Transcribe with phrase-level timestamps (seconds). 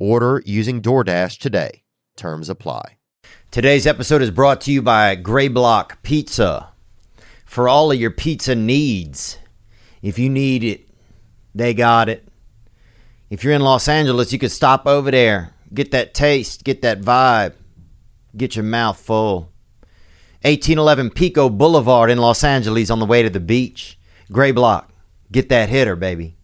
[0.00, 1.84] Order using DoorDash today.
[2.16, 2.98] Terms apply.
[3.52, 6.70] Today's episode is brought to you by Gray Block Pizza.
[7.44, 9.38] For all of your pizza needs,
[10.02, 10.88] if you need it,
[11.54, 12.26] they got it.
[13.30, 17.00] If you're in Los Angeles, you could stop over there, get that taste, get that
[17.00, 17.54] vibe,
[18.36, 19.52] get your mouth full.
[20.42, 23.96] 1811 Pico Boulevard in Los Angeles on the way to the beach.
[24.32, 24.92] Gray Block,
[25.30, 26.36] get that hitter, baby.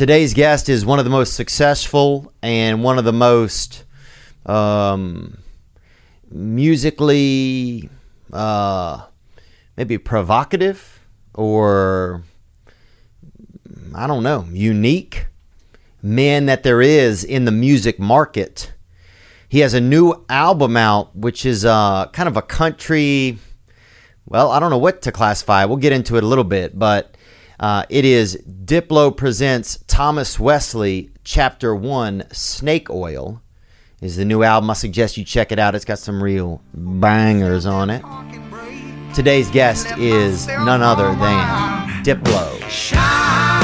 [0.00, 3.84] Today's guest is one of the most successful and one of the most
[4.46, 5.36] um,
[6.30, 7.90] musically
[8.32, 9.04] uh,
[9.76, 12.22] maybe provocative or
[13.94, 15.26] I don't know, unique
[16.00, 18.72] men that there is in the music market.
[19.50, 23.36] He has a new album out, which is uh, kind of a country.
[24.24, 25.66] Well, I don't know what to classify.
[25.66, 27.18] We'll get into it a little bit, but
[27.60, 33.42] uh, it is Diplo presents Thomas Wesley, Chapter One, Snake Oil.
[34.00, 34.70] Is the new album.
[34.70, 35.74] I suggest you check it out.
[35.74, 38.02] It's got some real bangers on it.
[39.14, 43.59] Today's guest is none other than Diplo.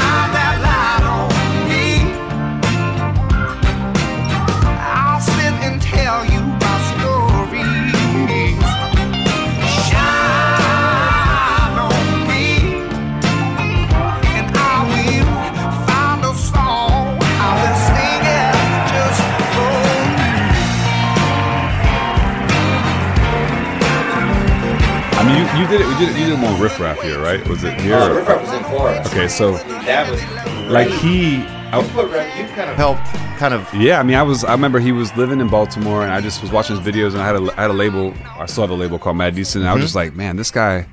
[25.27, 25.87] Mean, you, you did it.
[25.87, 26.19] You did it.
[26.19, 27.45] You did more riff raff here, right?
[27.47, 27.95] Was it here?
[27.95, 29.01] Uh, or- was in Florida.
[29.07, 30.21] Okay, so That was
[30.71, 31.37] like he,
[31.71, 33.05] I, you kind of helped
[33.37, 33.99] kind of yeah.
[33.99, 34.43] I mean, I was.
[34.43, 37.21] I remember he was living in Baltimore, and I just was watching his videos, and
[37.21, 38.13] I had a, I had a label.
[38.25, 40.51] I still have a label called Mad Decent, and I was just like, man, this
[40.51, 40.87] guy,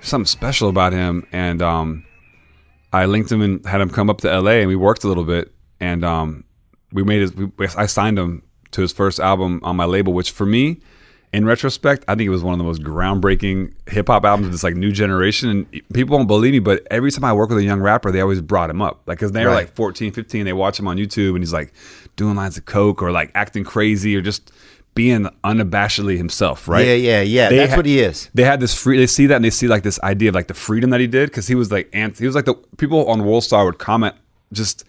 [0.00, 2.04] something special about him, and um,
[2.92, 4.60] I linked him and had him come up to L.A.
[4.60, 6.44] and we worked a little bit, and um,
[6.92, 7.34] we made his.
[7.34, 8.42] We, I signed him
[8.72, 10.80] to his first album on my label, which for me,
[11.32, 14.52] in retrospect, I think it was one of the most groundbreaking hip hop albums of
[14.52, 15.48] this like new generation.
[15.50, 18.20] And people won't believe me, but every time I work with a young rapper, they
[18.20, 19.02] always brought him up.
[19.06, 19.66] Like, cause they were Right.
[19.66, 21.72] like 14, 15, they watch him on YouTube and he's like
[22.16, 24.50] doing lines of coke or like acting crazy or just
[24.94, 26.84] being unabashedly himself, right?
[26.84, 27.48] Yeah, yeah, yeah.
[27.48, 28.28] They That's ha- what he is.
[28.34, 28.98] They had this free.
[28.98, 31.06] They see that and they see like this idea of like the freedom that he
[31.06, 32.18] did because he was like ant.
[32.18, 34.16] He was like the people on Worldstar would comment
[34.52, 34.84] just.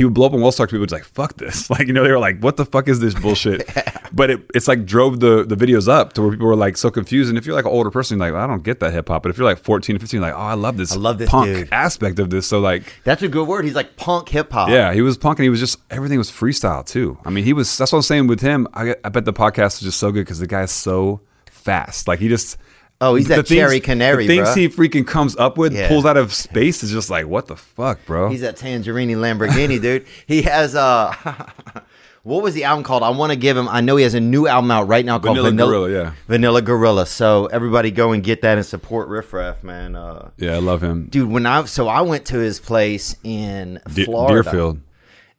[0.00, 0.64] He would blow up on Worldstar.
[0.66, 1.68] People would like fuck this.
[1.70, 3.68] Like you know they were like what the fuck is this bullshit?
[4.14, 6.90] but it, it's like drove the the videos up to where people were like so
[6.90, 7.28] confused.
[7.28, 9.22] And if you're like an older person, you're like I don't get that hip hop.
[9.22, 10.92] But if you're like 14, 15, like oh I love this.
[10.92, 11.68] I love this punk dude.
[11.70, 12.46] aspect of this.
[12.46, 13.66] So like That's a good word.
[13.66, 14.70] He's like punk hip hop.
[14.70, 17.18] yeah, he was punk and he was just everything was freestyle too.
[17.26, 17.76] I mean, he was.
[17.76, 18.68] That's what I'm saying with him.
[18.72, 22.08] I, I bet the podcast is just so good because the guy's so fast.
[22.08, 22.56] Like he just.
[23.02, 24.56] Oh, he's that the things- cherry canary, The things bruh.
[24.56, 25.88] he freaking comes up with, Yeah.
[25.88, 28.28] pulls out of space, is just like what the fuck, bro.
[28.28, 30.04] He's that Tangerini Lamborghini, dude.
[30.26, 31.14] He has uh
[32.22, 33.02] what was the album called?
[33.02, 35.18] I want to give him I know he has a new album out right now
[35.18, 36.12] called Vanilla Vanilla Gorilla, yeah.
[36.28, 37.06] Vanilla Gorilla.
[37.06, 39.96] So everybody go and get that and support Riff Raff, man.
[39.96, 41.06] Uh yeah, I love him.
[41.10, 44.42] dude, when I so I went to his place in De- Florida.
[44.42, 44.80] Deerfield.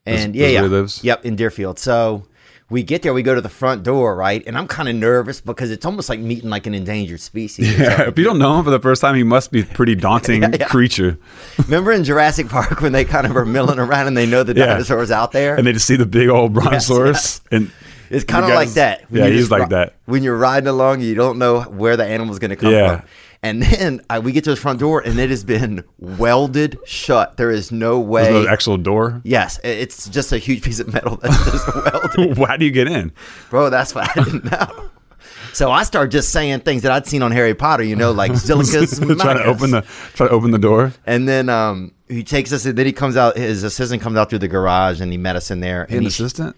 [0.07, 0.61] And That's- yeah, that's yeah.
[0.61, 1.03] where he lives?
[1.03, 1.77] Yep, in Deerfield.
[1.77, 2.23] So
[2.71, 4.41] we get there, we go to the front door, right?
[4.47, 7.77] And I'm kind of nervous because it's almost like meeting like an endangered species.
[7.77, 9.93] Yeah, if you don't know him for the first time, he must be a pretty
[10.07, 10.67] daunting Yeah, yeah.
[10.67, 11.17] creature.
[11.65, 14.55] Remember in Jurassic Park when they kind of are milling around and they know the
[14.55, 14.67] Yeah.
[14.67, 15.55] dinosaurs out there?
[15.55, 17.69] And they just see the big old brontosaurus, and
[18.09, 19.09] It's kind of like that.
[19.11, 19.95] When Yeah, he's like that.
[20.05, 22.97] When you're riding along, you don't know where the animal's going to come Yeah.
[22.99, 23.07] from.
[23.43, 27.37] And then uh, we get to the front door, and it has been welded shut.
[27.37, 28.23] There is no way.
[28.31, 29.19] There's no actual door.
[29.23, 31.67] yes, it's just a huge piece of metal that's just
[32.17, 32.37] welded.
[32.37, 33.11] How do you get in?
[33.49, 34.89] Bro, that's what I didn't know.
[35.53, 38.31] So I started just saying things that I'd seen on Harry Potter, you know, like
[38.37, 39.81] Silicus trying to open the
[40.13, 40.93] try to open the door.
[41.07, 44.29] And then um, he takes us, and then he comes out, his assistant comes out
[44.29, 45.83] through the garage, and he met us in there.
[45.89, 46.55] An assistant.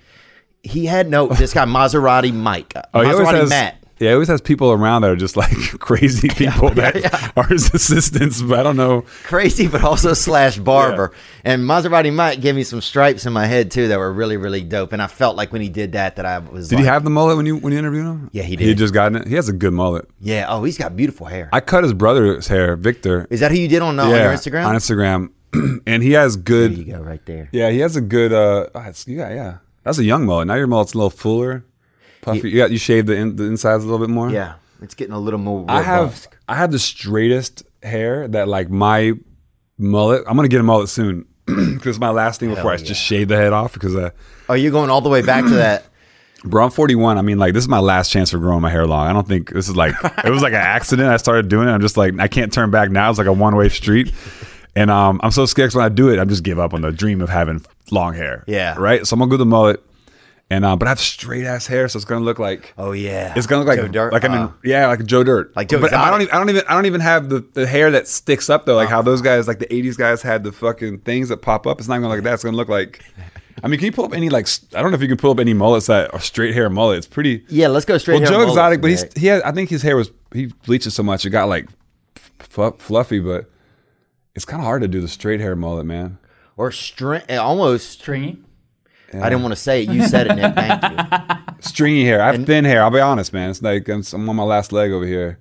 [0.63, 3.82] he had no this guy Maserati Mike, Oh, he always Maserati has, Matt.
[4.03, 7.73] Yeah, he always has people around that are just like crazy people that are his
[7.73, 8.41] assistants.
[8.41, 9.05] But I don't know.
[9.23, 11.13] crazy, but also slash barber.
[11.43, 14.61] And Maserati Mike gave me some stripes in my head too that were really, really
[14.61, 14.93] dope.
[14.93, 16.67] And I felt like when he did that, that I was.
[16.67, 18.29] Did like, he have the mullet when you when you interviewed him?
[18.33, 18.67] Yeah, he He did.
[18.69, 19.27] had just gotten it.
[19.27, 20.07] He has a good mullet.
[20.19, 20.45] Yeah.
[20.49, 21.49] Oh, he's got beautiful hair.
[21.53, 23.27] I cut his brother's hair, Victor.
[23.29, 24.65] Is that who you did on, uh, on your Instagram?
[24.67, 26.77] On Instagram, and he has there good.
[26.77, 27.49] you go, right there.
[27.51, 28.33] Yeah, he has a good.
[28.33, 29.57] uh oh, Yeah, yeah.
[29.83, 30.47] That's a young mullet.
[30.47, 31.65] Now your mullet's a little fuller,
[32.23, 32.49] puffy.
[32.49, 34.29] You got you shaved the in, the insides a little bit more.
[34.29, 35.65] Yeah, it's getting a little more.
[35.69, 36.27] I have.
[36.47, 39.13] I have the straightest hair that like my
[39.77, 40.23] mullet.
[40.27, 43.01] I'm gonna get a mullet soon because it's my last thing before I Hell just
[43.01, 44.09] shave the head off because uh,
[44.49, 45.85] Oh, you're going all the way back to that.
[46.43, 47.17] bro, I'm 41.
[47.17, 49.07] I mean, like this is my last chance for growing my hair long.
[49.07, 51.09] I don't think this is like it was like an accident.
[51.09, 51.71] I started doing it.
[51.71, 53.09] I'm just like I can't turn back now.
[53.09, 54.13] It's like a one way street,
[54.75, 56.91] and um, I'm so scared when I do it, I just give up on the
[56.91, 58.43] dream of having long hair.
[58.47, 58.75] Yeah.
[58.77, 59.05] right.
[59.07, 59.81] So I'm gonna go the mullet,
[60.49, 63.33] and um, but I have straight ass hair, so it's gonna look like Oh yeah,
[63.35, 64.13] It's gonna look Joe like Dirt.
[64.13, 66.49] like I'm Uh, yeah like Joe Dirt Like Joe But I don't even I don't
[66.49, 69.21] even I don't even have the, the hair that sticks up though like how those
[69.21, 71.79] guys like the '80s guys had the fucking things that pop up.
[71.79, 72.33] It's not gonna look like that.
[72.35, 73.01] It's gonna look like.
[73.63, 75.31] I mean, can you pull up any like I don't know if you can pull
[75.31, 76.97] up any mullets that are straight hair mullet.
[76.97, 77.45] It's pretty.
[77.49, 78.15] yeah, let's go straight.
[78.15, 78.49] Well, hair Joe mullet.
[78.49, 81.29] Exotic, but he's he had I think his hair was he bleaches so much it
[81.29, 81.67] got like
[82.39, 83.49] f- fluffy, but
[84.35, 86.17] it's kind of hard to do the straight hair mullet, man.
[86.57, 87.89] or string almost.
[87.91, 88.39] Stringy.
[89.13, 89.89] I didn't want to say it.
[89.89, 90.55] You said it, Nick.
[90.55, 91.53] Thank you.
[91.59, 92.21] Stringy hair.
[92.21, 92.83] I have thin hair.
[92.83, 93.49] I'll be honest, man.
[93.49, 95.39] It's like I'm, I'm on my last leg over here.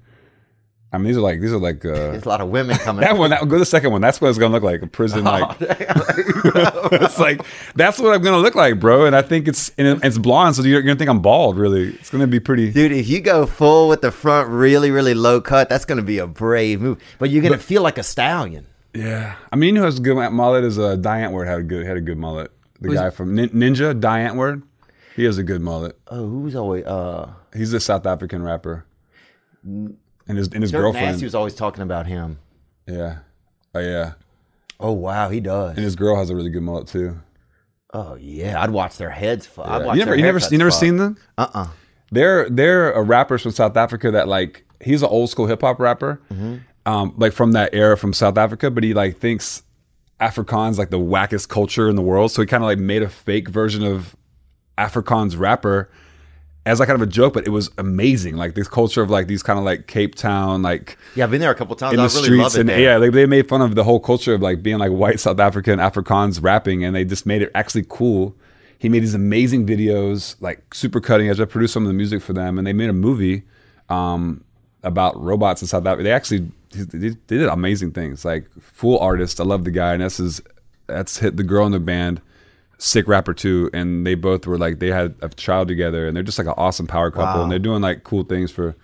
[0.95, 1.85] I mean, these are like these are like.
[1.85, 3.01] Uh, There's a lot of women coming.
[3.01, 4.03] That one, that, go to the second one.
[4.03, 4.83] That's what it's gonna look like.
[4.83, 9.07] A prison, like it's like that's what I'm gonna look like, bro.
[9.07, 11.57] And I think it's and it's blonde, so you're, gonna think I'm bald.
[11.57, 12.71] Really, it's gonna be pretty.
[12.71, 16.05] Dude, if you go full with the front really, really low cut, that's going to
[16.05, 17.03] be a brave move.
[17.19, 18.67] But you're going to feel like a stallion.
[18.95, 21.87] Yeah, I mean, you know a good mullet is uh, Die Antwoord had a good
[21.87, 22.51] had a good mullet.
[22.83, 24.63] The guy from Nin- Ninja, Die Antwoord,
[25.17, 25.99] he has a good mullet.
[26.09, 27.31] Oh, who's always uh?
[27.55, 28.85] He's a South African rapper,
[29.65, 29.97] and
[30.27, 31.07] his and his Dirt girlfriend.
[31.13, 32.39] Nasty was always talking about him.
[32.87, 33.19] Yeah,
[33.75, 34.13] oh yeah,
[34.81, 35.77] Oh wow, he does.
[35.77, 37.21] and his girl has a really good mullet too.
[37.95, 39.47] oh yeah, I'd watch their heads.
[39.47, 40.81] Fu- I'd watch You never, you never, you never fuck.
[40.81, 41.17] seen them?
[41.39, 41.67] Uh uh
[42.11, 45.79] They're they're a rappers from South Africa that like he's an old school hip hop
[45.79, 46.21] rapper,
[46.87, 49.63] um, like from that era from South Africa, but he like thinks
[50.23, 53.09] Afrikaans like the wackest culture in the world, so he kind of like made a
[53.09, 54.15] fake version of
[54.79, 55.91] Afrikaans rapper
[56.65, 58.37] as like kind of a joke, but it was amazing.
[58.37, 61.41] Like this culture of like these kind of like Cape Town like Yeah, I've been
[61.41, 61.95] there a couple times.
[61.95, 62.81] in I the really love streets it and there.
[62.81, 65.41] yeah, like they made fun of the whole culture of like being like white South
[65.41, 68.37] African Afrikaans rapping, and they just made it actually cool.
[68.79, 71.41] He made these amazing videos, like super cutting edge.
[71.41, 73.43] I produced some of the music for them, and they made a movie
[73.89, 74.45] um,
[74.85, 76.03] about robots in South Africa.
[76.05, 78.25] They actually they they did amazing things.
[78.25, 79.41] Like full artist.
[79.41, 80.41] I love the guy, and that's his,
[80.87, 82.21] that's hit the girl in the band.
[82.79, 86.25] Sick rapper too, and they both were like they had a child together, and they're
[86.25, 87.43] just like an awesome power couple, Wow.
[87.45, 88.75] and they're doing like cool things for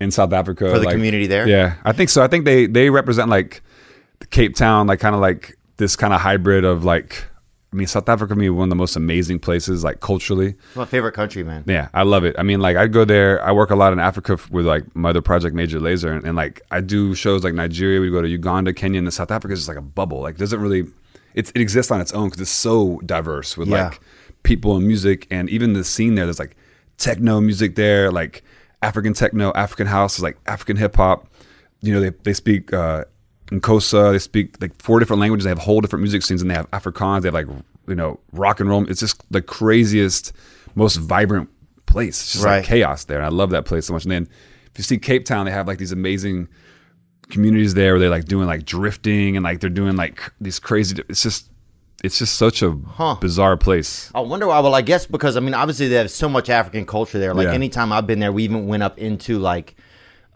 [0.00, 1.46] in South Africa For the like- community there?
[1.46, 2.22] Yeah, I think so.
[2.24, 3.62] I think they they represent like
[4.18, 7.24] the Cape Town, like kind of like this kind of hybrid of like.
[7.72, 10.56] I mean, South Africa, to me, one of the most amazing places, like culturally.
[10.68, 11.62] It's my favorite country, man.
[11.68, 12.34] Yeah, I love it.
[12.36, 13.40] I mean, like I go there.
[13.44, 16.34] I work a lot in Africa with like my other project, Major Lazer, and, and
[16.36, 18.00] like I do shows like Nigeria.
[18.00, 20.20] We go to Uganda, Kenya, and South Africa is just like a bubble.
[20.20, 20.84] Like, it doesn't really,
[21.34, 23.84] it's it exists on its own because it's so diverse with Yeah.
[23.90, 24.00] like
[24.42, 26.24] people and music, and even the scene there.
[26.26, 26.56] There's like
[26.98, 28.42] techno music there, like
[28.82, 31.28] African techno, African house, like African hip hop.
[31.82, 32.72] You know, they they speak.
[32.72, 33.04] uh
[33.50, 35.44] Xhosa, they speak like four different languages.
[35.44, 37.22] They have whole different music scenes, and they have Afrikaans.
[37.22, 37.48] They have like
[37.88, 38.88] you know rock and roll.
[38.88, 40.32] It's just the craziest,
[40.76, 41.48] most vibrant
[41.86, 42.20] place.
[42.22, 42.58] It's just Right.
[42.58, 44.04] like chaos there, and I love that place so much.
[44.04, 44.28] And then
[44.72, 46.46] if you see Cape Town, they have like these amazing
[47.28, 50.96] communities there where they're like doing like drifting and like they're doing like these crazy.
[51.08, 51.48] It's just
[52.02, 52.70] it's just such a
[53.20, 54.10] bizarre place.
[54.14, 54.60] I wonder why.
[54.60, 57.34] Well, I guess because I mean, obviously they have so much African culture there.
[57.34, 57.52] Like Yeah.
[57.52, 59.76] anytime I've been there, we even went up into like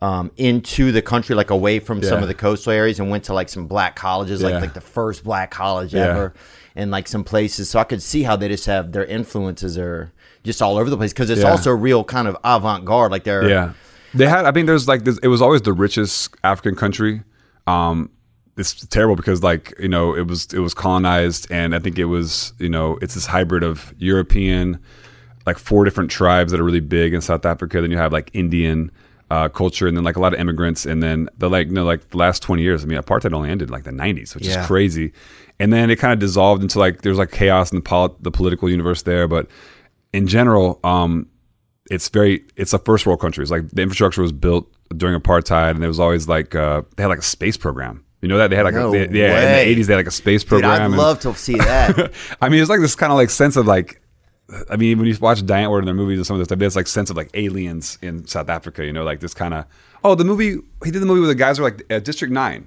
[0.02, 3.34] um, into the country, like away from some of the coastal areas, and went to
[3.34, 4.58] like some black colleges, like Yeah.
[4.60, 6.08] like the first black college Yeah.
[6.08, 6.34] ever,
[6.76, 7.70] and like some places.
[7.70, 10.96] So I could see how they just have their influences are just all over the
[10.96, 11.50] place because it's Yeah.
[11.50, 13.10] also real kind of avant garde.
[13.12, 13.72] Like they're Yeah,
[14.12, 14.44] they had.
[14.44, 17.22] I mean, there's like this, it was always the richest African country.
[17.66, 18.10] Um,
[18.58, 22.04] it's terrible because like you know it was it was colonized, and I think it
[22.06, 24.78] was you know it's this hybrid of European,
[25.46, 27.80] like four different tribes that are really big in South Africa.
[27.80, 28.90] Then you have like Indian.
[29.34, 31.84] Uh, culture and then like a lot of immigrants and then the like you know
[31.92, 34.46] like the last 20 years i mean apartheid only ended in, like the 90s which
[34.46, 34.60] Yeah.
[34.60, 35.12] is crazy
[35.58, 38.30] and then it kind of dissolved into like there's like chaos in the, polit- the
[38.30, 39.44] political universe there but
[40.12, 41.26] in general um
[41.90, 43.42] it's very it's a first world country.
[43.42, 44.64] It's like the infrastructure was built
[44.96, 48.02] during apartheid, and there was always like uh, they had like a space program.
[48.22, 49.98] You know that they had like No a, they, yeah in the eighties they had
[50.04, 50.70] like a space Dude, program.
[50.72, 52.10] I'd and- love to see that.
[52.40, 54.00] I mean, it's like this kind of like sense of like
[54.70, 56.58] I mean, when you watch Die Antwoord in their movies and some of this stuff,
[56.58, 58.84] there's like sense of like aliens in South Africa.
[58.84, 59.64] You know, like this kind of
[60.04, 62.32] oh, the movie he did the movie with the guys who are like uh, District
[62.32, 62.66] Nine.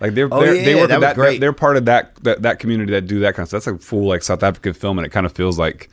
[0.00, 1.84] Like they're, Oh, they're yeah, they yeah, work that with that they're, they're part of
[1.84, 3.64] that, that that community that do that kind of stuff.
[3.64, 5.90] That's a full like South African film, and it kind of feels like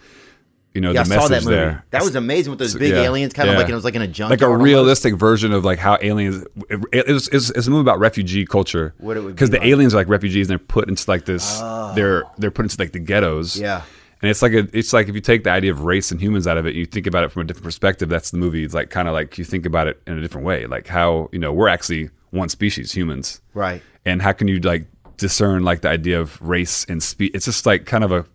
[0.74, 1.56] you know Yeah, I the saw that movie.
[1.56, 1.86] there.
[1.92, 4.02] That was amazing with those big Yeah, aliens, kind of like it was like in
[4.02, 4.32] a junkyard.
[4.32, 4.64] like a almost.
[4.64, 6.44] realistic version of like how aliens.
[6.72, 8.96] It, it, it's, it's, it's a movie about refugee culture.
[8.98, 9.68] What it would be because the like.
[9.68, 11.60] aliens are like refugees and they're put into like this.
[11.96, 13.58] They're they're put into like the ghettos.
[13.60, 13.84] Yeah.
[14.22, 16.46] And it's like a, it's like if you take the idea of race and humans
[16.46, 18.10] out of it, you think about it from a different perspective.
[18.10, 18.64] That's the movie.
[18.66, 21.30] It's like kind of like you think about it in a different way, like how
[21.32, 23.82] you know we're actually one species, humans, Right.
[24.06, 24.86] and how can you like
[25.18, 27.32] discern like the idea of race and speed?
[27.34, 28.26] It's just like kind of a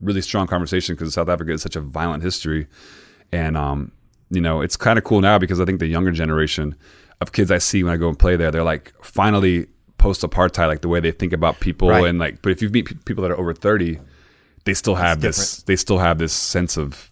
[0.00, 2.66] really strong conversation because South Africa is such a violent history,
[3.32, 3.92] and um,
[4.30, 6.74] you know, it's kind of cool now because I think the younger generation
[7.20, 9.66] of kids I see when I go and play there, they're like finally
[9.98, 12.06] post apartheid, like the way they think about people, Right.
[12.06, 13.98] and like, but if you meet pe- people that are over thirty,
[14.68, 17.10] they still have this, they still have this sense of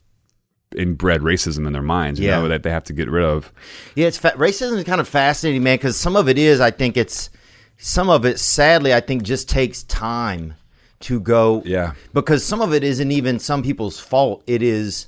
[0.76, 2.40] inbred racism in their minds, you Yeah.
[2.40, 3.50] know, that they have to get rid of.
[3.94, 6.70] Yeah, it's fa- racism is kind of fascinating, man, because some of it is, I
[6.70, 7.30] think it's,
[7.78, 10.54] some of it, sadly, I think just takes time
[11.00, 11.62] to go.
[11.64, 11.92] Yeah.
[12.12, 14.42] Because some of it isn't even some people's fault.
[14.46, 15.06] It is,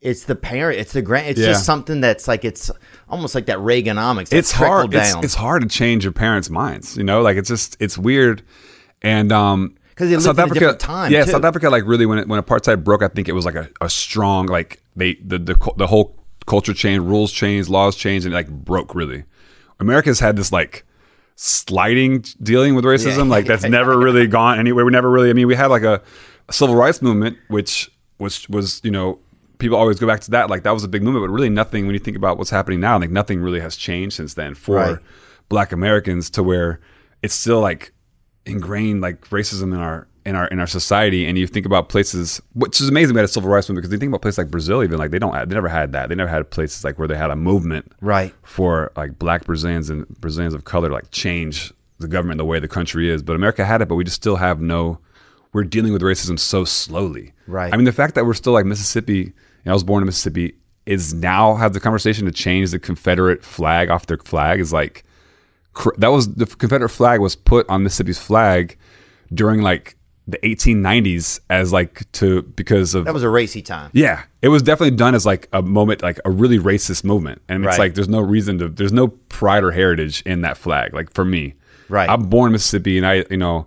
[0.00, 1.46] it's the parent, it's the grand, it's Yeah.
[1.48, 2.70] just something that's like, it's
[3.08, 4.28] almost like that Reaganomics.
[4.28, 4.94] that it's hard.
[4.94, 6.96] It's, it's hard to change your parents' minds.
[6.96, 8.42] You know, like it's just it's weird.
[9.02, 11.30] And um, 'Cause they lived South in a Africa, different time, yeah, too.
[11.32, 13.68] South Africa, like really when it, when apartheid broke, I think it was like a,
[13.80, 18.34] a strong like they the, the the whole culture changed, rules changed, laws changed, and
[18.34, 19.24] it like broke really.
[19.80, 20.84] America's had this like
[21.36, 23.22] sliding dealing with racism, Yeah.
[23.24, 24.84] like that's never really gone anywhere.
[24.84, 25.30] We never really.
[25.30, 26.02] I mean, we had like a,
[26.48, 29.18] a civil rights movement, which was was you know
[29.58, 30.50] people always go back to that.
[30.50, 32.80] Like that was a big movement, but really nothing when you think about what's happening
[32.80, 32.98] now.
[32.98, 34.98] Like nothing really has changed since then for Right.
[35.48, 36.80] Black Americans to where
[37.22, 37.92] it's still like
[38.46, 41.26] ingrained like racism in our in our in our society.
[41.26, 43.98] And you think about places, which is amazing about a civil rights movement because you
[43.98, 46.08] think about places like Brazil, even like they don't they never had that.
[46.08, 48.34] They never had places like where they had a movement Right.
[48.42, 52.68] for like black Brazilians and Brazilians of color like change the government the way the
[52.68, 53.22] country is.
[53.22, 54.98] But America had it, but we just still have no.
[55.52, 57.32] We're dealing with racism so slowly.
[57.46, 57.72] Right.
[57.72, 59.32] I mean, the fact that we're still like Mississippi.
[59.66, 60.56] I was born in Mississippi.
[60.86, 65.03] Is now have the conversation to change the Confederate flag off their flag is like
[65.98, 68.76] that was the Confederate flag was put on Mississippi's flag
[69.32, 73.90] during like the 1890s as like to because of that was a racy time.
[73.92, 77.64] yeah, it was definitely done as like a moment, like a really racist movement, and
[77.64, 77.78] it's Right.
[77.78, 80.94] like there's no reason to, there's no pride or heritage in that flag.
[80.94, 81.54] Like for me,
[81.90, 82.08] Right.
[82.08, 83.66] I'm born in Mississippi, and I, you know,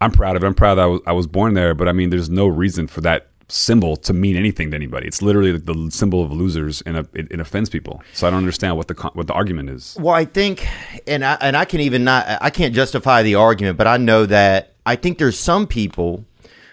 [0.00, 0.46] I'm proud of it.
[0.46, 2.86] I'm proud that I was, I was born there, but I mean, there's no reason
[2.86, 5.06] for that symbol to mean anything to anybody.
[5.06, 8.02] It's literally like the symbol of losers, and uh, it, it offends people.
[8.12, 9.96] So I don't understand what the what the argument is.
[10.00, 10.66] Well, I think,
[11.06, 14.26] and I and I can even not, I can't justify the argument, but I know
[14.26, 16.24] that I think there's some people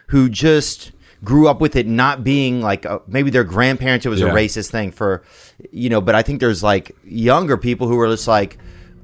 [0.07, 0.91] who just
[1.23, 4.71] grew up with it not being like a, maybe their grandparents it was a racist
[4.71, 5.23] thing for,
[5.71, 6.01] you know.
[6.01, 8.57] But I think there's like younger people who are just like,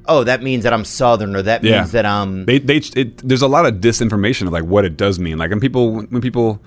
[0.07, 1.79] oh, that means that I'm Southern or that Yeah.
[1.81, 2.45] means that I'm.
[2.45, 5.37] they they it, there's a lot of disinformation of like what it does mean.
[5.37, 6.59] Like when people when people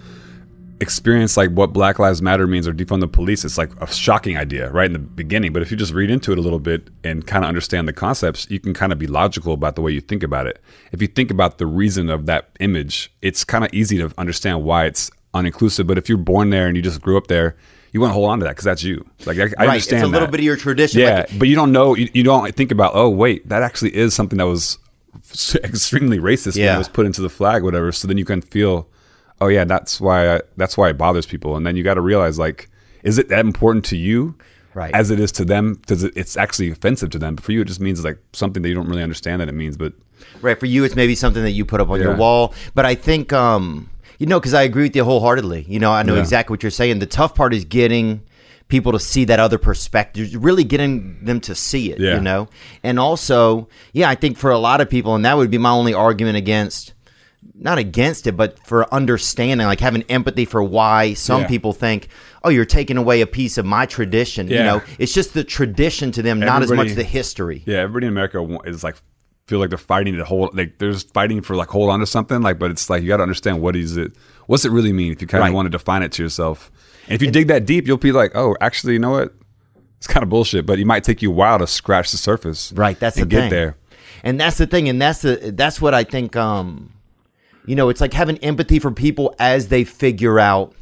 [0.81, 4.37] experience like what Black Lives Matter means or defund the police, it's like a shocking
[4.37, 5.53] idea right in the beginning.
[5.53, 7.93] But if you just read into it a little bit and kind of understand the
[7.93, 10.61] concepts, you can kind of be logical about the way you think about it.
[10.93, 14.65] If you think about the reason of that image, it's kind of easy to understand
[14.65, 15.87] why it's uninclusive.
[15.87, 17.57] But if you're born there and you just grew up there,
[17.93, 19.05] you want to hold on to that because that's you.
[19.27, 20.31] Like I, I right, understand it's a little that.
[20.31, 21.01] bit of your tradition.
[21.01, 21.95] Yeah, like, but you don't know.
[21.97, 22.93] You, you don't think about.
[22.95, 24.79] Oh, wait, that actually is something that was
[25.65, 26.77] extremely racist when Yeah.
[26.77, 27.91] it was put into the flag, whatever.
[27.93, 28.89] So then you can feel,
[29.41, 30.37] oh yeah, that's why.
[30.37, 31.57] I, that's why it bothers people.
[31.57, 32.69] And then you got to realize, like,
[33.03, 34.35] is it that important to you?
[34.73, 34.95] Right.
[34.95, 37.35] As it is to them, because it, it's actually offensive to them.
[37.35, 39.55] But for you, it just means like something that you don't really understand that it
[39.55, 39.77] means.
[39.77, 39.95] But
[40.43, 40.59] Right.
[40.59, 42.55] For you, it's maybe something that you put up on your wall.
[42.75, 45.65] But I think, um, you know, because I agree with you wholeheartedly.
[45.69, 46.21] You know, I know Yeah.
[46.21, 46.99] exactly what you're saying.
[47.01, 48.21] The tough part is getting
[48.69, 52.15] people to see that other perspective, really getting them to see it, Yeah.
[52.15, 52.49] you know?
[52.85, 55.71] And also, yeah, I think for a lot of people, and that would be my
[55.71, 56.93] only argument against.
[57.63, 61.49] Not against it, but for understanding, like having empathy for why some Yeah.
[61.49, 62.09] people think,
[62.43, 66.11] "Oh, you're taking away a piece of my tradition." You know, it's just the tradition
[66.13, 67.63] to them, not as much the history.
[67.67, 68.97] yeah, everybody in America is like
[69.47, 70.57] feel like they're fighting to hold.
[70.57, 72.41] Like there's fighting for like hold on to something.
[72.41, 74.13] Like, but it's like you got to understand what is it.
[74.47, 75.13] What's it really mean?
[75.13, 75.55] If you kind of Right.
[75.55, 76.71] want to define it to yourself,
[77.09, 79.35] and if you dig that deep, you'll be like, oh, actually, you know what?
[79.99, 80.65] It's kind of bullshit.
[80.65, 82.73] But it might take you a while to scratch the surface.
[82.75, 83.51] Right, that's and the get thing.
[83.51, 83.77] there.
[84.25, 86.37] And that's the thing, and that's the that's what I think.
[86.37, 86.93] Um,
[87.67, 90.75] you know, it's like having empathy for people as they figure out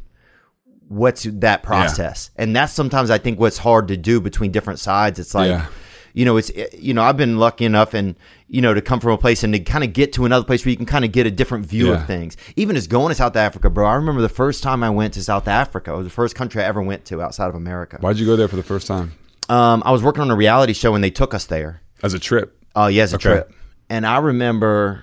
[0.88, 5.18] what's that process, and that's sometimes I think what's hard to do between different sides.
[5.18, 5.66] It's like, Yeah.
[6.14, 8.14] you know, it's you know, I've been lucky enough and
[8.48, 10.64] you know to come from a place and to kind of get to another place
[10.64, 12.00] where you can kind of get a different view Yeah.
[12.00, 12.36] of things.
[12.56, 13.86] Even as going to South Africa, bro.
[13.86, 15.92] I remember the first time I went to South Africa.
[15.92, 17.98] It was the first country I ever went to outside of America.
[18.00, 19.12] Why'd you go there for the first time?
[19.50, 21.82] Um, I was working on a reality show and they took us there.
[22.02, 22.56] As a trip.
[22.74, 23.22] Oh, yeah, as a Okay.
[23.30, 23.52] trip.
[23.90, 25.02] And I remember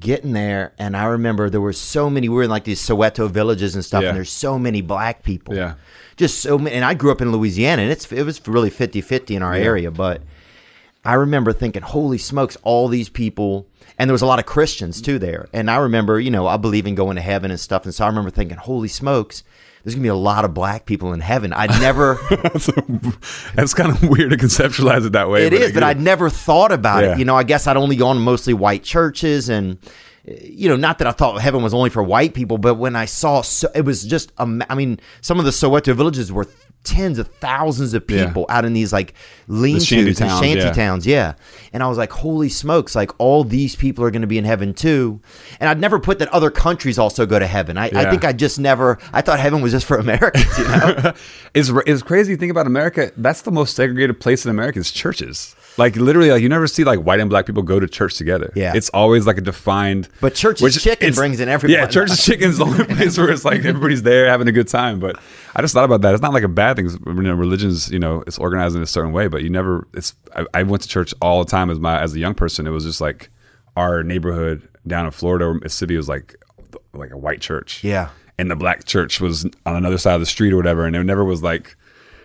[0.00, 2.28] getting there, and I remember there were so many.
[2.28, 4.08] We were in like these Soweto villages and stuff, Yeah.
[4.10, 5.54] and there's so many black people.
[5.54, 5.74] Yeah.
[6.16, 6.74] just so many.
[6.74, 9.90] And I grew up in Louisiana, and it's it was really 50-50 in our area.
[9.90, 10.22] But
[11.04, 12.56] I remember thinking, "Holy smokes!
[12.62, 13.66] All these people."
[13.98, 15.48] And there was a lot of Christians too there.
[15.52, 17.84] And I remember, you know, I believe in going to heaven and stuff.
[17.84, 19.42] And so I remember thinking, holy smokes,
[19.88, 21.54] there's going to be a lot of black people in heaven.
[21.54, 22.66] I'd never, that's,
[23.54, 25.46] that's kind of weird to conceptualize it that way.
[25.46, 27.12] It is, but I I'd never thought about Yeah.
[27.14, 27.18] it.
[27.18, 29.78] You know, I guess I'd only gone to mostly white churches, and
[30.42, 33.04] you know, not that I thought heaven was only for white people, but when I
[33.04, 36.46] saw, so, it was just, am- I mean, some of the Soweto villages were
[36.84, 38.26] tens of thousands of Yeah.
[38.26, 39.12] people out in these like
[39.48, 40.72] lean shanty tos and towns, shanty yeah.
[40.72, 41.34] towns, yeah.
[41.72, 44.44] And I was like, holy smokes, like all these people are going to be in
[44.44, 45.20] heaven too.
[45.60, 47.76] And I'd never put that other countries also go to heaven.
[47.76, 51.12] I, I think I just never, I thought heaven was just for Americans, you know?
[51.54, 53.12] it's it's crazy to think about America.
[53.16, 55.56] That's the most segregated place in America is churches.
[55.78, 58.52] Like literally, like you never see like white and black people go to church together.
[58.56, 58.72] Yeah.
[58.74, 60.08] it's always like a defined.
[60.20, 61.78] But church which chicken brings in everyone.
[61.78, 64.68] Yeah, church's chicken is the only place where it's like everybody's there having a good
[64.68, 64.98] time.
[64.98, 65.16] But
[65.54, 66.12] I just thought about that.
[66.12, 66.88] It's not like a bad thing.
[67.06, 69.86] You know, religion's you know it's organized in a certain way, but you never.
[69.94, 72.66] It's I, I went to church all the time as my as a young person.
[72.66, 73.30] It was just like
[73.76, 76.34] our neighborhood down in Florida or Mississippi was like
[76.92, 77.84] like a white church.
[77.84, 78.08] Yeah.
[78.38, 81.04] and the black church was on another side of the street or whatever, and it
[81.04, 81.76] never was like.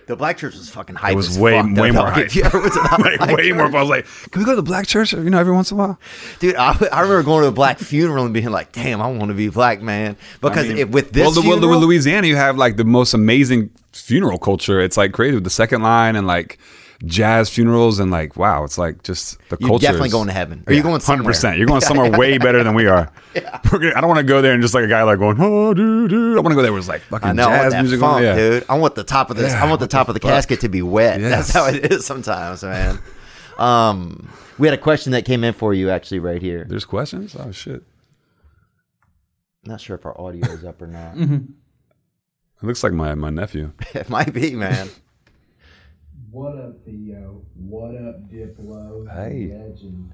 [0.08, 1.14] The black church was fucking hype.
[1.14, 2.26] It was as way fuck, way more hype.
[2.26, 3.66] If you ever went to the like way more.
[3.68, 5.14] church- I was like, can we go to the black church?
[5.14, 6.00] You know, every once in a while.
[6.40, 9.30] Dude, I, I remember going to a black funeral and being like, "Damn, I want
[9.30, 11.80] to be black, man." Because I mean, if, with this well, the, well, the- with
[11.80, 14.82] Louisiana, you have like the most amazing funeral culture.
[14.82, 16.58] It's like crazy with the second line and like
[17.06, 19.62] jazz funerals and like wow, it's like just the culture.
[19.62, 19.86] You're culture.
[19.86, 20.64] definitely is- going to heaven.
[20.68, 21.18] Are you going somewhere?
[21.18, 21.58] Hundred percent.
[21.58, 23.12] You're going somewhere way better than we are.
[23.72, 25.38] We're gonna, I don't want to go there and just like a guy like going
[25.40, 26.38] oh dude, dude.
[26.38, 28.00] I want to go there where it's like fucking I know, I want jazz music.
[28.00, 28.36] funk, going, yeah.
[28.36, 28.66] dude.
[28.70, 29.52] I want the top of this.
[29.52, 30.32] Yeah, I want the top the of the fuck?
[30.32, 31.20] casket to be wet.
[31.22, 33.00] That's how it is sometimes, man.
[33.58, 36.66] um, we had a question that came in for you actually right here.
[36.68, 37.36] There's questions.
[37.38, 37.84] Oh shit.
[39.66, 41.16] Not sure if our audio is up or not.
[41.18, 41.42] It
[42.62, 43.72] looks like my my nephew.
[43.94, 44.90] it might be, man.
[46.34, 47.44] What up, Theo?
[47.54, 49.08] What up, Diplo?
[49.08, 49.54] Hey.
[49.54, 50.12] Legend.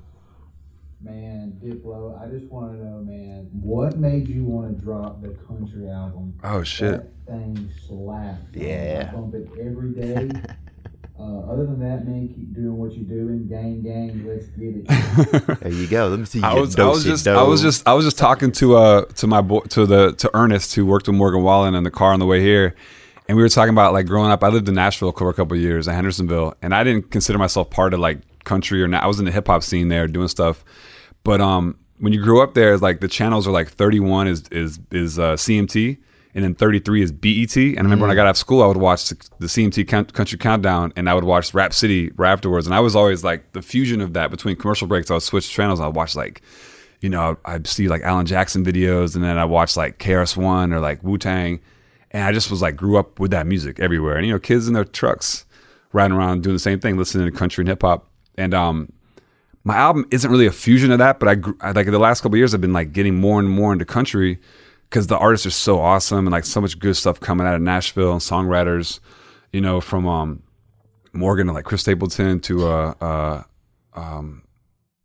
[1.01, 5.29] Man, Diplo, I just want to know, man, what made you want to drop the
[5.47, 6.38] country album?
[6.43, 7.10] Oh shit.
[7.25, 8.53] That thing slapped.
[8.53, 9.12] Yeah.
[9.13, 10.29] I bump it every day.
[11.17, 13.47] uh, other than that, man, keep doing what you're doing.
[13.47, 15.60] Gang, gang, let's get it.
[15.62, 16.10] There you go.
[16.10, 16.43] Let me see.
[16.43, 17.13] I you was, I was do-si-do.
[17.13, 20.12] just I was just I was just talking to uh to my boy to the
[20.15, 22.75] to Ernest who worked with Morgan Wallen in the car on the way here,
[23.30, 24.44] and we were talking about like growing up.
[24.44, 27.38] I lived in Nashville for a couple of years at Hendersonville, and I didn't consider
[27.38, 29.04] myself part of like country or not.
[29.04, 30.65] I was in the hip hop scene there doing stuff,
[31.24, 34.80] but um when you grew up there, like the channels are like 31 is is
[34.92, 36.00] is uh, CMT.
[36.36, 37.58] And then 33 is BET.
[37.58, 39.88] And I remember when I got out of school, I would watch the, the CMT
[39.88, 42.68] Count- Country Countdown and I would watch Rap City right afterwards.
[42.68, 45.10] And I was always like the fusion of that between commercial breaks.
[45.10, 45.80] I would switch channels.
[45.80, 46.44] I would watch like
[47.02, 50.72] you know, I'd see like Alan Jackson videos and then I watched like KRS One
[50.72, 51.60] or like Wu Tang.
[52.12, 54.17] And I just was like, grew up with that music everywhere.
[54.17, 55.45] And, you know, kids in their trucks
[55.93, 58.10] riding around doing the same thing, listening to country and hip hop.
[58.36, 58.91] And, um,
[59.63, 62.36] my album isn't really a fusion of that, but I, I like the last couple
[62.36, 64.39] of years, I've been like getting more and more into country
[64.89, 67.62] because the artists are so awesome and like so much good stuff coming out of
[67.62, 69.00] Nashville and songwriters,
[69.52, 70.41] you know, from, um,
[71.13, 73.43] Morgan to like Chris Stapleton to, uh, uh,
[73.93, 74.43] um,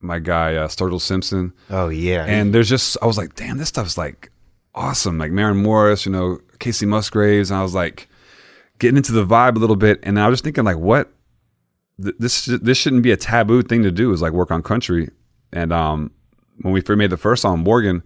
[0.00, 2.24] my guy, uh, Sturgill Simpson Oh yeah.
[2.24, 4.30] and there's just I was like, damn, this stuff's like
[4.74, 5.18] awesome.
[5.18, 8.08] Like Maren Morris, you know, Kacey Musgraves, and I was like
[8.78, 11.12] getting into the vibe a little bit, and I was just thinking like, what
[11.98, 15.10] this this shouldn't be a taboo thing to do is like work on country.
[15.52, 16.10] And um,
[16.62, 18.02] when we made the first song, Morgan,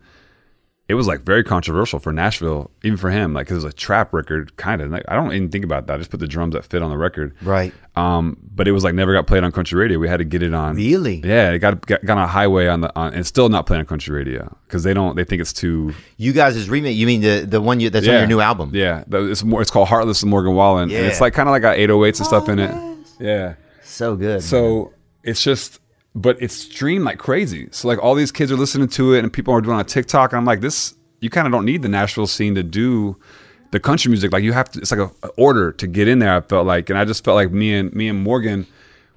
[0.88, 3.76] it was like very controversial for Nashville, even for him, like 'cause it was a
[3.76, 4.90] trap record, kind of.
[4.90, 5.94] Like, I don't even think about that.
[5.94, 7.34] I just put the drums that fit on the record.
[7.42, 7.72] right.
[7.94, 9.98] Um, but it was like never got played on country radio.
[9.98, 10.76] We had to get it on.
[10.76, 11.20] Really?
[11.24, 13.80] Yeah, it got got, got on a highway on the on, and still not playing
[13.80, 15.92] on country radio because they don't they think it's too.
[16.16, 16.96] You guys' is remake.
[16.96, 18.70] You mean the the one you, that's on your new album?
[18.72, 19.60] Yeah, it's more.
[19.62, 22.26] It's called Heartless of Morgan Wallen, and it's like kind of like got 808s and
[22.26, 22.74] stuff in it.
[23.20, 23.54] Yeah.
[23.82, 24.28] So good.
[24.28, 24.40] man.
[24.42, 24.92] So
[25.24, 25.80] it's just,
[26.18, 27.68] but it's streamed like crazy.
[27.70, 29.86] So like all these kids are listening to it, and people are doing it on
[29.86, 30.32] TikTok.
[30.32, 33.16] And I'm like, this, you kind of don't need the Nashville scene to do
[33.70, 34.32] the country music.
[34.32, 36.34] Like you have to, it's like a, a order to get in there.
[36.34, 38.66] I felt like, and I just felt like me and me and Morgan,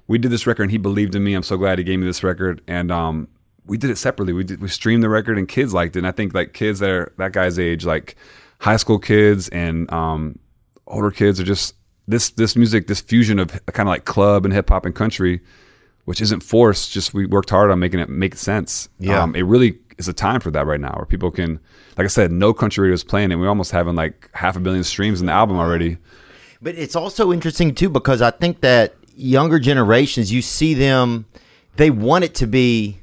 [0.07, 1.33] we did this record, and he believed in me.
[1.33, 3.27] I'm so glad he gave me this record, and um,
[3.65, 4.33] we did it separately.
[4.33, 5.99] We did we streamed the record, and kids liked it.
[5.99, 8.15] And I think like kids that are that guy's age, like
[8.59, 10.37] high school kids and um,
[10.85, 11.73] older kids, are just
[12.07, 15.41] this this music, this fusion of kind of like club and hip hop and country
[16.05, 16.91] which isn't forced.
[16.91, 18.89] Just we worked hard on making it make sense.
[18.99, 19.21] Yeah.
[19.21, 21.59] Um, it really is a time for that right now, where people can,
[21.97, 23.35] like I said, no country radio is playing it.
[23.35, 25.97] We're almost having like half a billion streams in the album already.
[26.61, 31.25] But it's also interesting too because I think that younger generations, you see them,
[31.75, 32.99] they want it to be,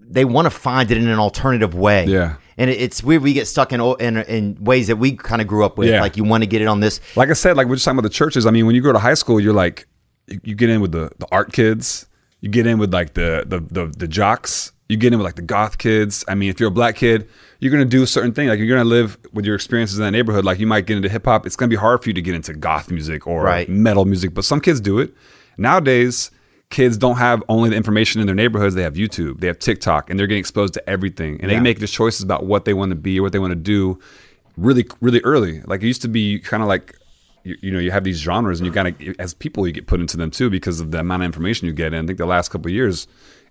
[0.00, 2.06] they want to find it in an alternative way.
[2.06, 2.36] Yeah.
[2.56, 3.22] And it's weird.
[3.22, 5.88] We get stuck in in, in ways that we kind of grew up with.
[5.88, 6.00] Yeah.
[6.00, 7.00] Like you want to get it on this.
[7.16, 8.46] like I said, like we're just talking about the churches.
[8.46, 9.86] I mean, when you go to high school, you're like,
[10.28, 12.06] you, you get in with the, the art kids,
[12.44, 15.36] you get in with like the, the the the jocks, you get in with like
[15.36, 16.24] the goth kids.
[16.28, 17.26] I mean, if you're a black kid,
[17.58, 18.48] you're gonna do a certain thing.
[18.48, 20.44] Like you're gonna live with your experiences in that neighborhood.
[20.44, 21.46] Like you might get into hip hop.
[21.46, 23.66] It's gonna be hard for you to get into goth music or Right.
[23.66, 25.14] metal music, but some kids do it.
[25.56, 26.30] Nowadays,
[26.68, 28.74] kids don't have only the information in their neighborhoods.
[28.74, 31.40] They have YouTube, they have TikTok, and they're getting exposed to everything.
[31.40, 31.56] And Yeah.
[31.56, 33.56] they make the choices about what they want to be or what they want to
[33.76, 33.98] do
[34.58, 35.62] really, really early.
[35.62, 36.94] Like it used to be kind of like,
[37.44, 39.86] you, you know, you have these genres and you kind of, as people, you get
[39.86, 41.92] put into them too because of the amount of information you get.
[41.94, 43.06] And I think the last couple of years,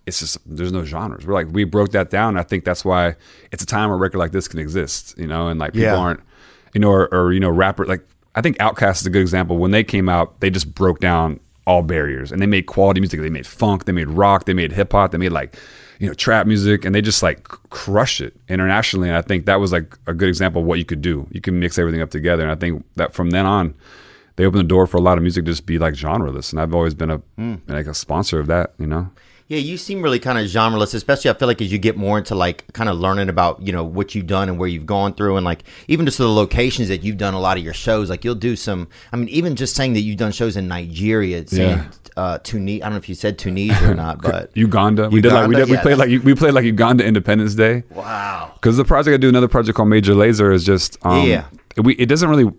[0.06, 1.26] it's just, there's no genres.
[1.26, 2.38] We're like, we broke that down.
[2.38, 3.16] I think that's why
[3.52, 5.88] it's a time where a record like this can exist, you know, and like people
[5.88, 5.96] Yeah.
[5.96, 6.20] aren't,
[6.74, 9.58] you know, or, or, you know, rapper, like, I think Outkast is a good example.
[9.58, 13.22] When they came out, they just broke down all barriers and they made quality music.
[13.22, 15.56] They made funk, they made rock, they made hip hop, they made like,
[16.04, 19.08] you know, trap music, and they just like crush it internationally.
[19.08, 21.26] And I think that was like a good example of what you could do.
[21.32, 22.44] You can mix everything up together.
[22.44, 23.74] And I think that from then on,
[24.36, 26.52] they opened the door for a lot of music to just be like genreless.
[26.52, 27.56] And I've always been a hmm.
[27.68, 29.12] like a sponsor of that, you know.
[29.48, 32.18] Yeah, you seem really kind of genreless, especially I feel like as you get more
[32.18, 35.14] into like kind of learning about, you know, what you've done and where you've gone
[35.14, 38.10] through and like even just the locations that you've done a lot of your shows.
[38.10, 41.48] Like you'll do some I mean, even just saying that you've done shows in Nigeria,
[41.48, 41.90] saying Yeah.
[42.16, 45.10] Uh Tunisia I don't know if you said Tunisia or not, but Uganda.
[45.10, 47.84] We did like we Uganda, did we played like we played like Uganda Independence Day.
[47.90, 48.52] Wow.
[48.56, 51.46] Because the project I do, another project called Major Lazer, is just um, Yeah.
[51.78, 52.52] We it doesn't really.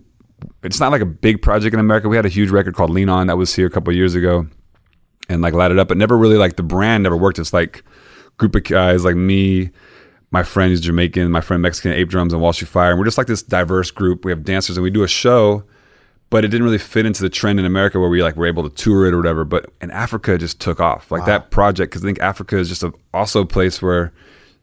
[0.63, 2.09] It's not like a big project in America.
[2.09, 4.15] We had a huge record called Lean On that was here a couple of years
[4.15, 4.45] ago,
[5.29, 7.39] and like light it up, but never really like the brand never worked.
[7.39, 7.83] It's like
[8.37, 9.71] group of guys like me,
[10.31, 13.17] my friend who's Jamaican, my friend Mexican, Ape Drums, and Walshy Fire, and we're just
[13.17, 14.25] like this diverse group.
[14.25, 15.63] We have dancers and we do a show.
[16.31, 18.67] But it didn't really fit into the trend in America where we like were able
[18.67, 19.45] to tour it or whatever.
[19.45, 21.11] But in Africa, just took off.
[21.11, 24.11] Like that project, because I think Africa is just a, also a place where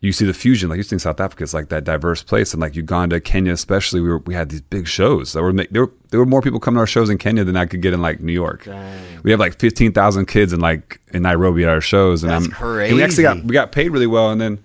[0.01, 0.69] you see the fusion.
[0.69, 4.01] Like you think South Africa is like that diverse place, and like Uganda, Kenya, especially,
[4.01, 5.87] we were, we had these big shows that were make, there.
[5.87, 7.95] Were, there were more people coming to our shows in Kenya than I could get
[7.95, 8.67] in like New York.
[9.23, 12.47] We have like fifteen thousand kids in like in Nairobi at our shows, and That's
[12.47, 14.63] I'm and we actually got we got paid really well, and then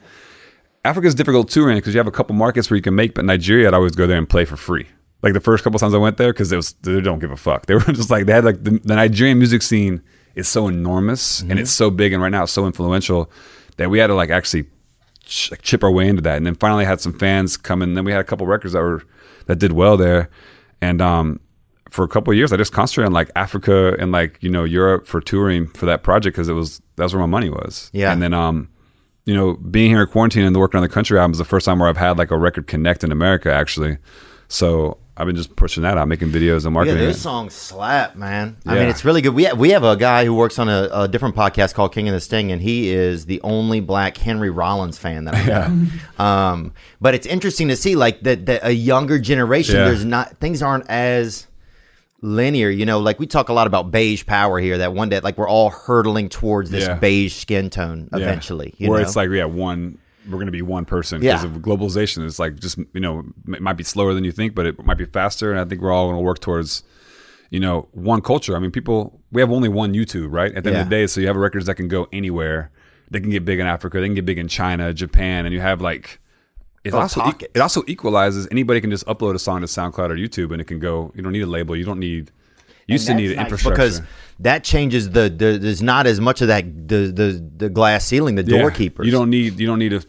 [0.84, 3.68] Africa's difficult touring because you have a couple markets where you can make, but Nigeria,
[3.68, 4.88] I'd always go there and play for free.
[5.24, 7.38] Like the first couple times I went there, because it was they don't give a
[7.38, 7.66] fuck.
[7.66, 10.02] They were just like they had like the, the Nigerian music scene
[10.36, 13.32] is so enormous and it's so big and right now it's so influential
[13.78, 14.66] that we had to like actually
[15.26, 16.38] ch- like, chip our way into that.
[16.38, 17.90] And then finally had some fans come in.
[17.90, 19.04] And then we had a couple records that were
[19.48, 20.30] that did well there,
[20.82, 21.40] and um,
[21.90, 24.66] for a couple of years I just concentrated on like Africa and like you know
[24.66, 27.90] Europe for touring for that project because it was that's where my money was.
[27.94, 28.12] Yeah.
[28.12, 28.70] and then um
[29.28, 31.66] you know, being here in quarantine and working on the country album is the first
[31.66, 33.98] time where I've had like a record connect in America, actually.
[34.48, 36.98] So I've been just pushing that out, making videos and Yeah, marketing.
[37.00, 37.20] those it.
[37.20, 38.56] songs slap, man.
[38.68, 39.34] I mean, it's really good.
[39.34, 42.08] We have, we have a guy who works on a, a different podcast called King
[42.08, 45.88] of the Sting, and he is the only black Henry Rollins fan that I know.
[46.24, 49.76] um, but it's interesting to see, like that, a younger generation.
[49.76, 49.86] Yeah.
[49.86, 51.48] There's not things aren't as
[52.22, 52.70] linear.
[52.70, 54.78] You know, like we talk a lot about beige power here.
[54.80, 56.96] That one day, like we're all hurtling towards this Yeah.
[56.96, 58.20] beige skin tone Yeah.
[58.20, 58.74] eventually.
[58.78, 59.06] You Where know?
[59.06, 61.34] it's like, yeah, one, we're going to be one person Yeah.
[61.42, 62.26] because of globalization.
[62.26, 64.98] It's like just, you know, it might be slower than you think, but it might
[64.98, 65.52] be faster.
[65.52, 66.84] And I think we're all going to work towards,
[67.50, 68.56] you know, one culture.
[68.56, 70.54] I mean, people, we have only one YouTube, right?
[70.54, 71.08] At the end of the day.
[71.08, 72.72] So you have records that can go anywhere.
[73.10, 74.00] They can get big in Africa.
[74.02, 76.20] They can get big in China, Japan, and you have like,
[76.84, 77.52] it Oh, also pockets.
[77.56, 78.48] it also equalizes.
[78.52, 81.12] Anybody can just upload a song to SoundCloud or YouTube, and it can go.
[81.16, 81.76] You don't need a label.
[81.76, 82.32] You don't need.
[82.88, 84.02] You used to need an nice infrastructure because
[84.40, 88.36] that changes the, the there's not as much of that the the, the glass ceiling
[88.36, 88.60] the Yeah.
[88.60, 90.02] doorkeepers You don't need you don't need to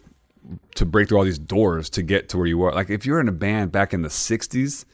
[0.79, 2.73] to break through all these doors to get to where you are.
[2.73, 4.85] Like if you're in a band back in the '60s,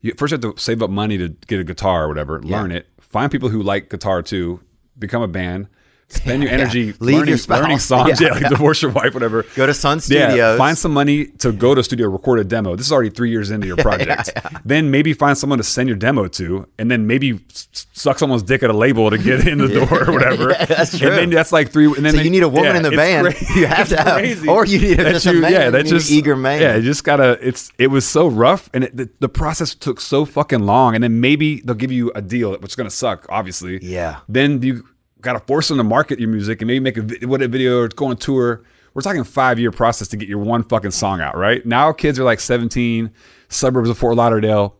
[0.00, 2.86] you first have to save up money to get a guitar or whatever, learn it,
[3.00, 4.60] find people who like guitar too,
[4.98, 5.68] become a band.
[6.08, 9.44] Spend your energy Leave learning, your learning songs, Yeah, yeah, like divorce your wife, whatever.
[9.54, 10.36] Go to Sun Studios.
[10.36, 12.76] Yeah, find some money to go to studio, record a demo.
[12.76, 14.30] This is already three years into your project.
[14.64, 18.62] Then maybe find someone to send your demo to, and then maybe suck someone's dick
[18.62, 20.50] at a label to get in the door or whatever.
[20.50, 21.08] Yeah, that's true.
[21.08, 21.86] And then that's like three.
[21.86, 23.26] And then So they- you need a woman yeah, in the band.
[23.26, 23.60] crazy.
[23.60, 24.48] You have to have- crazy.
[24.48, 25.52] or you need just a man.
[25.52, 26.60] Yeah, You that need an just eager man.
[26.60, 27.38] Yeah, you just gotta.
[27.46, 30.94] It's it was so rough, and it, the, the process took so fucking long.
[30.94, 33.82] And then maybe they'll give you a deal, which is gonna suck, obviously.
[33.84, 34.20] Yeah.
[34.28, 34.84] Then you
[35.24, 37.88] gotta force them to market your music and maybe make a what a video or
[37.88, 38.62] go on tour.
[38.94, 41.36] We're talking five year process to get your one fucking song out.
[41.36, 43.10] Right now, kids are like 17,
[43.48, 44.76] suburbs of Fort Lauderdale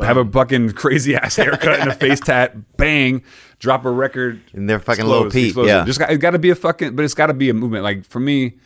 [0.00, 3.22] have a fucking crazy ass haircut and a face tat, bang,
[3.58, 4.40] drop a record.
[4.52, 5.84] And they're fucking Lil Peep, yeah.
[5.84, 7.84] Just got, it got to be a fucking, but it's got to be a movement.
[7.84, 8.58] Like for me,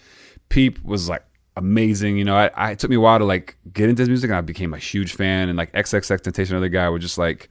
[0.49, 1.25] Peep was like
[1.57, 2.17] amazing.
[2.17, 4.31] You know, I, I it took me a while to like get into his music,
[4.31, 5.49] and I became a huge fan.
[5.49, 7.49] And like XXXTentacion, another guy, was just like.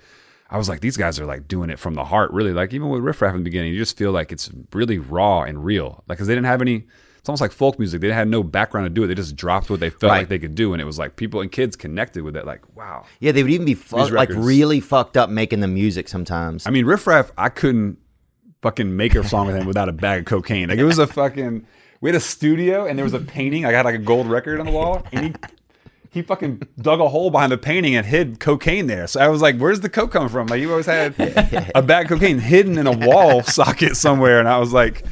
[0.49, 2.53] I was like, these guys are like doing it from the heart, really.
[2.53, 5.41] Like even with Riff Raff in the beginning, you just feel like it's really raw
[5.43, 6.03] and real.
[6.07, 6.86] Like, cause they didn't have any.
[7.17, 7.99] It's almost like folk music.
[7.99, 9.07] They had no background to do it.
[9.07, 10.19] They just dropped what they felt Right.
[10.19, 12.45] like they could do, and it was like people and kids connected with it.
[12.45, 13.03] Like, wow.
[13.19, 16.65] Yeah, they would even be fuck, like really fucked up making the music sometimes.
[16.65, 17.97] I mean, Riff Raff, I couldn't
[18.62, 20.69] fucking make a song with him without a bag of cocaine.
[20.69, 21.67] Like it was a fucking.
[21.99, 23.65] We had a studio and there was a painting.
[23.65, 25.33] I got like a gold record on the wall, and he
[26.17, 29.08] he fucking dug a hole behind the painting and hid cocaine there.
[29.08, 31.15] So I was like, "Where's the coke come from?" Like you always had
[31.73, 35.03] a bag of cocaine hidden in a wall socket somewhere, and I was like.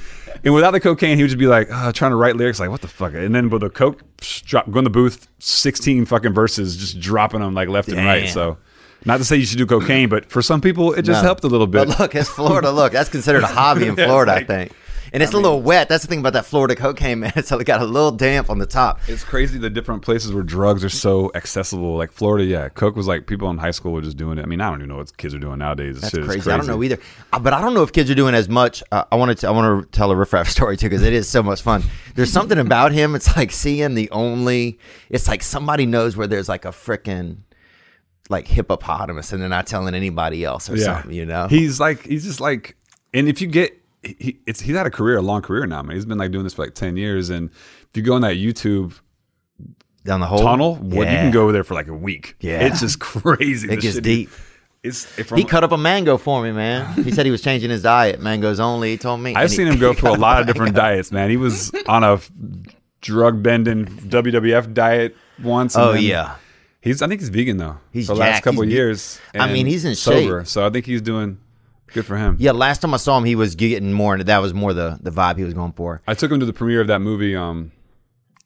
[0.44, 2.70] And without the cocaine, he would just be like uh, trying to write lyrics, like
[2.70, 3.16] what the fuck.
[3.16, 4.04] And then with the coke,
[4.46, 8.30] drop, go in the booth, sixteen fucking verses, just dropping them like left and right.
[8.30, 8.58] So,
[9.06, 11.28] not to say you should do cocaine, but for some people, it just No.
[11.28, 11.88] helped a little bit.
[11.88, 12.70] But look, it's Florida.
[12.72, 14.72] Look, that's considered a hobby in Yeah, Florida, like- I think.
[15.16, 15.90] And it's a little wet.
[15.90, 17.44] That's the thing about that Florida cocaine, man.
[17.44, 19.00] So it got a little damp on the top.
[19.08, 21.96] It's crazy the different places where drugs are so accessible.
[21.98, 24.44] Like Florida, yeah, coke was like people in high school were just doing it.
[24.44, 26.02] I mean, I don't even know what kids are doing nowadays.
[26.02, 26.52] That's is crazy.
[26.52, 27.00] I don't know either.
[27.32, 28.84] Uh, But I don't know if kids are doing as much.
[28.92, 29.48] Uh, I wanted to.
[29.48, 31.84] I want to tell a riff raff story too because it is so much fun.
[32.16, 33.16] There's something about him.
[33.16, 34.80] It's like seeing the only.
[35.10, 37.38] It's like somebody knows where there's like a freaking
[38.30, 41.12] like hippopotamus, and they're not telling anybody else or something.
[41.12, 41.48] You know.
[41.48, 42.76] he's like he's just like,
[43.14, 45.96] and if you get, he, it's he's had a career, a long career now, man.
[45.96, 48.36] He's been like doing this for like ten years, and if you go on that
[48.36, 49.00] YouTube
[50.04, 52.36] down the hole tunnel, what you can go over there for like a week.
[52.40, 52.60] Yeah.
[52.66, 53.72] it's just crazy.
[53.72, 54.30] It gets deep.
[54.84, 56.94] It's it He cut up a mango for me, man.
[57.04, 58.20] He said he was changing his diet.
[58.22, 58.92] Mangoes only.
[58.92, 59.32] He told me.
[59.34, 61.32] I've And he- seen him go through a lot of different diets, man.
[61.32, 62.20] He was on a
[63.02, 65.76] drug bending WWF diet once.
[65.76, 66.36] Oh yeah.
[66.82, 67.78] He's I think he's vegan though.
[67.92, 69.20] He's for the last couple He's years.
[69.34, 70.48] I mean, he's in sober, shape.
[70.48, 71.40] so I think he's doing
[71.94, 72.36] good for him.
[72.40, 75.12] Yeah, last time I saw him, he was getting more that was more the the
[75.12, 76.02] vibe he was going for.
[76.08, 77.72] I took him to the premiere of that movie, um,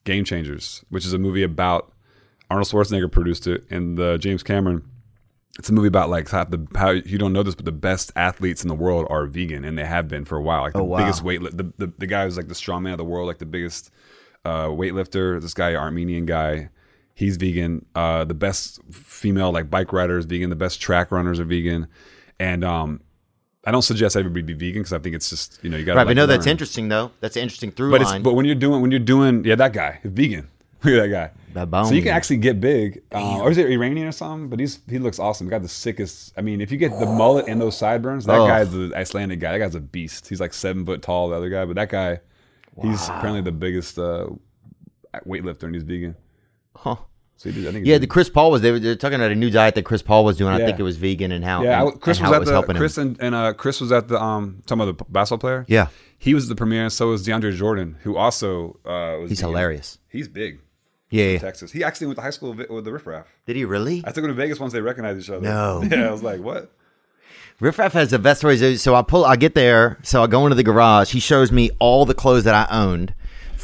[0.04, 1.91] Game Changers, which is a movie about
[2.49, 4.84] Arnold Schwarzenegger produced it, and the James Cameron.
[5.58, 8.12] It's a movie about like how the how you don't know this, but the best
[8.15, 10.62] athletes in the world are vegan, and they have been for a while.
[10.62, 10.97] Like the Oh, wow.
[10.99, 13.45] biggest weight, the, the the guy who's like the strongman of the world, like the
[13.45, 13.91] biggest
[14.45, 15.41] uh, weightlifter.
[15.41, 16.69] This guy, Armenian guy,
[17.13, 17.86] he's vegan.
[17.93, 20.49] Uh, the best female like bike riders vegan.
[20.49, 21.88] The best track runners are vegan,
[22.39, 23.02] and um,
[23.65, 25.93] I don't suggest everybody be vegan because I think it's just you know you got
[25.95, 27.12] Right, like, but no, that's interesting though.
[27.19, 28.24] That's an interesting through But it's line.
[28.24, 30.48] but when you're doing when you're doing yeah that guy vegan.
[30.84, 31.65] Look at that guy.
[31.67, 34.48] That So you can actually get big, uh, or is it Iranian or something?
[34.48, 35.48] But he's he looks awesome.
[35.48, 36.32] He got the sickest.
[36.38, 38.48] I mean, if you get the mullet and those sideburns, that Oh.
[38.48, 39.52] guy's the Icelandic guy.
[39.52, 40.30] That guy's a beast.
[40.30, 41.30] He's like seven foot tall.
[41.30, 42.19] The other guy, but that guy,
[42.82, 44.28] he's apparently the biggest uh,
[45.28, 46.15] weightlifter, and he's vegan.
[46.78, 46.95] Huh.
[47.39, 47.86] So he did, I think.
[47.86, 49.73] Yeah, he the Chris Paul was they were, they were talking about a new diet
[49.75, 50.54] that Chris Paul was doing.
[50.54, 50.65] I Yeah.
[50.65, 51.82] think it was vegan and how yeah.
[51.84, 53.08] And, Chris and was how at was the helping Chris him.
[53.08, 55.65] and, and uh, Chris was at the um talking about the basketball player.
[55.69, 59.30] Yeah, he was the premier, and So was DeAndre Jordan, who also uh, was.
[59.30, 59.52] he's vegan.
[59.54, 59.99] hilarious.
[60.10, 60.60] He's big.
[61.12, 61.38] Yeah, yeah.
[61.39, 61.71] Texas.
[61.71, 63.25] He actually went to high school with with the Riff Raff.
[63.47, 64.04] Did he really?
[64.06, 65.41] I took him to Vegas once they recognized each other.
[65.41, 65.82] No.
[65.89, 66.71] Yeah, I was like, what?
[67.60, 68.82] Riff Raff has the best stories.
[68.82, 69.97] So I pull, I get there.
[70.04, 71.12] So I go into the garage.
[71.12, 73.13] He shows me all the clothes that I owned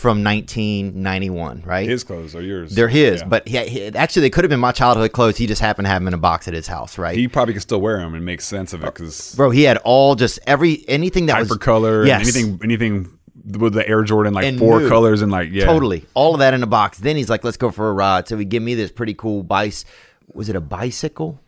[0.05, 1.63] from 1991.
[1.65, 2.75] Right, His clothes are yours.
[2.75, 3.21] they're his.
[3.21, 3.27] Yeah.
[3.27, 5.37] But he, actually, they could have been my childhood clothes.
[5.37, 6.97] He just happened to have them in a box at his house.
[6.97, 9.49] Right, he probably could still wear them and make sense of it because bro.
[9.49, 12.21] He had all just every anything that was hypercolor, Yes.
[12.21, 13.17] anything, anything
[13.59, 16.05] with the Air Jordan, like And four colors and like yeah, Totally.
[16.13, 16.99] All of that in a box.
[16.99, 18.27] Then he's like, let's go for a ride.
[18.27, 19.85] So he give me this pretty cool bice.
[20.33, 21.39] Was it a bicycle?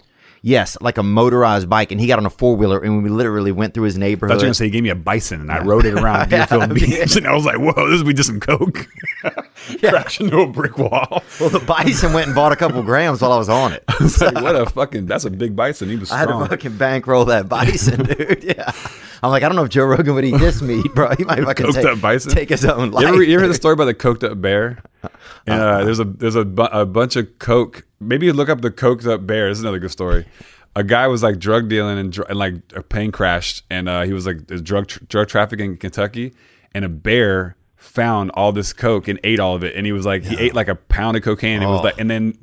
[0.41, 1.91] Yes, like a motorized bike.
[1.91, 4.31] And he got on a four wheeler and we literally went through his neighborhood.
[4.31, 4.41] I neighborhood.
[4.41, 7.15] were gonna say he gave me a bison and I rode it around Deerfield Beach
[7.15, 8.87] and I was like, whoa, this would be just some coke.
[9.79, 11.23] Crash into a brick wall.
[11.39, 13.83] well, the bison went and bought a couple grams while I was on it.
[13.89, 15.89] I was like, what a fucking that's a big bison.
[15.89, 18.43] He was I had to fucking bankroll that bison, dude.
[18.43, 18.71] Yeah.
[19.23, 21.13] I'm like, I don't know if Joe Rogan would eat this meat, bro.
[21.17, 22.31] He might fucking Coked take, up bison?
[22.31, 23.01] take his own life.
[23.01, 24.77] You ever, you ever heard the story about the coked up bear?
[25.45, 27.85] And, uh, there's a there's a, bu- a bunch of coke.
[27.99, 29.49] Maybe you look up the coked up bear.
[29.49, 30.25] This is another good story.
[30.75, 34.03] A guy was like drug dealing and, dr- and like a plane crashed, and uh,
[34.03, 36.33] he was like drug tr- drug trafficking in Kentucky,
[36.73, 40.05] and a bear found all this coke and ate all of it, and he was
[40.05, 41.55] like he ate like a pound of cocaine.
[41.55, 42.37] And it was like, and then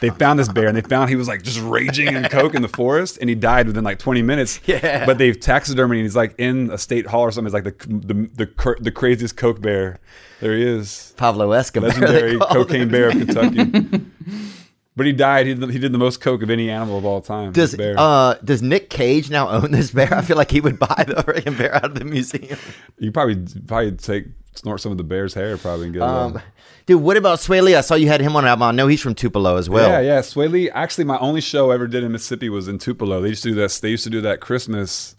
[0.00, 2.62] they found this bear, and they found he was like just raging in coke in
[2.62, 4.60] the forest, and he died within like 20 minutes.
[4.68, 5.06] Yeah.
[5.06, 7.46] But they've taxidermy, and he's like in a state hall or something.
[7.46, 9.98] It's like the the the, the craziest coke bear.
[10.40, 11.14] There he is.
[11.16, 11.88] Pablo Escobar.
[11.90, 14.00] Legendary cocaine bear of Kentucky.
[14.98, 15.46] But he died.
[15.46, 17.52] He did, he did the most coke of any animal of all time.
[17.52, 17.94] Does bear.
[17.96, 20.12] uh does Nick Cage now own this bear?
[20.12, 22.58] I feel like he would buy the freaking bear out of the museum.
[22.98, 26.02] you probably probably take snort some of the bear's hair probably and get.
[26.02, 26.40] Um,
[26.86, 27.74] dude, what about Swae Lee?
[27.76, 28.64] I saw you had him on an album.
[28.64, 29.88] I know he's from Tupelo as well.
[29.88, 30.20] yeah, yeah.
[30.20, 30.68] Swae Lee.
[30.70, 33.20] Actually, my only show I ever did in Mississippi was in Tupelo.
[33.22, 33.78] They used to do that.
[33.80, 35.14] They used to do that Christmas.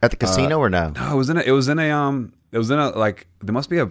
[0.00, 0.90] At the casino or no?
[0.90, 1.40] No, it was in a.
[1.40, 1.90] It was in a.
[1.90, 2.34] Um.
[2.52, 3.26] It was in a like.
[3.42, 3.90] There must be a.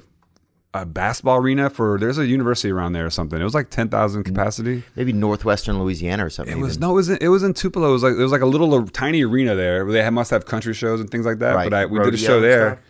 [0.75, 3.39] A basketball arena for there's a university around there or something.
[3.39, 4.25] It was like ten thousand mm.
[4.25, 4.83] capacity.
[4.95, 6.57] Maybe northwestern Louisiana or something.
[6.57, 6.81] It was even.
[6.81, 7.89] no, it was in, it was in Tupelo.
[7.89, 9.85] It was like it was like a little tiny arena there.
[9.85, 11.53] Where they had, must have country shows and things like that.
[11.55, 11.69] Right.
[11.69, 12.81] But I, we did a show there,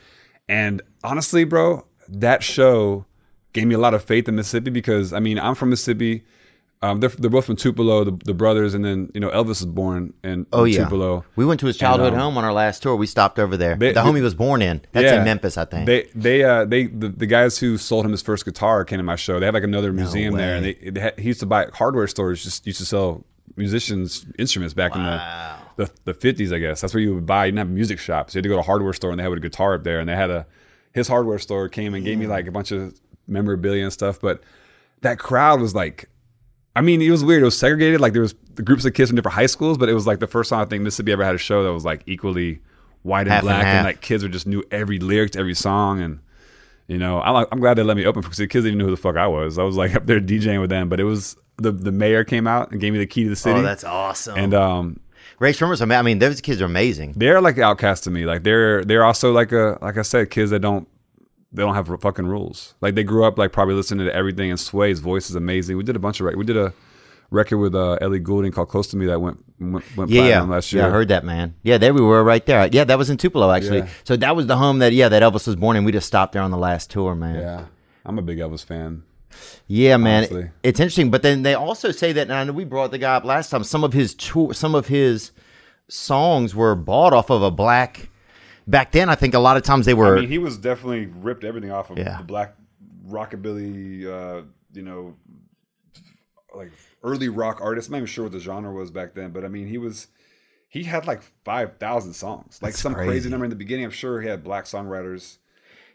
[0.48, 3.06] and honestly, bro, that show
[3.52, 6.24] gave me a lot of faith in Mississippi because I mean I'm from Mississippi.
[6.84, 9.65] Um, they're, they're both from Tupelo, the, the brothers, and then you know Elvis was
[9.65, 11.24] born in, Oh in yeah, Tupelo.
[11.38, 12.96] we went to his childhood um, home on our last tour.
[12.98, 13.76] We stopped over there.
[13.76, 14.82] They- the home he was born in.
[14.91, 15.19] That's Yeah.
[15.19, 15.86] in Memphis, I think.
[15.86, 19.04] They they uh they the, the guys who sold him his first guitar came to
[19.04, 19.39] my show.
[19.39, 22.06] They have like another museum there, and they, they had, he used to buy hardware
[22.08, 22.43] stores.
[22.43, 23.24] Just used to sell
[23.56, 25.22] musicians instruments back in the
[25.86, 26.82] the the fifties, I guess.
[26.82, 27.46] That's where you would buy.
[27.46, 28.34] You didn't have music shops.
[28.36, 30.00] You had to go to a hardware store, and they had a guitar up there,
[30.02, 30.46] and they had a
[30.91, 34.19] his hardware store came and gave me like a bunch of memorabilia and stuff.
[34.19, 34.43] But
[35.02, 36.10] that crowd was like.
[36.75, 37.41] I mean, it was weird.
[37.43, 38.01] It was segregated.
[38.01, 40.19] Like there was the groups of kids from different high schools, but it was like
[40.19, 42.59] the first time I think Mississippi ever had a show that was like equally
[43.03, 43.86] white and Half black, and, half.
[43.86, 46.19] like kids were just knew every lyric to every song, and
[46.88, 48.91] you know, I'm I'm glad they let me open because the kids didn't know who
[48.91, 49.57] the fuck I was.
[49.59, 52.47] I was like up there DJing with them, but it was the the mayor came
[52.47, 53.59] out and gave me the key to the city.
[53.59, 54.38] oh, that's awesome.
[54.38, 54.99] and um,
[55.39, 57.13] Ray ama- I mean, those kids are amazing.
[57.15, 58.25] they're like outcasts to me.
[58.25, 60.88] Like they're they're also like a like I said, kids that don't
[61.53, 62.73] they don't have fucking rules.
[62.81, 64.49] Like they grew up like probably listening to everything.
[64.49, 65.77] And Swae's voice is amazing.
[65.77, 66.73] We did a bunch of we did a
[67.29, 70.27] record with uh, Ellie Goulding called "Close to Me" that went went, went Yeah, yeah,
[70.29, 70.83] platinum last year.
[70.83, 70.87] yeah.
[70.87, 71.55] I heard that, man.
[71.63, 72.67] Yeah, there we were right there.
[72.71, 73.79] Yeah, that was in Tupelo actually.
[73.79, 73.89] Yeah.
[74.03, 75.83] So that was the home that yeah that Elvis was born in.
[75.83, 77.35] We just stopped there on the last tour, man.
[77.39, 77.65] Yeah,
[78.05, 79.03] I'm a big Elvis fan.
[79.67, 81.09] Yeah, man, it's interesting.
[81.09, 83.49] But then they also say that, and I know we brought the guy up last
[83.49, 83.63] time.
[83.63, 85.31] Some of his tour, some of his
[85.87, 88.09] songs were bought off of a black.
[88.67, 90.17] Back then, I think a lot of times they were.
[90.17, 92.17] I mean, he was definitely ripped everything off of Yeah.
[92.17, 92.56] the black
[93.08, 95.15] rockabilly, uh, you know,
[96.56, 96.71] like
[97.04, 97.88] early rock artist.
[97.89, 100.08] I'm not even sure what the genre was back then, but I mean, he was
[100.69, 103.10] he had like five thousand songs, like That's some crazy.
[103.10, 103.30] crazy.
[103.30, 103.86] number in the beginning.
[103.86, 105.38] I'm sure he had black songwriters.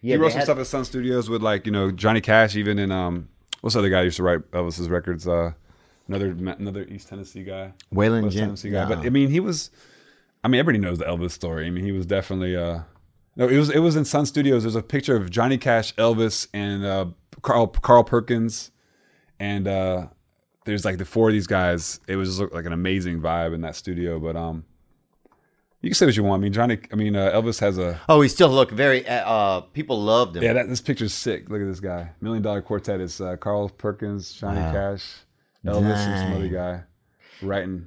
[0.00, 2.57] yeah, he wrote some had- stuff at Sun Studios with like you know Johnny Cash,
[2.57, 3.28] even in um,
[3.61, 5.26] what's the other guy who used to write Elvis's records?
[5.26, 5.52] Uh,
[6.09, 8.88] another another East Tennessee guy, Waylon Jen- Tennessee guy.
[8.88, 8.96] no.
[8.96, 9.70] But I mean, he was.
[10.44, 11.66] I mean, everybody knows the Elvis story.
[11.66, 12.57] I mean, he was definitely.
[12.57, 12.81] Uh,
[13.37, 14.62] no, it was it was in Sun Studios.
[14.64, 17.07] There's a picture of Johnny Cash, Elvis, and uh,
[17.42, 18.70] Carl Carl Perkins,
[19.40, 20.07] and uh,
[20.64, 22.01] there's like the four of these guys.
[22.09, 24.18] It was just like an amazing vibe in that studio.
[24.18, 24.64] But um,
[25.83, 26.40] you can say what you want.
[26.40, 26.79] I mean, Johnny.
[26.92, 29.07] I mean, uh, Elvis has a Oh, he still look very.
[29.07, 30.42] Uh, uh, people loved him.
[30.42, 30.53] yeah.
[30.55, 31.48] That this picture's sick.
[31.48, 32.11] Look at this guy.
[32.20, 34.72] Million Dollar Quartet is uh, Carl Perkins, Johnny Wow.
[34.72, 35.14] Cash,
[35.64, 36.83] Elvis, and some other guy
[37.42, 37.87] writing.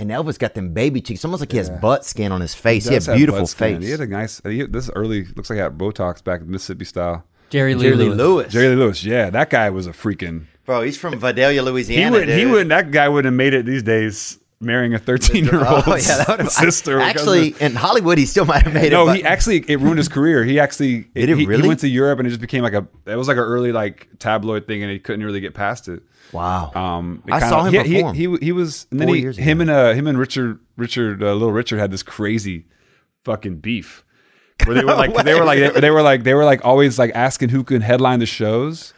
[0.00, 2.84] And Elvis got them baby cheeks, almost like he has butt skin on his face.
[2.88, 3.76] He, does had have beautiful butt skin.
[3.76, 3.84] face.
[3.84, 4.40] He had a nice.
[4.44, 7.24] He, this early looks like he had Botox back in Mississippi style.
[7.50, 8.16] Jerry Lee Jerry Lee Lewis.
[8.18, 10.46] Lewis, Jerry Lee Lewis, yeah, that guy was a freaking.
[10.64, 12.16] bro, he's from Vidalia, He Louisiana.
[12.16, 12.28] would.
[12.28, 12.50] He dude.
[12.52, 12.68] would.
[12.70, 16.40] That guy wouldn't have made it these days, marrying a thirteen-year-old Oh yeah, that would
[16.40, 17.00] have sister.
[17.00, 19.06] Actually, in Hollywood, he still might have made no, it.
[19.06, 20.44] No, he actually it ruined his career.
[20.44, 21.62] He actually Did it he, really?
[21.62, 22.86] he went to Europe and it just became like a.
[23.06, 26.02] It was like an early like tabloid thing, and he couldn't really get past it.
[26.32, 26.70] wow.
[26.74, 28.14] Um, it I saw him he, perform.
[28.14, 29.62] He, he he was and then Four he, him ago.
[29.62, 32.66] and uh him and Richard Richard uh, little Richard had this crazy
[33.24, 34.04] fucking beef
[34.64, 36.98] where they were like they were like they, they were like they were like always
[36.98, 38.92] like asking who could headline the shows,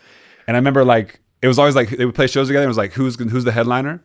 [0.46, 2.70] and I remember like it was always like they would play shows together and it
[2.70, 4.02] was like who's who's the headliner.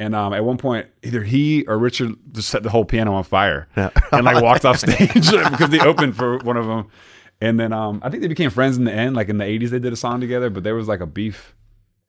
[0.00, 3.22] And um, at one point, either he or Richard just set the whole piano on
[3.24, 6.88] fire and like walked off stage because they opened for one of them.
[7.40, 9.14] And then um, I think they became friends in the end.
[9.14, 11.54] Like in the '80s, they did a song together, but there was like a beef.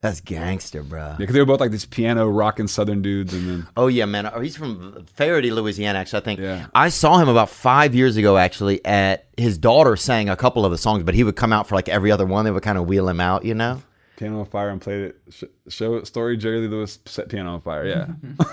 [0.01, 0.99] That's gangster, bro.
[0.99, 4.05] Yeah, because they were both like these piano rocking Southern dudes, and then Oh yeah,
[4.05, 4.29] man.
[4.31, 5.99] Oh, he's from Ferriday, Louisiana.
[5.99, 6.39] Actually, I think.
[6.39, 6.67] Yeah.
[6.75, 8.37] I saw him about five years ago.
[8.37, 11.67] Actually, at his daughter sang a couple of the songs, but he would come out
[11.67, 12.45] for like every other one.
[12.45, 13.81] They would kind of wheel him out, you know.
[14.17, 15.21] Piano on fire and played it.
[15.29, 17.85] Sh- show story Jerry Lee Lewis set piano on fire.
[17.85, 18.07] Yeah,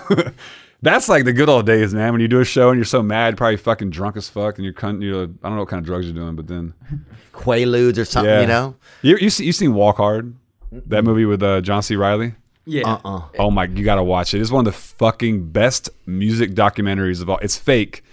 [0.81, 2.11] that's like the good old days, man.
[2.11, 4.65] When you do a show and you're so mad, probably fucking drunk as fuck, and
[4.65, 6.73] you're con- you know I don't know what kind of drugs you're doing, but then
[7.33, 8.75] Quaaludes or something, yeah, you know.
[9.01, 10.35] you you see, you seen Walk Hard,
[10.71, 11.95] that movie with uh, John C.
[11.95, 12.35] Reilly.
[12.65, 12.99] Yeah.
[13.03, 13.21] Uh.
[13.39, 14.41] Oh my, you gotta watch it.
[14.41, 17.37] It's one of the fucking best music documentaries of all.
[17.39, 18.03] It's fake,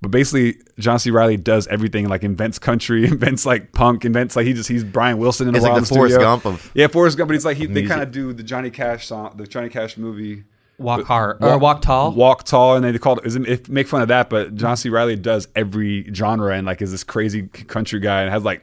[0.00, 1.10] but basically John C.
[1.10, 2.08] Reilly does everything.
[2.08, 5.58] Like invents country, invents like punk, invents like he just he's Brian Wilson in a
[5.58, 6.28] He's like while the in Forrest studio.
[6.28, 7.28] Gump of yeah, Forrest Gump.
[7.28, 9.96] But it's like he, they kind of do the Johnny Cash song, the Johnny Cash
[9.96, 10.44] movie.
[10.78, 12.12] Walk hard or walk tall.
[12.12, 13.26] Walk tall, and they called it.
[13.26, 14.88] is- It make fun of that, but John C.
[14.88, 18.62] Reilly does every genre and like is this crazy country guy and has like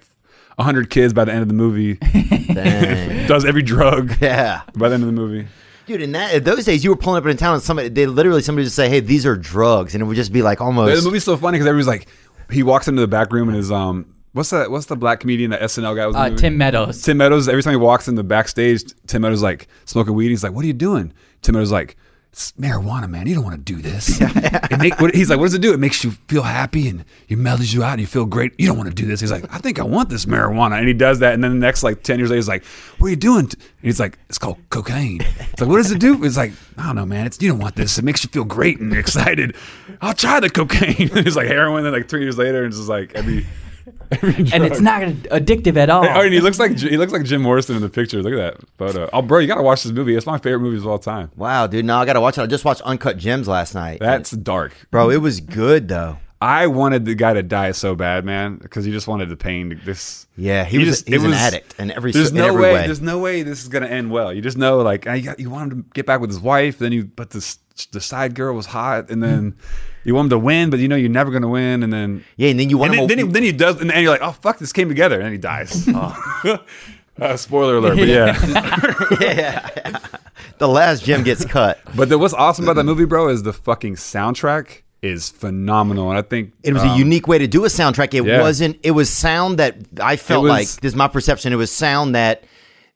[0.57, 1.95] hundred kids by the end of the movie.
[3.27, 4.61] Does every drug yeah.
[4.75, 5.47] by the end of the movie.
[5.85, 8.41] Dude, in that those days, you were pulling up in town and somebody, they literally
[8.41, 10.91] somebody would say, "Hey, these are drugs," and it would just be like almost The
[10.93, 11.05] almost.
[11.05, 12.07] movie's so funny because everybody's like,
[12.51, 14.71] he walks into the back room and is um, what's that?
[14.71, 16.15] What's the black comedian that SNL guy was?
[16.15, 16.29] Uh.
[16.31, 17.01] Tim Meadows.
[17.03, 17.47] Tim Meadows.
[17.47, 20.29] Every time he walks in the backstage, Tim Meadows like smoking weed.
[20.29, 21.95] He's like, "What are you doing?" Tim Meadows like,
[22.35, 23.27] "It's marijuana, man.
[23.27, 24.19] You don't want to do this."
[24.77, 25.73] make, what, he's like, "What does it do?
[25.73, 28.51] It makes you feel happy and it mellows you out and you feel great.
[28.57, 30.85] You don't want to do this." He's like, "I think I want this marijuana," and
[30.85, 31.33] he does that.
[31.33, 32.65] And then the next like ten years later, he's like,
[32.97, 35.99] "What are you doing?" And he's like, "It's called cocaine." It's like, "What does it
[35.99, 37.25] do?" It's like, "I don't know, man.
[37.25, 37.97] It's you don't want this.
[37.97, 39.55] It makes you feel great and excited.
[40.01, 41.85] I'll try the cocaine." and it's like heroin.
[41.85, 43.45] And like three years later, and it's just like every.
[44.11, 46.03] every and it's not addictive at all.
[46.05, 48.21] Oh, and he looks like he looks like Jim Morrison in the picture.
[48.21, 49.09] Look at that photo.
[49.13, 50.15] Oh, bro, you gotta watch this movie.
[50.15, 51.31] It's my favorite movie of all time.
[51.35, 52.41] wow, dude, no, I gotta watch it.
[52.41, 53.99] I just watched Uncut Gems last night.
[53.99, 54.73] That's dark.
[54.91, 56.17] bro, it was good though.
[56.41, 59.79] I wanted the guy to die so bad, man, because he just wanted the pain.
[59.85, 62.61] This, Yeah, he was- just- he was it an addict and every- There's no every
[62.61, 62.73] way.
[62.73, 62.85] way.
[62.85, 64.31] There's no way this is gonna end well.
[64.33, 66.77] You just know, like, I got, you want him to get back with his wife,
[66.77, 67.57] then you, but this
[67.91, 69.55] the side girl was hot, and then
[70.03, 72.49] you want him to win, but you know you're never gonna win, and then Yeah,
[72.49, 73.07] and then you want and him.
[73.07, 75.15] then, then, he, then he does, and then you're like, oh fuck, this came together,
[75.15, 75.87] and then he dies.
[77.21, 78.07] uh, spoiler alert, but
[79.21, 79.99] yeah.
[80.57, 81.79] the last gem gets cut.
[81.95, 86.17] But the, what's awesome about that movie, bro, is the fucking soundtrack is phenomenal, and
[86.17, 88.13] I think It was um, a unique way to do a soundtrack.
[88.13, 88.41] It yeah.
[88.41, 88.79] wasn't.
[88.83, 91.53] It was sound that I felt was- like this is my perception.
[91.53, 92.43] It was sound that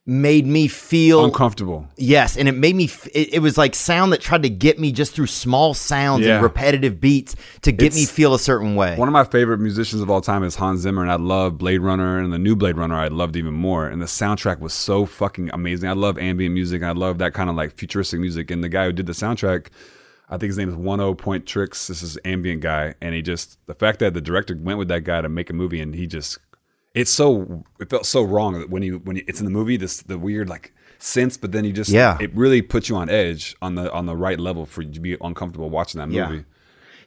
[0.09, 1.87] made me feel uncomfortable.
[1.95, 2.85] Yes, and it made me.
[2.85, 6.25] f- It, it was like sound that tried to get me just through small sounds
[6.25, 6.35] Yeah.
[6.35, 8.95] and repetitive beats to get me feel a certain way.
[8.95, 11.79] One of my favorite musicians of all time is Hans Zimmer, and I love Blade
[11.79, 12.95] Runner and the new Blade Runner.
[12.95, 15.87] I loved even more, and the soundtrack was so fucking amazing.
[15.89, 16.81] I love ambient music.
[16.83, 18.49] I love that kind of like futuristic music.
[18.51, 19.67] And the guy who did the soundtrack,
[20.29, 21.87] I think his name is One O Point Tricks.
[21.87, 25.03] This is ambient guy, and he just the fact that the director went with that
[25.03, 26.39] guy to make a movie, and he just
[26.93, 29.77] it's so it felt so wrong that when you when you, it's in the movie
[29.77, 32.17] this the weird like sense, but then you just Yeah.
[32.19, 34.99] it really puts you on edge on the on the right level for you to
[34.99, 36.29] be uncomfortable watching that Yeah.
[36.29, 36.45] movie.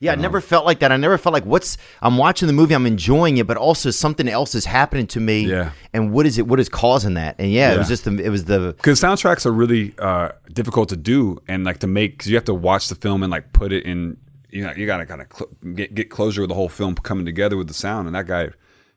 [0.00, 0.90] Yeah, I never felt like that.
[0.90, 4.28] I never felt like what's I'm watching the movie, I'm enjoying it, but also something
[4.28, 5.42] else is happening to me.
[5.42, 5.70] Yeah.
[5.92, 6.48] And what is it?
[6.48, 7.36] What is causing that?
[7.38, 10.88] And yeah, it was just the, it was the because soundtracks are really uh, difficult
[10.88, 13.52] to do and like to make because you have to watch the film and like
[13.52, 14.16] put it in
[14.50, 17.24] you know you gotta kind of cl- get, get closure with the whole film coming
[17.24, 18.48] together with the sound and that guy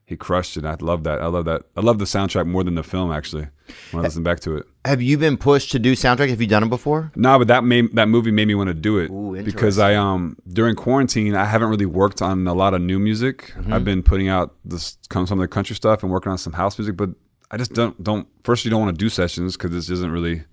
[0.05, 2.75] he crushed it i love that i love that i love the soundtrack more than
[2.75, 3.47] the film actually
[3.91, 6.29] when i listen back to it Have you been pushed to do soundtrack?
[6.29, 7.11] Have you done it before?
[7.15, 9.95] no but that made that movie made me want to do it Ooh, because i
[9.95, 13.73] um during quarantine i haven't really worked on a lot of new music Mm-hmm.
[13.73, 16.77] i've been putting out this some of the country stuff and working on some house
[16.77, 17.09] music but
[17.51, 20.43] i just don't don't first you don't want to do sessions because this isn't really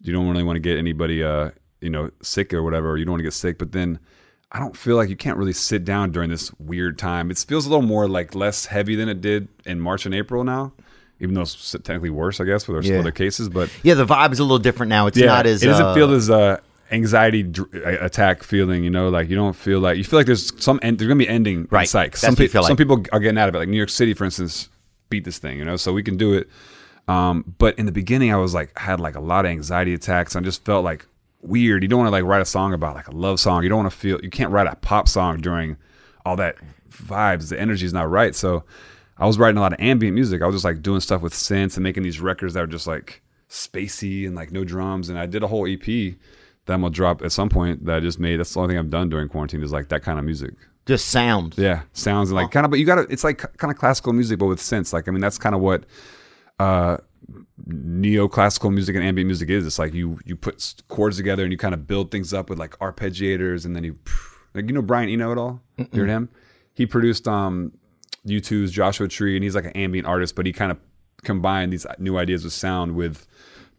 [0.00, 3.04] you don't really want to get anybody uh you know sick or whatever or you
[3.04, 3.98] don't want to get sick but then
[4.54, 7.30] i don't feel like you can't really sit down during this weird time.
[7.30, 10.44] It feels a little more like less heavy than it did in march and april
[10.44, 10.72] now
[11.20, 14.32] even though it's technically worse i guess with some other cases but Yeah, the vibe
[14.32, 15.06] is a little different now.
[15.08, 16.58] It's not as it doesn't uh, feel as uh
[16.90, 19.08] anxiety dr- attack feeling you know?
[19.08, 21.60] Like you don't feel like you feel like there's some end, there's gonna be ending
[21.60, 21.88] in Right.
[21.88, 22.66] That's some, pe- like.
[22.66, 23.58] some people are getting out of it.
[23.58, 24.68] Like new york city for instance
[25.08, 25.76] beat this thing you know?
[25.76, 26.48] So we can do it.
[27.08, 29.94] Um but in the beginning i was like I had like a lot of anxiety
[29.94, 30.36] attacks.
[30.36, 31.06] I just felt like
[31.44, 31.82] weird.
[31.82, 33.62] You don't want to like write a song about like a love song.
[33.62, 35.76] You don't want to feel you can't write a pop song during
[36.24, 36.56] all that
[36.90, 37.48] vibes.
[37.48, 38.34] The energy is not right.
[38.34, 38.64] So
[39.16, 40.42] i was writing a lot of ambient music.
[40.42, 42.86] I was just like doing stuff with synths and making these records that were just
[42.86, 45.08] like spacey and like no drums.
[45.08, 48.00] And i did a whole ep that i'm gonna drop at some point that i
[48.00, 48.38] just made.
[48.38, 50.54] That's the only thing i've done during quarantine is like that kind of music.
[50.86, 51.54] Just sound.
[51.56, 54.38] yeah sounds and like kind of but you gotta it's like kind of classical music
[54.38, 54.92] but with synths.
[54.92, 55.84] Like i mean that's kind of what
[56.58, 56.96] uh
[57.68, 61.56] neoclassical music and ambient music is it's like you you put chords together and you
[61.58, 63.98] kind of build things up with like arpeggiators and then you
[64.54, 65.60] like you know brian eno at all?
[65.78, 66.28] You heard him?
[66.74, 67.72] He produced um
[68.26, 70.78] u2's joshua tree and he's like an ambient artist but he kind of
[71.22, 73.26] combined these new ideas with sound with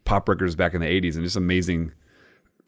[0.04, 1.92] pop records back in the 80s and just amazing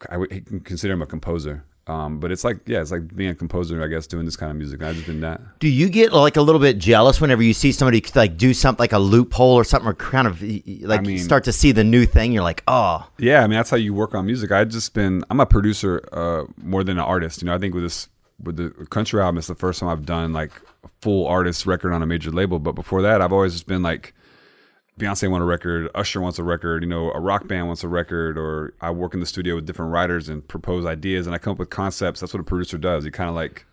[0.09, 3.35] i would consider him a composer um, but it's like yeah it's like being a
[3.35, 6.13] composer i guess doing this kind of music i've just been that Do you get
[6.13, 9.55] like a little bit jealous whenever you see somebody like do something like a loophole
[9.55, 12.31] or something, or kind of like I mean- start to see the new thing?
[12.31, 14.51] You're like, oh, Yeah, I mean that's how you work on music.
[14.51, 17.41] I just been I'm a producer uh, more than an artist.
[17.41, 18.07] You know, I think with this
[18.41, 20.51] with the country album, it's the first time I've done like
[20.83, 22.59] a full artist record on a major label.
[22.59, 24.13] But before that, I've always just been like
[24.99, 27.87] Beyonce wants a record, Usher wants a record, you know, a rock band wants a
[27.87, 31.39] record, or I work in the studio with different writers and propose ideas and I
[31.39, 32.19] come up with concepts.
[32.19, 33.05] That's what a producer does.
[33.05, 33.65] You kind of like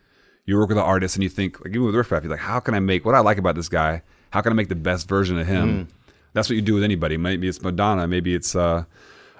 [0.47, 2.41] you work with an artist and you think like even with Riff Raff, you're like,
[2.41, 4.03] how can I make what I like about this guy?
[4.31, 5.89] How can I make the best version of him?
[6.33, 7.17] That's what you do with anybody.
[7.17, 8.85] Maybe it's Madonna, maybe it's uh,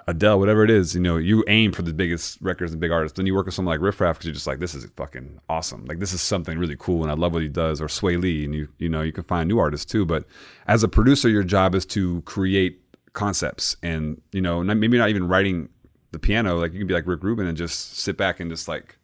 [0.09, 0.93] Adele, whatever it is.
[0.93, 3.17] You know, you aim for the biggest records and big artists.
[3.17, 5.39] Then you work with someone like Riff Raff because you're just like, this is fucking
[5.49, 5.85] awesome.
[5.85, 7.81] Like this is something really cool, and I love what he does.
[7.81, 10.05] Or Swae Lee, and you you know you can find new artists too.
[10.05, 10.25] But
[10.67, 12.81] as a producer, your job is to create
[13.13, 15.69] concepts and you know maybe not even writing
[16.11, 18.49] the the piano, like you can be like Rick Rubin and just sit back and
[18.49, 18.97] just like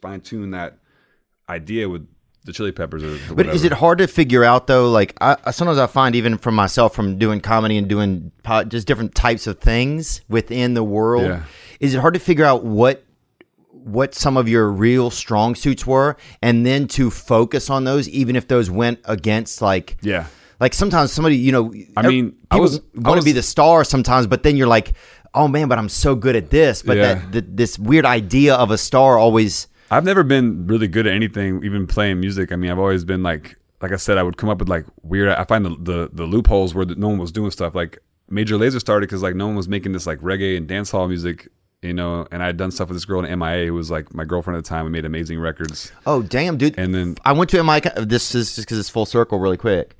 [0.00, 0.78] fine tune that
[1.48, 2.06] idea with
[2.44, 3.02] the Chili Peppers.
[3.04, 4.90] Or, But is it hard to figure out though?
[4.90, 8.64] Like I, I sometimes I find even from myself from doing comedy and doing po-
[8.64, 11.24] just different types of things within the world.
[11.24, 11.42] Yeah.
[11.80, 13.04] Is it hard to figure out what
[13.70, 18.36] what some of your real strong suits were, and then to focus on those, even
[18.36, 20.26] if those went against like Yeah.
[20.60, 24.26] like sometimes somebody you know I mean, I was- want to be the star sometimes,
[24.28, 24.92] but then you're like,
[25.34, 26.82] oh man, but I'm so good at this.
[26.82, 27.14] But Yeah.
[27.14, 29.66] that th- this weird idea of a star always.
[29.92, 32.50] I've never been really good at anything, even playing music.
[32.50, 34.86] I mean, I've always been like, like I said, I would come up with like
[35.02, 35.28] weird.
[35.28, 37.74] I find the the, the loopholes where no one was doing stuff.
[37.74, 37.98] Like
[38.30, 41.48] Major Lazer started because like no one was making this like reggae and dancehall music,
[41.82, 42.26] you know.
[42.32, 44.56] And I had done stuff with this girl in MIA who was like my girlfriend
[44.56, 44.86] at the time.
[44.86, 45.92] We made amazing records.
[46.06, 46.78] Oh damn, dude!
[46.78, 47.92] And then- I went to MIA.
[48.06, 49.94] This is just because it's full circle, really quick.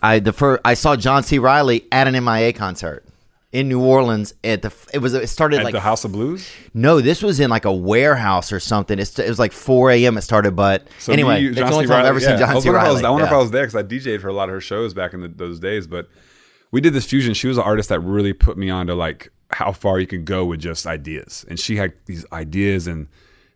[0.00, 1.40] I the first I saw John C.
[1.40, 3.04] Reilly at an MIA concert
[3.52, 4.34] in New Orleans.
[4.42, 6.50] At the it was it started At like the House of Blues.
[6.74, 8.98] no, this was in like a warehouse or something.
[8.98, 10.16] It's, it was like 4 a.m.
[10.18, 12.20] It started, but So anyway, me, you, that's John the only time I've Reilly- ever
[12.20, 12.36] seen yeah.
[12.38, 12.68] John I C.
[12.70, 14.48] if I was- I wonder if I was there because I DJ'd for a lot
[14.48, 15.86] of her shows back in the, those days.
[15.86, 16.08] But
[16.70, 17.34] we did this fusion.
[17.34, 20.24] She was an artist that really put me on to like how far you can
[20.24, 21.44] go with just ideas.
[21.48, 23.08] And she had these ideas and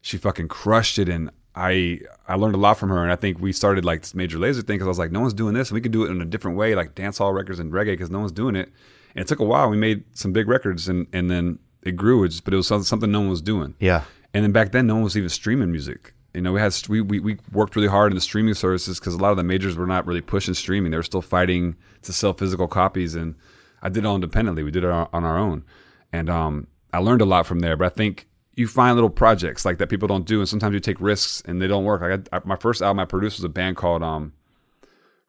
[0.02, 1.08] she fucking crushed it.
[1.08, 3.02] And I I learned a lot from her.
[3.02, 5.20] And I think we started like this major lazer thing because I was like, no
[5.20, 5.70] one's doing this.
[5.70, 8.10] And we can do it in a different way, like dancehall records and reggae because
[8.10, 8.70] no one's doing it.
[9.16, 9.68] And it took a while.
[9.70, 12.22] We made some big records and, and then it grew.
[12.22, 13.74] It just, but it was something, something no one was doing.
[13.80, 14.04] Yeah.
[14.34, 16.12] And then back then, no one was even streaming music.
[16.34, 19.14] You know, we had we we, we worked really hard in the streaming services because
[19.14, 20.90] a lot of the majors were not really pushing streaming.
[20.90, 23.36] They were still fighting to sell physical copies, and
[23.80, 24.62] I did it all independently.
[24.62, 25.64] We did it on, on our own,
[26.12, 27.74] and um, I learned a lot from there.
[27.78, 30.80] But I think you find little projects like that people don't do, and sometimes you
[30.80, 32.02] take risks and they don't work.
[32.02, 34.34] Like I, I, my first album I produced was a band called um,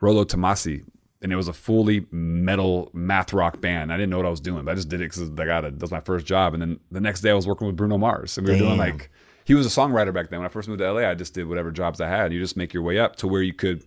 [0.01, 0.83] Rolo Tomasi,
[1.21, 3.91] and it was a fully metal math rock band.
[3.91, 5.65] I didn't know what I was doing, but I just did it because I got
[5.65, 5.79] it.
[5.79, 6.53] That was my first job.
[6.53, 8.77] And then the next day I was working with Bruno Mars, and we were doing
[8.77, 9.09] like
[9.45, 10.39] he was a songwriter back then.
[10.39, 12.33] When I first moved to LA, I just did whatever jobs I had.
[12.33, 13.83] You just make your way up to where you could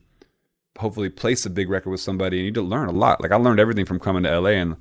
[0.78, 3.20] hopefully place a big record with somebody, and you did learn a lot.
[3.20, 4.76] Like I learned everything from coming to LA and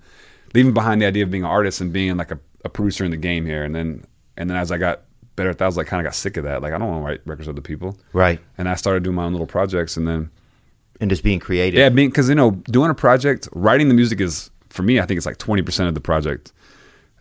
[0.53, 3.11] leaving behind the idea of being an artist and being like a, a producer in
[3.11, 3.63] the game here.
[3.63, 4.05] And then
[4.37, 5.01] and then as I got
[5.35, 6.61] better at that, I was like kind of got sick of that.
[6.61, 7.97] Like I don't want to write records with other people.
[8.13, 8.39] Right.
[8.57, 10.31] And I started doing my own little projects, and then.
[11.01, 11.77] And just being creative.
[11.79, 14.99] Yeah, being because you know doing a project, writing the music is for me.
[14.99, 16.51] I think it's like twenty percent of the project.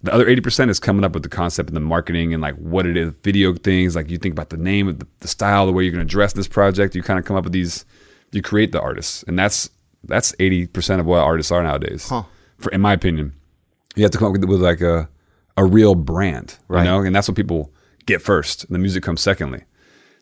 [0.02, 2.54] The other eighty percent is coming up with the concept and the marketing and like
[2.56, 3.94] what it is, video things.
[3.96, 6.32] Like you think about the name, the, the style, the way you're going to dress
[6.32, 6.94] this project.
[6.96, 7.84] You kind of come up with these.
[8.32, 9.70] You create the artists, and that's
[10.04, 12.08] that's eighty percent of what artists are nowadays.
[12.08, 12.24] Huh.
[12.58, 13.32] For in my opinion,
[13.94, 15.08] you have to come up with, with like a
[15.56, 16.80] a real brand, Right.
[16.84, 17.72] you know, and that's what people
[18.06, 18.70] get first.
[18.70, 19.64] The music comes secondly.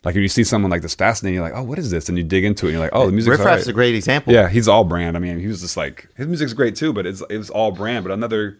[0.07, 2.07] Like if you see someone like this fascinating, you're like, oh, what is this?
[2.07, 3.31] And you dig into it, and you're like, oh, the music.
[3.31, 3.67] Riff Raff's right.
[3.67, 4.31] a great example.
[4.33, 5.17] Yeah, he's all brand.
[5.17, 7.71] I mean, he was just like his music's great too, but it's it was all
[7.71, 8.05] brand.
[8.05, 8.57] But another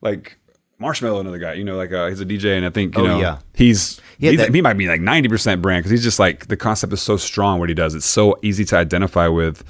[0.00, 0.38] like
[0.80, 3.06] Marshmello, another guy, you know, like uh, he's a DJ, and I think you Oh,
[3.06, 3.38] know yeah.
[3.54, 6.48] he's, Yeah, he's that- he might be like ninety percent brand because he's just like
[6.48, 7.94] the concept is so strong what he does.
[7.94, 9.62] It's so easy to identify with,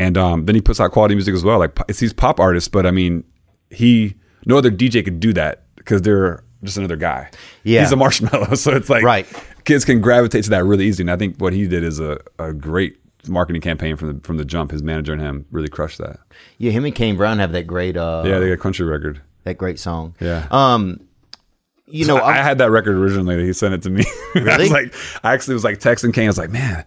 [0.00, 1.60] and um, then he puts out quality music as well.
[1.60, 3.22] Like it's these pop artists, but I mean,
[3.70, 7.30] he no other DJ could do that because they're just another guy.
[7.62, 7.82] Yeah.
[7.82, 9.26] he's a marshmallow, so it's like Right.
[9.68, 11.02] Kids can gravitate to that really easy.
[11.02, 12.98] And I think what he did is a, a great
[13.28, 14.70] marketing campaign from the from the jump.
[14.70, 16.20] His manager and him really crushed that.
[16.56, 19.20] Yeah, him and Kane Brown have that great uh Yeah, they got a country record.
[19.44, 20.14] that great song.
[20.20, 20.46] Yeah.
[20.50, 21.00] Um
[21.86, 23.44] you know, I, I had that record originally.
[23.44, 24.04] He sent it to me.
[24.34, 26.24] I was like, I actually was like texting Kane.
[26.24, 26.86] I was like, man,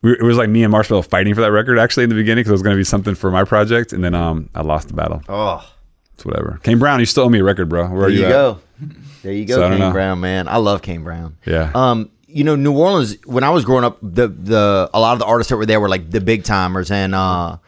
[0.00, 2.40] we, it was like me and Marshmello fighting for that record actually in the beginning
[2.40, 4.88] because it was going to be something for my project, and then um, I lost
[4.88, 5.22] the battle.
[5.28, 5.62] oh,
[6.14, 6.60] It's whatever.
[6.62, 7.88] Kane Brown, you still owe me a record, bro.
[7.88, 8.30] Where there are you, you, at?
[8.30, 8.60] go.
[9.22, 9.92] There you go, So Kane.
[9.92, 10.48] Brown, man.
[10.48, 11.36] I love Kane Brown.
[11.46, 11.70] Yeah.
[11.74, 13.16] Um, you know, New Orleans.
[13.26, 15.80] When I was growing up, the the a lot of the artists that were there
[15.80, 17.58] were like the big timers, and uh,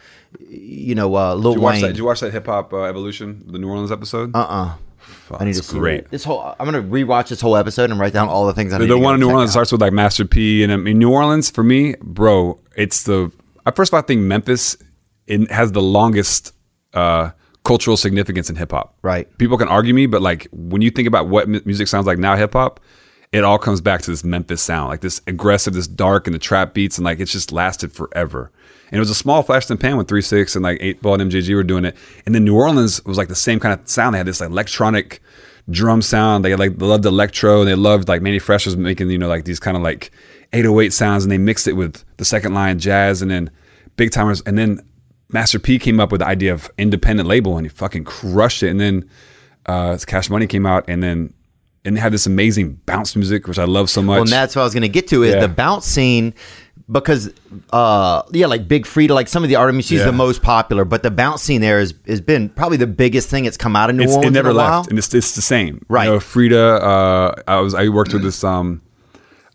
[0.48, 1.82] you know, uh, Lil Did you watch Wayne.
[1.82, 1.88] that?
[1.88, 4.34] Did you watch that Hip Hop uh, Evolution, the New Orleans episode?
[4.34, 4.74] uh uh
[5.30, 6.10] I need to it's see great.
[6.10, 6.54] This whole.
[6.58, 8.86] I'm gonna rewatch this whole episode and write down all the things I need.
[8.86, 9.52] The to one in New Orleans out.
[9.52, 12.60] starts with like Master P, and I mean New Orleans for me, bro.
[12.76, 13.30] It's the
[13.64, 14.76] I first of all I think Memphis
[15.26, 16.52] it has the longest
[16.94, 17.30] uh,
[17.66, 18.94] cultural significance in hip hop.
[19.02, 19.26] Right.
[19.38, 22.16] People can argue me, but like when you think about what mu- music sounds like
[22.16, 22.78] now, hip hop,
[23.32, 26.38] it all comes back to this Memphis sound, like this aggressive, this dark, and the
[26.38, 28.52] trap beats, and like it's just lasted forever.
[28.86, 31.02] And it was a small flash in the pan when Three Six and like Eight
[31.02, 33.78] Ball and MJG were doing it, and then New Orleans was like the same kind
[33.78, 34.14] of sound.
[34.14, 35.20] They had this like electronic
[35.68, 36.44] drum sound.
[36.44, 39.28] They like they loved electro, and they loved like Mannie Fresh was making you know
[39.28, 40.12] like these kind of like
[40.52, 43.50] 808 sounds, and they mixed it with the second line jazz, and then
[43.96, 44.80] big timers, and then
[45.30, 48.68] Master P came up with the idea of independent label, and he fucking crushed it.
[48.70, 49.10] And then
[49.66, 51.32] uh, Cash Money came out, and then
[51.84, 54.14] and they had this amazing bounce music, which I love so much.
[54.14, 55.40] Well, and that's what I was going to get to is Yeah.
[55.40, 56.34] the bounce scene.
[56.88, 57.32] because
[57.72, 60.06] uh yeah like big freedia like some of the artists she's Yeah.
[60.06, 63.42] the most popular but the bounce scene there has, has been probably the biggest thing
[63.42, 64.86] that's come out of new It's, orleans it never in a left, while.
[64.90, 65.84] and it's it's the same.
[65.88, 66.04] Right.
[66.04, 66.80] You know, Freedia.
[66.80, 68.44] Uh, I was I worked with this.
[68.44, 68.82] Um,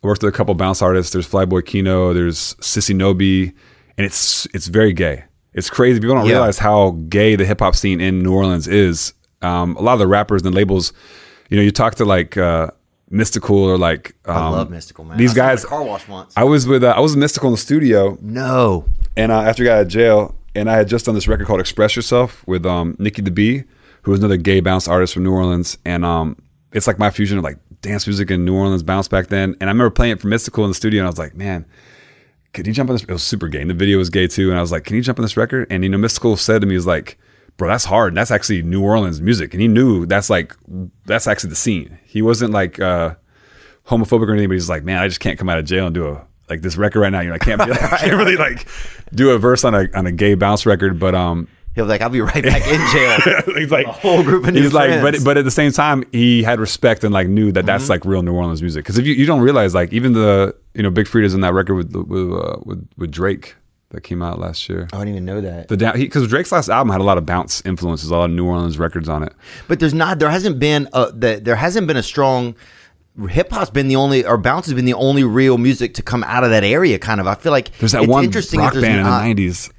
[0.03, 1.13] I worked with a couple bounce artists.
[1.13, 2.11] There's Flyboy Kino.
[2.11, 3.53] There's Sissy Nobby,
[3.97, 5.23] and it's it's very gay.
[5.53, 5.99] It's crazy.
[5.99, 6.33] People don't Yeah.
[6.33, 9.13] realize how gay the hip hop scene in New Orleans is.
[9.41, 10.93] Um, a lot of the rappers and labels,
[11.49, 12.69] you know, you talk to like uh,
[13.11, 15.65] Mystikal or like um, i love mystikal man These I saw him at guys.
[15.65, 18.85] car wash once I was with uh, I was with Mystikal in the studio, no
[19.17, 21.45] and uh, after he got out of jail, and I had just done this record
[21.47, 23.63] called "Express Yourself" with um, Nicky Da B,
[24.03, 26.37] who was another gay bounce artist from New Orleans, and um,
[26.71, 29.55] it's like my fusion of like dance music and New Orleans bounce back then.
[29.59, 31.65] And I remember playing it for Mystikal in the studio, and I was like, man.
[32.53, 33.03] Could you jump on this?
[33.03, 33.61] It was super gay.
[33.61, 34.49] And the video was gay too.
[34.49, 35.67] And I was like, can you jump on this record?
[35.69, 37.17] And, you know, Mystikal said to me, he's like,
[37.57, 38.13] bro, that's hard.
[38.15, 39.53] That's actually New Orleans music.
[39.53, 40.53] And he knew that's like,
[41.05, 41.97] that's actually the scene.
[42.03, 43.15] He wasn't like, uh,
[43.87, 45.93] homophobic or anything, but he's like, man, I just can't come out of jail and
[45.93, 47.21] do a like this record right now.
[47.21, 48.67] You know, I can't, be, like, I can't really like
[49.13, 50.99] do a verse on a on a gay bounce record.
[50.99, 54.23] But um, he'll be like i'll be right back in jail he's like A whole
[54.23, 57.13] group of new He's like, but but at the same time, he had respect and
[57.13, 58.83] like knew that that's like real New Orleans music.
[58.83, 61.53] Because if you, you don't realize, like even the you know Big Freedia's in that
[61.53, 63.55] record with with uh, with, with Drake
[63.89, 64.87] that came out last year.
[64.93, 67.25] i didn't even know that The down because Drake's last album had a lot of
[67.25, 69.33] bounce influences, a lot of New Orleans records on it.
[69.67, 72.55] but there's not there hasn't been a the, there hasn't been a strong
[73.29, 76.23] hip hop's been the only or bounce has been the only real music to come
[76.23, 78.73] out of that area kind of i feel like There's that it's one interesting rock
[78.73, 79.69] that band in the '90s.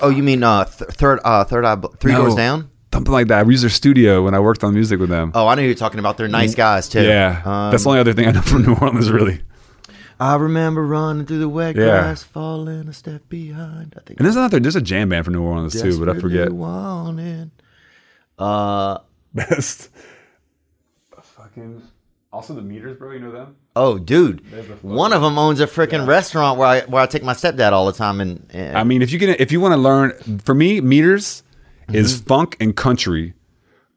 [0.00, 3.44] oh you mean uh th- third uh third eye three doors down something like that.
[3.44, 5.32] I used their studio when I worked on music with them.
[5.34, 8.00] oh i know you're talking about they're nice guys too yeah, um, that's the only
[8.00, 9.40] other thing I know from New Orleans, really.
[10.18, 11.84] I remember running through the wet Yeah.
[11.84, 13.94] grass, falling a step behind.
[13.96, 16.18] I think And there's another, there's a jam band from New Orleans too, but I
[16.18, 16.50] forget.
[16.52, 17.50] wanted.
[18.38, 18.98] Uh
[19.34, 19.90] Best.
[21.22, 21.82] Fucking.
[22.32, 23.12] Also the meters, bro.
[23.12, 23.56] You know them?
[23.76, 24.42] oh, dude,
[24.82, 27.86] one of them owns a freaking restaurant where I where I take my stepdad all
[27.86, 30.12] the time, and, and I mean, if you can, if you want to learn,
[30.44, 31.42] for me, meters
[31.92, 32.26] is Mm-hmm.
[32.26, 33.34] funk and country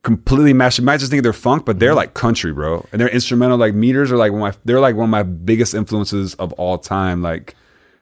[0.03, 0.79] completely mashed.
[0.79, 1.79] You might just think they're funk, but Mm-hmm.
[1.79, 2.85] they're like country, bro.
[2.91, 3.57] And they're instrumental.
[3.57, 6.53] Like meters are like one of my, they're like one of my biggest influences of
[6.53, 7.21] all time.
[7.21, 7.55] Like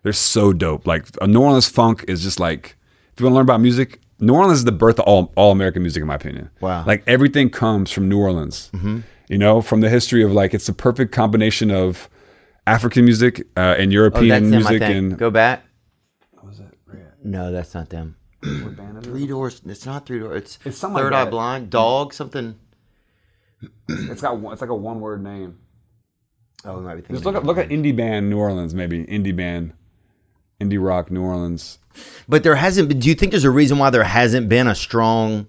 [0.03, 0.85] they're so dope.
[0.87, 2.75] Like a New Orleans funk is just like,
[3.13, 5.51] if you want to learn about music, New Orleans is the birth of all all
[5.51, 6.49] American music, in my opinion.
[6.61, 6.83] Wow.
[6.85, 8.69] Like everything comes from New Orleans.
[8.73, 8.99] Mm-hmm.
[9.29, 12.09] You know, from the history of like it's the perfect combination of
[12.65, 14.31] African music uh, and oh, European.
[14.31, 15.63] I music and Go back.
[17.23, 18.15] No, that's not them.
[18.41, 19.61] Three doors.
[19.65, 20.37] It's not three doors.
[20.37, 22.55] It's, It's something like third eye blind dog something.
[23.87, 25.57] it's got one, it's like a one word name.
[26.65, 27.15] Oh, might be thinking.
[27.15, 29.73] Just look at look at indie band New Orleans, maybe indie band,
[30.59, 31.79] indie rock New Orleans.
[32.27, 32.99] But there hasn't been.
[32.99, 35.47] Do you think there's a reason why there hasn't been a strong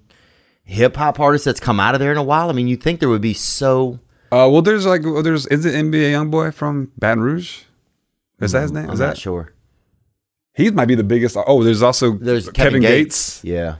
[0.64, 2.48] hip hop artist that's come out of there in a while?
[2.50, 4.00] I mean, you think there would be so.
[4.30, 7.62] Uh, well, there's like well, there's is it NBA YoungBoy from Baton Rouge?
[8.40, 8.84] Is that his name?
[8.84, 9.52] I'm Is not that sure.
[10.58, 11.36] He might be the biggest?
[11.46, 13.42] Oh, there's also There's Kevin, Gates.
[13.44, 13.76] Yeah.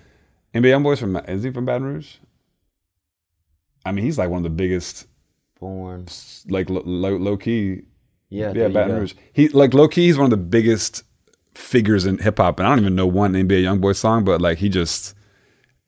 [0.54, 2.14] NBA Young Boys from is he from Baton Rouge?
[3.84, 5.06] I mean, he's like one of the biggest,
[5.58, 6.06] Born.
[6.48, 7.82] like low, low, low key.
[8.30, 8.52] Yeah.
[8.54, 8.96] Yeah, Baton.
[8.96, 9.14] Rouge.
[9.32, 10.06] He like low key.
[10.06, 11.02] He's one of the biggest
[11.52, 14.58] figures in hip hop, and I don't even know one NBA YoungBoy song, but like
[14.58, 15.16] he just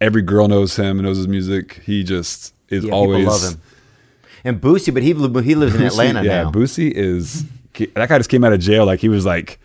[0.00, 1.82] every girl knows him and knows his music.
[1.84, 3.60] He just is Yeah, always love him.
[4.42, 5.12] And Boosie, but he
[5.44, 6.50] he lives in Atlanta yeah, now.
[6.50, 7.44] Boosie is
[7.94, 9.60] that guy just came out of jail like he was like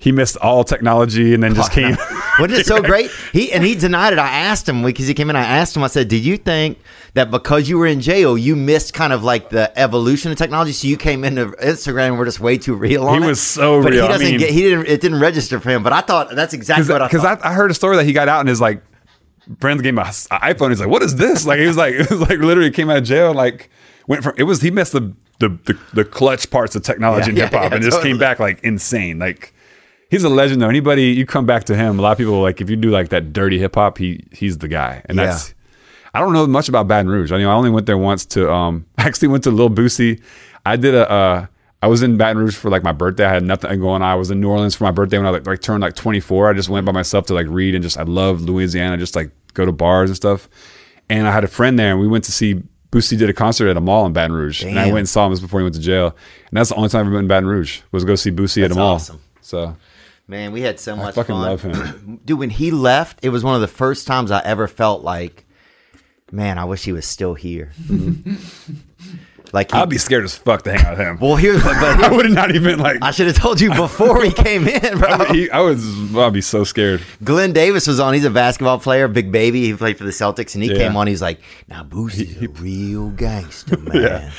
[0.00, 1.96] he missed all technology and then just came.
[2.38, 3.10] Wasn't it so great?
[3.32, 4.18] He and he denied it.
[4.18, 5.36] I asked him because he came in.
[5.36, 5.82] I asked him.
[5.82, 6.78] I said, "Did you think
[7.14, 10.72] that because you were in jail, you missed kind of like the evolution of technology?
[10.72, 13.28] So you came into Instagram and were just way too real on He it?
[13.30, 14.02] was so but real.
[14.02, 14.50] He doesn't mean- get.
[14.50, 14.86] He didn't.
[14.86, 15.82] It didn't register for him.
[15.82, 17.44] But I thought that's exactly what I because thought.
[17.44, 18.82] I, I heard a story that he got out and his like
[19.60, 20.70] friends gave him an iPhone.
[20.70, 22.98] He's like, "What is this?" Like he was like, it was like literally came out
[22.98, 23.68] of jail like
[24.06, 27.38] went from it was he missed the the the, the clutch parts of technology Yeah,
[27.38, 29.18] yeah, hip hop yeah, and just came back like insane.
[29.18, 29.54] Like
[30.10, 30.68] he's a legend though.
[30.68, 33.08] Anybody you come back to him, a lot of people like if you do like
[33.10, 35.02] that dirty hip hop, he he's the guy.
[35.06, 35.26] And Yeah.
[35.26, 35.54] that's
[36.14, 37.30] I don't know much about Baton Rouge.
[37.32, 40.20] I mean, I only went there once to um I actually went to Lil Boosie.
[40.66, 41.46] I did a uh
[41.80, 43.24] I was in Baton Rouge for like my birthday.
[43.24, 44.10] I had nothing going on.
[44.10, 46.50] I was in New Orleans for my birthday when I like, like turned like 24.
[46.50, 49.30] I just went by myself to like read and just I love Louisiana, just like
[49.54, 50.48] go to bars and stuff.
[51.08, 53.68] And I had a friend there and we went to see Boosie did a concert
[53.68, 54.64] at a mall in Baton Rouge.
[54.64, 56.06] And I went and saw him before he went to jail.
[56.50, 58.64] And that's the only time I've ever been in Baton Rouge was go see Boosie
[58.64, 58.94] at That's a mall.
[58.94, 59.20] awesome.
[59.40, 59.76] So
[60.28, 61.42] Man, we had so much I fucking fun.
[61.42, 62.20] love him.
[62.24, 65.46] Dude, when he left, it was one of the first times I ever felt like,
[66.30, 67.72] man, I wish he was still here.
[69.54, 71.18] like, he, I'd be scared as fuck to hang out with him.
[71.18, 74.30] well, here's but I would not even like I should have told you before he
[74.30, 75.08] came in, bro.
[75.08, 77.00] I, he, I was I'd be so scared.
[77.24, 78.12] Glen Davis was on.
[78.12, 79.64] He's a basketball player, big baby.
[79.64, 80.76] He played for the Celtics, and he Yeah.
[80.88, 81.06] came on.
[81.06, 84.30] He's like, "Now Boosie's a real gangster, man."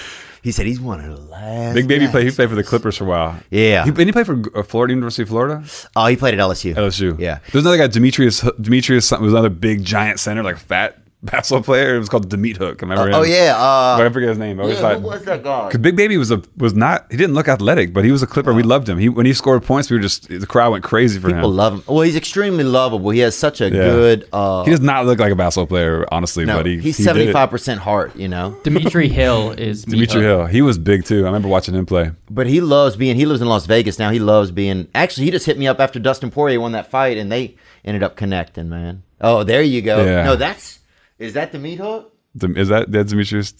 [0.41, 1.73] He said he's one of the last.
[1.75, 2.11] Big Baby guys.
[2.11, 2.25] played.
[2.25, 3.39] He played for the Clippers for a while.
[3.49, 3.83] Yeah.
[3.83, 5.63] He, and he played for uh, Florida University of Florida.
[5.95, 6.75] Oh, he played at LSU.
[6.75, 7.19] LSU.
[7.19, 7.39] Yeah.
[7.51, 8.41] There's another guy, Demetrius.
[8.61, 11.95] Demetrius something was another big giant center, like fat basketball player.
[11.95, 12.81] It was called Demet Hook.
[12.81, 13.11] I remember.
[13.13, 13.31] Oh him.
[13.31, 13.55] yeah.
[13.57, 14.59] Uh, But I forget his name.
[14.59, 15.01] I always yeah, thought.
[15.01, 15.69] who was that guy?
[15.71, 18.27] Cause Big Baby was a was not he didn't look athletic, but he was a
[18.27, 18.53] Clipper.
[18.53, 18.97] We loved him.
[18.97, 21.41] He when he scored points, we were just the crowd went crazy for People him.
[21.41, 21.83] People love him.
[21.87, 23.09] Well, he's extremely lovable.
[23.09, 23.71] He has such a Yeah.
[23.71, 24.27] good.
[24.31, 26.45] Uh, he does not look like a basketball player, honestly.
[26.45, 27.13] no, but he, he's he did it.
[27.13, 28.15] seventy five percent heart.
[28.15, 30.23] You know, Dimitri Hill is Dimitri Hook.
[30.23, 30.45] Hill.
[30.47, 31.23] He was big too.
[31.23, 32.11] I remember watching him play.
[32.29, 33.15] but he loves being.
[33.17, 34.09] He lives in Las Vegas now.
[34.09, 34.87] He loves being.
[34.95, 38.03] Actually, he just hit me up after Dustin Poirier won that fight, and they ended
[38.03, 38.69] up connecting.
[38.69, 39.03] Man.
[39.21, 40.03] Oh, there you go.
[40.05, 40.23] Yeah.
[40.23, 40.78] No, that's
[41.19, 42.13] is that the meat hook?
[42.35, 43.53] Dem- Is that that's Demetrius?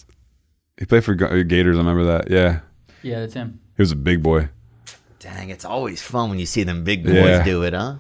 [0.79, 1.75] He played for uh, Gators.
[1.75, 2.29] I remember that.
[2.31, 2.59] Yeah,
[3.03, 3.59] Yeah, that's him.
[3.75, 4.49] he was a big boy.
[5.19, 7.43] Dang, it's always fun when you see them big boys Yeah.
[7.43, 7.95] do it, huh?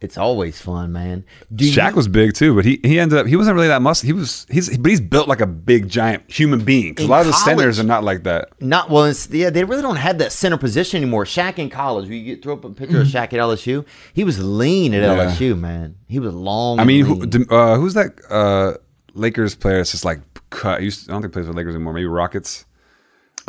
[0.00, 1.24] It's always fun, man.
[1.54, 3.82] Do Shaq you- was big too, but he, he ended up he wasn't really that
[3.82, 4.06] muscle.
[4.06, 6.94] He was he's but he's built like a big giant human being.
[6.94, 8.48] 'Cause a lot of the college- centers are not like that.
[8.60, 9.04] Not well.
[9.04, 11.24] It's, yeah, they really don't have that center position anymore.
[11.26, 13.84] Shaq in college, we get throw up a picture of Shaq at LSU.
[14.14, 15.26] He was lean at Yeah.
[15.26, 15.96] LSU, man.
[16.08, 16.80] He was long.
[16.80, 18.78] I mean, who, uh, who's that uh,
[19.14, 19.76] Lakers player?
[19.76, 20.80] that's just like cut.
[20.80, 21.92] I don't think he plays for Lakers anymore.
[21.92, 22.64] Maybe Rockets.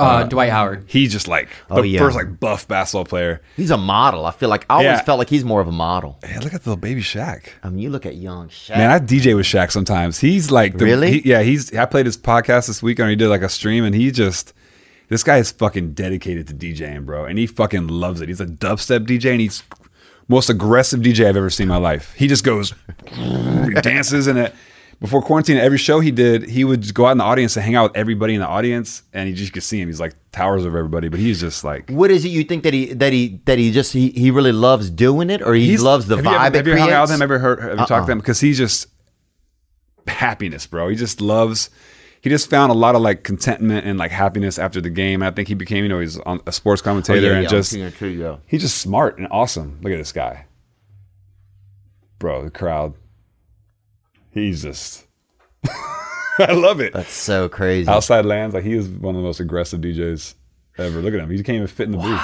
[0.01, 0.83] Uh, Dwight Howard.
[0.87, 1.99] He's just like Oh, the yeah.
[1.99, 3.41] first like buff basketball player.
[3.55, 4.25] he's a model.
[4.25, 5.01] I feel like I always Yeah.
[5.03, 6.19] felt like he's more of a model.
[6.23, 7.47] Hey, look at the baby Shaq.
[7.63, 8.77] I mean, you look at young Shaq.
[8.77, 10.19] Man, I DJ with Shaq sometimes.
[10.19, 11.19] He's like, the, Really?
[11.21, 11.73] he- yeah, he's.
[11.75, 13.09] I played his podcast this week weekend.
[13.11, 14.53] He did like a stream, and he just,
[15.09, 18.27] this guy is fucking dedicated to DJing, bro, and he fucking loves it.
[18.29, 19.63] He's a dubstep DJ, and he's
[20.27, 22.13] most aggressive DJ I've ever seen in my life.
[22.17, 22.73] He just goes,
[23.13, 24.55] he dances, and it.
[25.01, 27.65] Before quarantine, every show he did, he would just go out in the audience and
[27.65, 29.87] hang out with everybody in the audience, and he just could see him.
[29.89, 31.89] He's like towers over everybody, but he's just like.
[31.89, 34.51] what is it you think that he that he that he just he, he really
[34.51, 36.91] loves doing it, or he loves the have vibe You ever, it have you hung
[36.91, 37.21] out with him?
[37.23, 37.59] Ever heard?
[37.61, 38.05] Have you talked Uh-uh.
[38.05, 38.19] to him?
[38.19, 38.87] Because he's just
[40.07, 40.87] happiness, bro.
[40.89, 41.71] He just loves.
[42.21, 45.23] He just found a lot of like contentment and like happiness after the game.
[45.23, 47.49] I think he became, you know, he's on a sports Oh, commentator yeah, and yeah,
[47.49, 48.35] just I'm seeing it too, yeah.
[48.45, 49.79] he's just smart and awesome.
[49.81, 50.45] Look at this guy,
[52.19, 52.43] bro.
[52.43, 52.93] The crowd.
[54.33, 55.05] He's just.
[56.39, 56.93] I love it.
[56.93, 57.89] That's so crazy.
[57.89, 60.33] Outside lands, like he is one of the most aggressive DJs
[60.77, 61.01] ever.
[61.01, 61.29] Look at him.
[61.29, 62.21] He can't even fit in the booth.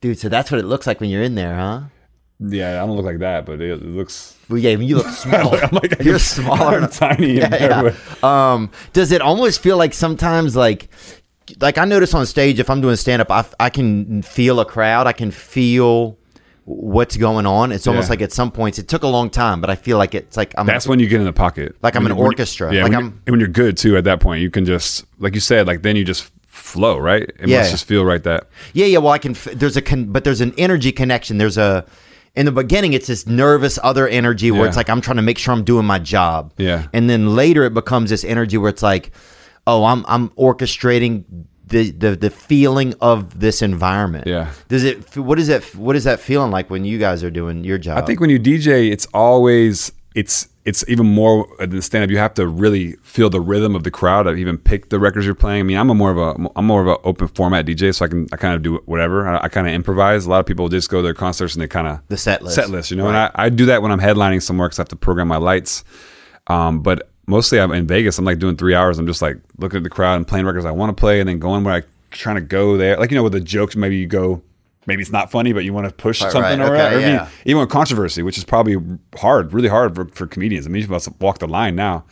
[0.00, 1.80] Dude, so that's what it looks like when you're in there, huh?
[2.40, 4.36] Yeah, I don't look like that, but it, it looks.
[4.48, 5.54] Well, yeah, you look small.
[5.54, 6.80] I'm like you're smaller.
[6.80, 7.30] I'm tiny.
[7.30, 8.52] in Yeah, there, yeah.
[8.52, 10.88] Um, does it almost feel like sometimes like
[11.60, 14.64] like I notice on stage if I'm doing stand up, I, I can feel a
[14.64, 15.06] crowd.
[15.06, 16.18] I can feel
[16.64, 17.72] what's going on.
[17.72, 18.10] It's almost Yeah.
[18.10, 20.54] like at some points it took a long time, but I feel like it's like
[20.56, 21.74] I'm That's when you get in the pocket.
[21.82, 22.72] Like I'm When an you- when you- orchestra.
[22.74, 23.96] Yeah, Like when, I'm- you're, when you're good too.
[23.96, 27.24] At that point, you can just, like you said, like then you just flow, right?
[27.24, 27.58] It Yeah.
[27.58, 28.22] must just feel right.
[28.22, 28.98] That Yeah, yeah.
[28.98, 29.34] Well, I can.
[29.54, 31.38] There's a con, but there's an energy connection.
[31.38, 31.84] There's a.
[32.34, 34.68] In the beginning, it's this nervous other energy where Yeah.
[34.68, 36.52] it's like I'm trying to make sure I'm doing my job.
[36.56, 36.84] Yeah.
[36.94, 39.10] And then later it becomes this energy where it's like,
[39.66, 41.24] oh, I'm I'm orchestrating
[41.72, 44.26] the the the feeling of this environment.
[44.26, 44.52] Yeah.
[44.68, 45.16] Does it?
[45.16, 45.64] What is that?
[45.74, 47.98] What is that feeling like when you guys are doing your job?
[47.98, 52.10] I think when you DJ, it's always it's it's even more than stand up.
[52.10, 54.24] You have to really feel the rhythm of the crowd.
[54.24, 55.60] to even pick the records you're playing.
[55.60, 58.04] I mean, I'm a more of a I'm more of an open format DJ, so
[58.04, 59.26] I can I kind of do whatever.
[59.26, 60.26] I, I kind of improvise.
[60.26, 62.42] A lot of people just go to their concerts and they kind of The set
[62.42, 62.54] list.
[62.54, 63.08] set list, you know.
[63.08, 65.38] And I, I do that when I'm headlining somewhere because I have to program my
[65.38, 65.82] lights.
[66.48, 68.18] Um, but mostly I'm in Vegas.
[68.18, 68.98] I'm like doing three hours.
[68.98, 71.28] I'm just like looking at the crowd and playing records I want to play, and
[71.28, 72.96] then going where I trying to go there.
[72.98, 74.42] Like you know, with the jokes, maybe you go.
[74.84, 76.68] Maybe it's not funny, but you want to push Right, something right.
[76.68, 77.28] or, Okay, or even- yeah.
[77.44, 78.76] even with controversy, which is probably
[79.16, 80.66] hard, really hard for, for comedians.
[80.66, 82.04] I mean, you must walk the line now,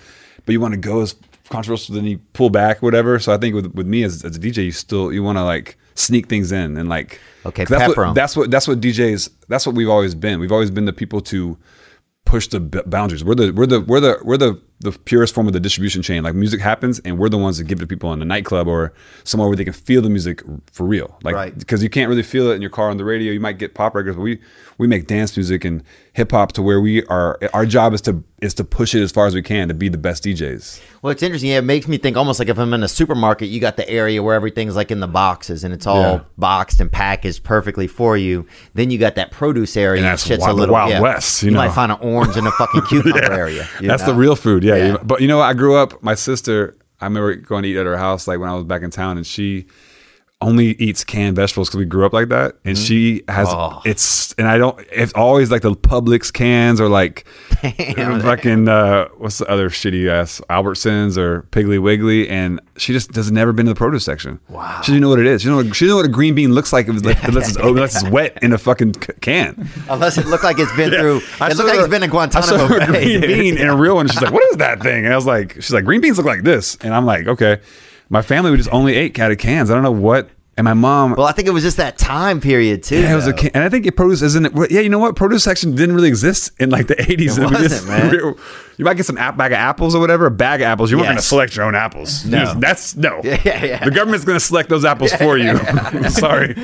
[0.46, 1.16] but you want to go as
[1.48, 3.18] controversial, then you pull back, whatever.
[3.18, 5.42] So I think with with me as, as a DJ, you still you want to
[5.44, 9.28] like sneak things in and like okay, that's what, that's what that's what DJs.
[9.48, 10.38] That's what we've always been.
[10.38, 11.58] We've always been the people to
[12.24, 13.24] push the b- boundaries.
[13.24, 16.22] We're the we're the we're the we're the the purest form of the distribution chain.
[16.22, 18.66] Like music happens, and we're the ones that give it to people in a nightclub
[18.66, 18.92] or
[19.24, 21.18] somewhere where they can feel the music for real.
[21.22, 21.58] Like Right.
[21.58, 23.32] because you can't really feel it in your car on the radio.
[23.32, 24.40] You might get pop records, but we
[24.78, 25.82] we make dance music and
[26.14, 27.38] hip hop to where we are.
[27.52, 29.90] Our job is to is to push it as far as we can to be
[29.90, 30.80] the best DJs.
[31.02, 31.50] Well, it's interesting.
[31.50, 33.86] Yeah, it makes me think almost like if I'm in a supermarket, you got the
[33.88, 36.20] area where everything's like in the boxes and it's all Yeah.
[36.38, 38.46] boxed and packaged perfectly for you.
[38.72, 39.98] Then you got that produce area.
[39.98, 41.00] And and that's shit's wild- a little Wild yeah.
[41.00, 41.72] West, you might know.
[41.72, 43.68] find an orange in a fucking cucumber area.
[43.80, 44.12] you That's know?
[44.12, 44.64] the real food.
[44.64, 44.69] Yeah.
[44.76, 44.92] Yeah.
[44.92, 45.40] You- But you know.
[45.40, 46.02] I grew up.
[46.02, 46.76] My sister.
[47.00, 49.16] I remember going to eat at her house like when I was back in town,
[49.16, 49.66] and she
[50.42, 52.56] only eats canned vegetables because we grew up like that.
[52.64, 52.84] And Mm-hmm.
[52.84, 53.82] she has Oh.
[53.84, 54.78] it's and I don't.
[54.90, 57.26] It's always like the Publix cans or like
[57.60, 63.30] fucking uh, what's the other shitty ass Albertsons or Piggly Wiggly, and she just has
[63.30, 64.40] never been to the produce section.
[64.48, 64.80] Wow.
[64.82, 65.42] She didn't know what it is.
[65.42, 66.88] She didn't know, she didn't know what a green bean looks like.
[66.88, 69.68] It was like unless, it's, unless it's wet in a fucking can.
[69.88, 71.18] Unless it looked like it's been through.
[71.18, 73.18] It I looked like her- it's been in I saw Guantanamo her Bay.
[73.18, 74.08] green bean and a real one.
[74.08, 76.26] She's like, "What is that thing?" And I was like, "She's like, green beans look
[76.26, 77.60] like this." And I'm like, "Okay."
[78.10, 79.70] My family we just only ate out of cans.
[79.70, 80.28] I don't know what.
[80.56, 83.00] And my mom, Well, I think it was just that time period too.
[83.00, 84.70] yeah, it was a can, and I think it produce isn't it?
[84.70, 85.16] Yeah, you know what?
[85.16, 87.38] Produce section didn't really exist in like the eighties.
[87.38, 88.34] It wasn't, man.
[88.76, 90.90] You might get some app, bag of apples or whatever, a bag of apples.
[90.90, 92.24] You weren't going to select your own apples.
[92.24, 92.38] No.
[92.44, 93.20] just- that's no.
[93.22, 93.84] Yeah, yeah, yeah.
[93.84, 95.54] The government's going to select those apples for you.
[96.10, 96.54] Sorry.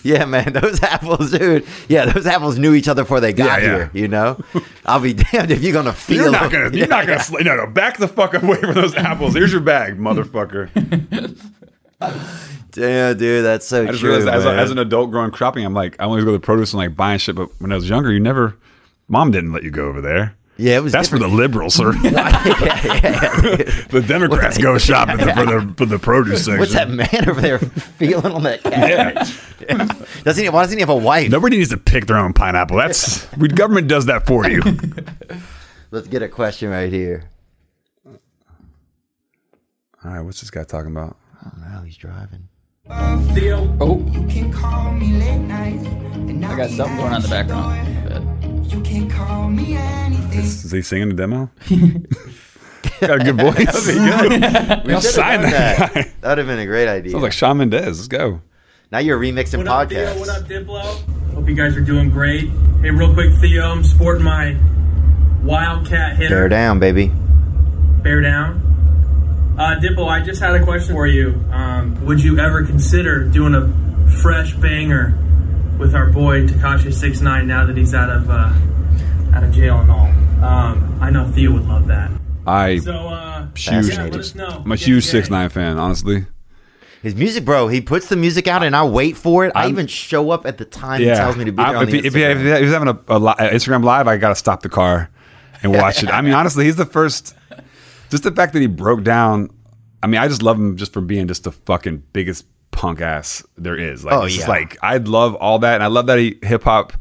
[0.04, 1.66] Yeah, man, those apples, dude.
[1.88, 3.76] Yeah, those apples knew each other before they got Yeah, yeah.
[3.76, 3.90] here.
[3.94, 4.38] You know,
[4.86, 6.22] I'll be damned if you're gonna feel.
[6.22, 6.76] You're not gonna.
[6.76, 7.20] You're not gonna.
[7.22, 7.66] Sl- no, no.
[7.66, 9.34] Back the fuck away from those apples.
[9.34, 10.70] Here's your bag, motherfucker.
[12.70, 14.10] Damn, dude, that's so I just true.
[14.16, 16.44] realized as, a, as an adult growing cropping, I'm like, I always go to the
[16.44, 17.34] produce and like buying shit.
[17.34, 18.56] But when I was younger, you never.
[19.08, 20.34] Mom didn't let you go over there.
[20.58, 20.92] Yeah, it was.
[20.92, 21.92] That's for the liberals, sir.
[22.02, 23.66] yeah, yeah, yeah, dude.
[23.90, 26.58] the Democrats go shopping for the for the produce section.
[26.58, 29.38] What's that man over there feeling on that cabbage?
[29.60, 29.88] Yeah.
[30.24, 30.50] Doesn't he?
[30.50, 31.30] Why doesn't he have a wife?
[31.30, 32.76] Nobody needs to pick their own pineapple.
[32.76, 34.60] That's we government does that for you.
[35.92, 37.30] Let's get a question right here.
[40.04, 41.16] All right, what's this guy talking about?
[41.46, 42.48] Oh no, he's driving.
[42.90, 45.80] Oh, You can call me late night.
[46.50, 48.37] I got something going on in the background.
[48.68, 50.40] But You can call me anything.
[50.40, 51.50] Is he singing the demo?
[53.00, 53.86] Got a good voice.
[54.84, 56.02] We I'll should've sign done that guy.
[56.20, 57.12] That would have been a great idea.
[57.12, 57.84] Sounds like Shawn Mendes.
[57.98, 58.40] Let's go.
[58.90, 60.18] now you're remixing What up, Theo?
[60.18, 61.34] What up, Diplo?
[61.34, 62.48] Hope you guys are doing great.
[62.80, 64.56] Hey, real quick, Theo, I'm sporting my
[65.42, 66.34] Wildcat hitter.
[66.34, 67.08] Bear down, baby.
[68.02, 68.64] Bear down.
[69.58, 71.30] Uh, Diplo, I just had a question for you.
[71.50, 75.16] Um, would you ever consider doing a fresh banger
[75.78, 78.52] with our boy Tekashi Six Nine now that he's out of uh,
[79.34, 80.06] out of jail and all?
[80.44, 82.10] Um, I know Theo would love that.
[82.46, 83.88] I So, uh, Huge.
[83.88, 84.46] yeah, let us know.
[84.64, 85.18] I'm a Get huge today.
[85.18, 85.78] six nine fan.
[85.78, 86.26] Honestly,
[87.02, 87.68] His music, bro.
[87.68, 89.52] He puts the music out, and I wait for it.
[89.54, 91.82] I even show up at the time he tells me to be there I'm- on
[91.84, 92.56] if, the he, if, he, if Instagram.
[92.58, 95.10] he was having a, a li- a Instagram live, I got to stop the car
[95.62, 96.08] and watch it.
[96.10, 97.34] I mean, honestly, he's the first.
[98.10, 99.50] Just the fact that he broke down.
[100.02, 102.46] I mean, I just love him just for being just the fucking biggest
[102.78, 104.04] punk ass there is.
[104.04, 106.62] Like, Oh, it's just like I love all that, and I love that he hip
[106.62, 106.92] hop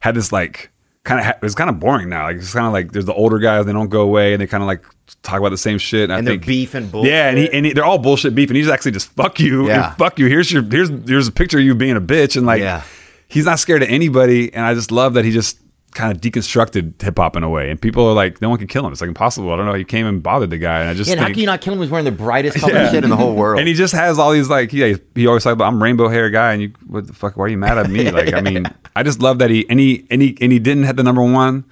[0.00, 0.70] had this like
[1.04, 2.24] kind of ha- it's kind of boring now.
[2.24, 4.46] Like it's kind of like there's the older guys they don't go away and they
[4.46, 4.84] kind of like
[5.22, 6.04] talk about the same shit.
[6.04, 7.12] And, I And they're think, beef and bullshit.
[7.12, 9.68] Yeah, and, he, and he, they're all bullshit beef, and he's actually just fuck you
[9.68, 9.88] Yeah.
[9.90, 10.26] and fuck you.
[10.26, 12.82] Here's your here's here's a picture of you being a bitch, and like Yeah.
[13.28, 14.52] he's not scared of anybody.
[14.54, 15.58] And I just love that he just
[15.92, 17.70] kind of deconstructed hip hop in a way.
[17.70, 18.92] And people are like, no one can kill him.
[18.92, 19.52] It's like impossible.
[19.52, 19.74] I don't know.
[19.74, 21.60] He came and bothered the guy, and I just Yeah, and how can you not
[21.60, 21.80] kill him?
[21.80, 22.90] He's wearing the brightest color Yeah.
[22.90, 23.58] shit in the whole world.
[23.58, 26.30] And he just has all these like he he always talk about I'm rainbow hair
[26.30, 28.64] guy and you what the fuck why are you mad at me like I mean
[28.94, 31.22] I just love that he and he and he and he didn't hit the number
[31.22, 31.64] one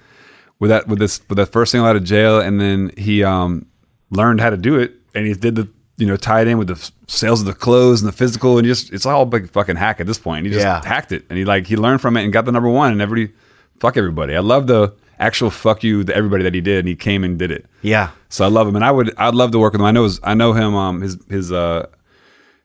[0.59, 3.65] with that with this with that first single out of jail and then he um
[4.09, 6.67] learned how to do it and he did the you know tie it in with
[6.67, 9.99] the sales of the clothes and the physical and just it's all big fucking hack
[9.99, 10.83] at this point he just Yeah.
[10.83, 13.01] hacked it and he like he learned from it and got the number one and
[13.01, 13.33] everybody
[13.79, 16.95] fuck everybody I love the actual fuck you to everybody that he did and he
[16.95, 18.11] came and did it yeah.
[18.29, 19.85] so I love him, and I would I'd love to work with him.
[19.87, 20.75] I know his, I know him.
[20.75, 21.87] Um, his his uh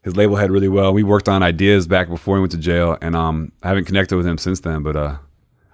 [0.03, 0.93] his label head really well.
[0.93, 4.17] We worked on ideas back before he went to jail, and um I haven't connected
[4.17, 4.83] with him since then.
[4.83, 5.17] But uh,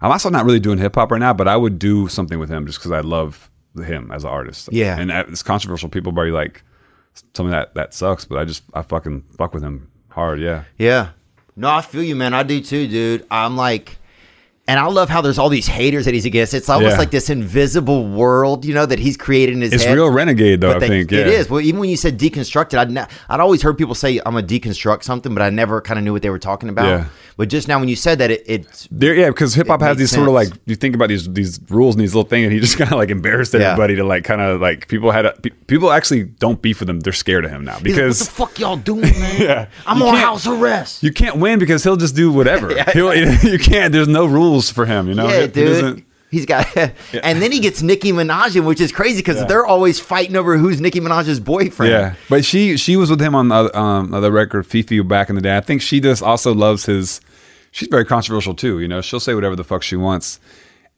[0.00, 1.32] I'm also not really doing hip hop right now.
[1.32, 4.68] But I would do something with him just because I love him as an artist.
[4.72, 4.98] Yeah.
[4.98, 5.88] and uh, it's controversial.
[5.88, 6.62] People probably like
[7.34, 10.40] something that that sucks, but I just I fucking fuck with him hard.
[10.40, 10.64] Yeah.
[10.76, 11.10] Yeah.
[11.56, 12.34] No, I feel you, man.
[12.34, 13.26] I do too, dude.
[13.30, 13.97] I'm like,
[14.68, 16.54] and I love how there's all these haters that he's against.
[16.54, 16.98] It's almost Yeah.
[16.98, 19.94] like this invisible world, you know, that he's created in his It's head.
[19.96, 20.68] real renegade though.
[20.68, 21.20] But I they- think yeah.
[21.20, 21.50] it is.
[21.50, 24.46] Well, even when you said deconstructed, I'd, ne- I'd always heard people say I'm gonna
[24.46, 26.86] deconstruct something, but I never kind of knew what they were talking about.
[26.86, 27.04] Yeah.
[27.36, 29.96] But just now, when you said that, it, it There, yeah, because hip hop has
[29.96, 32.52] these sort of like you think about these these rules and these little things, and
[32.52, 33.60] he just kind of like embarrassed Yeah.
[33.72, 36.90] everybody to like kind of like people had a, pe- people actually don't beef with
[36.90, 39.40] him; they're scared of him now he's like, because what the fuck y'all doing, man?
[39.40, 39.66] Yeah.
[39.86, 41.02] I'm You on house arrest.
[41.04, 42.74] you can't win because he'll just do whatever.
[42.92, 43.92] he'll, you can't.
[43.92, 45.08] There's no rules for him.
[45.08, 45.68] You know, yeah, He dude.
[45.68, 49.64] doesn't- He's got, and then he gets Nicki Minaj in, which is crazy because they're
[49.64, 51.90] always fighting over who's Nicki Minaj's boyfriend.
[51.90, 55.36] Yeah, but she she was with him on the um, other record, FEFE, back in
[55.36, 55.56] the day.
[55.56, 57.22] I think she just also loves his.
[57.70, 58.78] She's very controversial too.
[58.78, 60.38] You know, she'll say whatever the fuck she wants.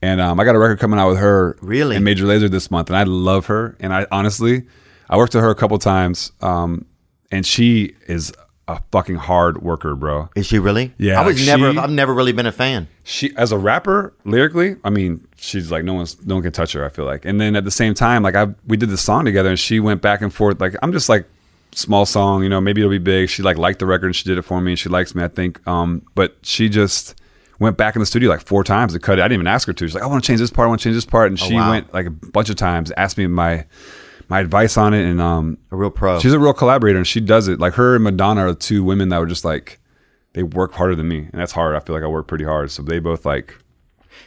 [0.03, 1.95] And um, I got a record coming out with her, Really?
[1.95, 3.77] in Major Lazer this month, and I love her.
[3.79, 4.67] And I honestly,
[5.09, 6.87] I worked with her a couple times, um,
[7.31, 8.33] and she is
[8.77, 10.29] a fucking hard worker, bro.
[10.37, 10.93] Is she really?
[10.99, 11.79] Yeah, I was like never.
[11.81, 12.89] I've never really been a fan.
[13.05, 16.73] she as a rapper lyrically i mean she's like no one's no one can touch
[16.75, 19.01] her i feel like and then at the same time like i we did this
[19.03, 21.25] song together and she went back and forth like i'm just like
[21.73, 24.25] small song you know maybe it'll be big she like liked the record and she
[24.29, 27.15] did it for me and she likes me i think um but she just
[27.59, 29.67] went back in the studio like four times to cut it i didn't even ask
[29.67, 31.05] her to she's like i want to change this part i want to change this
[31.07, 31.71] part and she Oh, wow.
[31.71, 33.65] went like a bunch of times asked me my
[34.31, 36.21] my advice on it and um A real pro.
[36.21, 37.59] She's a real collaborator and she does it.
[37.59, 39.81] Like her and Madonna are two women that were just like
[40.33, 41.19] they work harder than me.
[41.19, 41.75] And that's hard.
[41.75, 42.71] I feel like I work pretty hard.
[42.71, 43.57] So they both like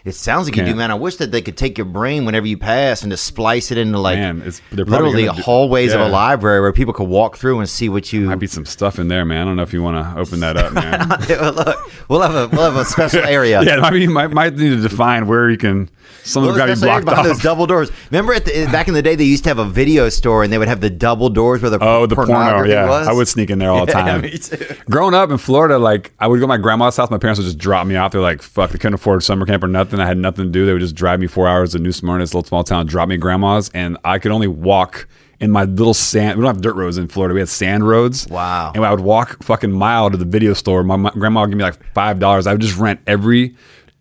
[0.05, 0.91] It sounds like you do, man.
[0.91, 3.77] I wish that they could take your brain whenever you pass and just splice it
[3.77, 7.59] into like Man, it's- literally do- hallways of a library where people could walk through
[7.59, 8.21] and see what you.
[8.27, 9.43] Might be some stuff in there, man.
[9.43, 11.07] I don't know if you want to open that up, man.
[11.55, 13.61] Look, we'll have a we'll have a special area.
[13.63, 15.89] yeah, might be might, might need to define where you can.
[16.25, 17.25] Someone's Well, got to be blocked off.
[17.25, 17.91] those double doors.
[18.09, 20.53] Remember, at the, back in the day, they used to have a video store, and
[20.53, 22.63] they would have the double doors where the Oh, the porno.
[22.63, 23.07] Yeah, was.
[23.09, 24.21] I would sneak in there all the Yeah, time.
[24.21, 24.57] me too.
[24.89, 27.09] Growing up in Florida, like I would go to my grandma's house.
[27.09, 28.13] My parents would just drop me off.
[28.13, 29.92] They're like, "Fuck, they couldn't afford summer camp or nothing.
[30.01, 30.65] I had nothing to do.
[30.65, 33.07] They would just drive me four hours to New Smyrna, this little small town, drop
[33.09, 35.07] me at grandma's, and I could only walk
[35.39, 36.37] in my little sand.
[36.37, 37.33] We don't have dirt roads in Florida.
[37.33, 38.27] We had sand roads.
[38.29, 38.71] Wow.
[38.73, 40.83] And I would walk fucking mile to the video store.
[40.83, 42.47] My, my grandma would give me like five dollars.
[42.47, 43.55] I would just rent every.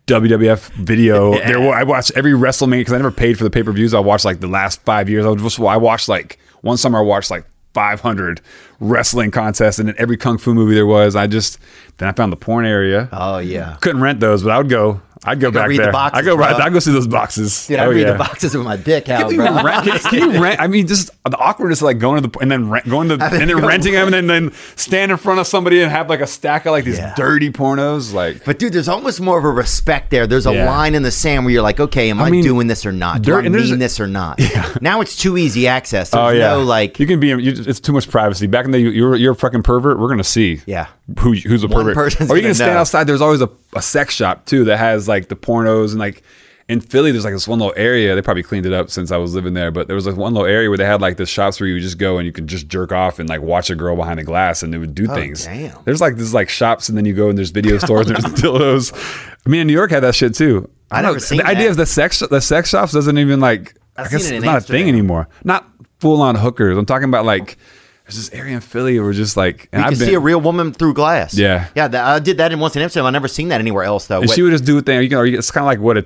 [0.05, 1.31] WWF video.
[1.47, 3.93] There, were- I watched every WrestleMania because I never paid for the pay per views.
[3.93, 5.25] I watched like the last five years.
[5.25, 6.99] I would just I watched like one summer.
[6.99, 8.41] I watched like 500
[8.81, 11.15] wrestling contests and then every kung fu movie there was.
[11.15, 11.57] I just
[11.99, 13.07] then I found the porn area.
[13.13, 15.01] Oh yeah, Couldn't rent those, but I would go.
[15.25, 15.91] I'd go go back read the there.
[15.91, 16.55] boxes, I go right.
[16.61, 17.67] I go see those boxes.
[17.67, 18.11] dude, I Oh, read yeah.
[18.13, 19.63] the boxes with my dick out, Can you, bro.
[19.63, 20.59] rent, can, can you rent?
[20.59, 23.13] I mean, just the awkwardness of like going to the and then rent, going to
[23.21, 26.09] and then go- renting them and then, then stand in front of somebody and have
[26.09, 27.13] like a stack of like these Yeah.
[27.15, 28.13] dirty pornos.
[28.13, 30.27] Like But dude, there's almost more of a respect there.
[30.27, 30.69] There's a Yeah.
[30.69, 32.91] line in the sand where you're like, okay, am I, I mean, doing this or
[32.91, 33.21] not?
[33.21, 34.39] Do I mean this or not?
[34.53, 34.71] Yeah.
[34.81, 36.09] Now it's too easy access.
[36.11, 37.27] There's oh yeah, no like you can be.
[37.29, 38.45] You, it's too much privacy.
[38.45, 39.97] Back in the you, you're you're a fucking pervert.
[39.99, 40.61] We're gonna see.
[40.65, 40.87] Yeah.
[41.19, 42.79] Who who's a One person's or you gonna can stand know.
[42.79, 43.05] outside.
[43.05, 46.23] There's always a, a sex shop too that has like the pornos and like.
[46.69, 48.15] In Philly, there's like this one little area.
[48.15, 50.33] They probably cleaned it up since I was living there, but there was like one
[50.33, 52.31] little area where they had like the shops where you would just go and you
[52.31, 54.95] could just jerk off and like watch a girl behind the glass and they would
[54.95, 55.45] do oh, things.
[55.45, 55.83] Oh, damn.
[55.83, 58.33] There's like this like shops and then you go and there's video stores and there's
[58.41, 59.35] dildos.
[59.45, 60.69] I mean, in New York had that shit too.
[60.89, 63.41] I don't never know, seen the idea of the sex the sex shops doesn't even
[63.41, 63.75] like.
[63.97, 65.27] I've I guess it it's not a thing anymore.
[65.43, 65.67] Not
[65.99, 66.77] full on hookers.
[66.77, 67.57] I'm talking about like
[68.05, 70.41] there's this area in Philly where just like and you can been, see a real
[70.41, 71.35] woman through glass.
[71.35, 71.69] Yeah.
[71.75, 71.87] yeah.
[71.87, 73.05] That, I did that in once in Amsterdam.
[73.05, 74.21] I never seen that anywhere else though.
[74.21, 75.01] and she would just do a thing.
[75.01, 76.05] You can, it's kind of like what a,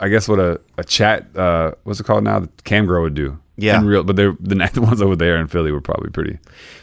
[0.00, 2.40] I guess what a, a chat, uh, what's it called now?
[2.40, 3.38] The cam girl would do.
[3.60, 3.80] Yeah.
[3.80, 6.38] In real, but they're the, the ones over there in Philly were probably pretty.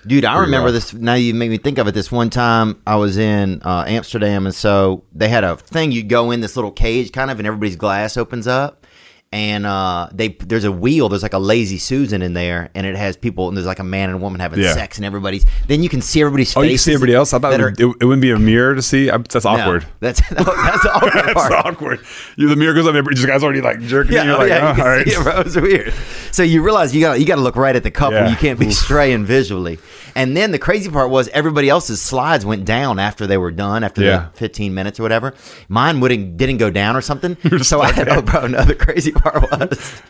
[0.05, 0.73] Dude, I Pretty remember rough.
[0.73, 0.93] this.
[0.93, 1.93] Now you make me think of it.
[1.93, 5.93] This one time I was in uh, Amsterdam, and so they had a thing.
[5.93, 8.84] You go in this little cage, kind of, and everybody's glass opens up,
[9.32, 11.09] and uh, they there's a wheel.
[11.09, 13.84] There's like a lazy Susan in there, and it has people, and there's like a
[13.84, 14.73] man and a woman having Yeah.
[14.73, 15.45] sex, and everybody's.
[15.67, 16.57] Then you can see everybody's face.
[16.57, 16.71] Oh, faces.
[16.71, 17.34] you can see everybody else.
[17.34, 19.09] I thought it, are- would, it, it wouldn't be a mirror to see.
[19.09, 19.86] I, that's No, awkward.
[19.99, 20.43] that's that's
[20.84, 21.99] the awkward That's awkward.
[22.38, 24.13] You the mirror goes up, there, but guys already like jerking.
[24.13, 25.07] Yeah, and you're oh, like, yeah, oh, you all right.
[25.07, 25.39] it, bro.
[25.41, 25.93] It's weird.
[26.32, 28.19] So you realize you got you got to look right at the couple.
[28.19, 28.30] Yeah.
[28.30, 29.80] You can't be straying visually.
[30.16, 33.84] And then the crazy part was everybody else's slides went down after they were done
[33.84, 34.30] after Yeah.
[34.32, 35.34] the 15 minutes or whatever.
[35.68, 37.36] Mine wouldn't didn't go down or something.
[37.61, 38.41] so I had oh, bro.
[38.45, 40.01] Another crazy part was.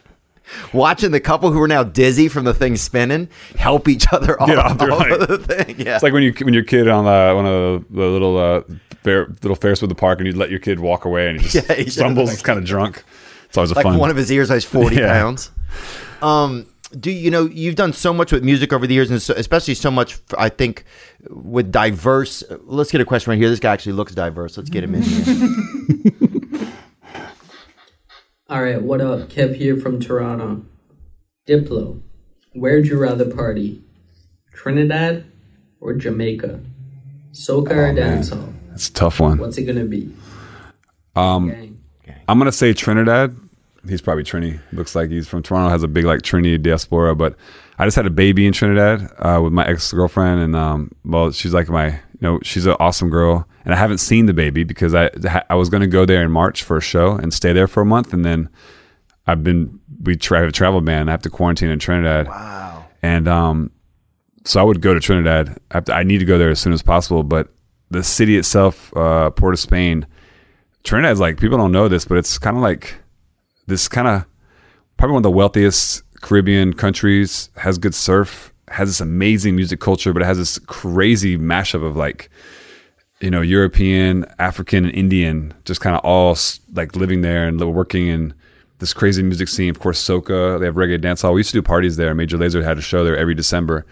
[0.73, 4.49] Watching the couple who were now dizzy from the thing spinning help each other off,
[4.57, 5.75] off, off like- of the thing.
[5.79, 8.37] Yeah, It's like when you when your kid on uh, one of the, the little
[8.37, 8.61] uh,
[9.03, 11.47] fair, little Ferris with the park, and you let your kid walk away, and he
[11.49, 12.41] just Yeah, he stumbles.
[12.43, 13.03] Kind of drunk.
[13.47, 13.97] It's always a like fun.
[13.97, 15.11] one of his ears weighs 40 Yeah.
[15.13, 15.49] pounds
[16.21, 16.65] um
[16.99, 19.73] do you know you've done so much with music over the years and so, especially
[19.73, 20.83] so much i think
[21.29, 24.83] with diverse let's get a question right here this guy actually looks diverse let's get
[24.83, 26.71] him in here
[28.47, 29.21] All right, what up?
[29.21, 30.63] Kev here from Toronto.
[31.47, 31.99] Diplo,
[32.53, 33.83] where'd you rather party?
[34.53, 35.25] Trinidad
[35.81, 36.59] or Jamaica?
[37.31, 38.53] Soca or dancehall?
[38.73, 39.39] It's a tough one.
[39.39, 40.13] What's it gonna be?
[41.15, 41.79] Um, Gang.
[42.27, 43.35] I'm gonna say Trinidad.
[43.87, 44.59] He's probably Trini.
[44.71, 45.69] Looks like he's from Toronto.
[45.69, 47.15] Has a big like Trini diaspora.
[47.15, 47.35] But
[47.77, 51.31] I just had a baby in Trinidad uh, with my ex girlfriend, and um, well,
[51.31, 53.47] she's like my, you know, she's an awesome girl.
[53.63, 55.09] And I haven't seen the baby because I
[55.49, 57.85] I was gonna go there in March for a show and stay there for a
[57.85, 58.49] month, and then
[59.27, 61.09] I've been we tra- have a travel ban.
[61.09, 62.27] I have to quarantine in Trinidad.
[62.27, 62.85] Wow.
[63.01, 63.71] And um,
[64.43, 65.57] so I would go to Trinidad.
[65.71, 67.23] I, have to, I need to go there as soon as possible.
[67.23, 67.49] But
[67.89, 70.05] the city itself, uh, Port of Spain,
[70.83, 72.95] Trinidad's like people don't know this, but it's kind of like
[73.67, 74.25] this kind of
[74.97, 77.49] probably one of the wealthiest Caribbean countries.
[77.57, 81.95] Has good surf, has this amazing music culture, but it has this crazy mashup of
[81.95, 82.29] like
[83.21, 86.37] you know European, African, and Indian, just kind of all
[86.73, 88.33] like living there and working in
[88.79, 89.69] this crazy music scene.
[89.69, 90.59] Of course, soca.
[90.59, 91.33] They have reggae dance hall.
[91.33, 92.13] We used to do parties there.
[92.13, 93.85] Major Lazer had a show there every December,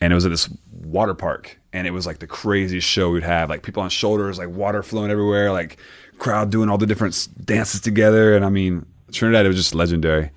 [0.00, 0.48] and it was at this
[0.82, 3.48] water park, and it was like the craziest show we'd have.
[3.48, 5.78] Like people on shoulders, like water flowing everywhere, like
[6.18, 8.36] crowd doing all the different dances together.
[8.36, 8.86] And I mean,
[9.16, 10.30] Trinidad it was just legendary.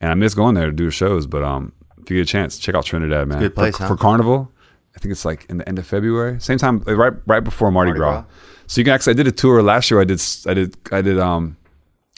[0.00, 1.72] And I miss going there to do shows, but um,
[2.02, 3.38] if you get a chance, check out Trinidad, man.
[3.38, 3.88] good place, for, huh?
[3.88, 4.50] for Carnival.
[4.96, 7.90] I think it's like in the end of February, same time, right right before Mardi,
[7.90, 8.20] Mardi Gras.
[8.22, 8.24] Gras.
[8.66, 10.00] So you can actually, I did a tour last year.
[10.00, 11.56] I did, I did, I did, um,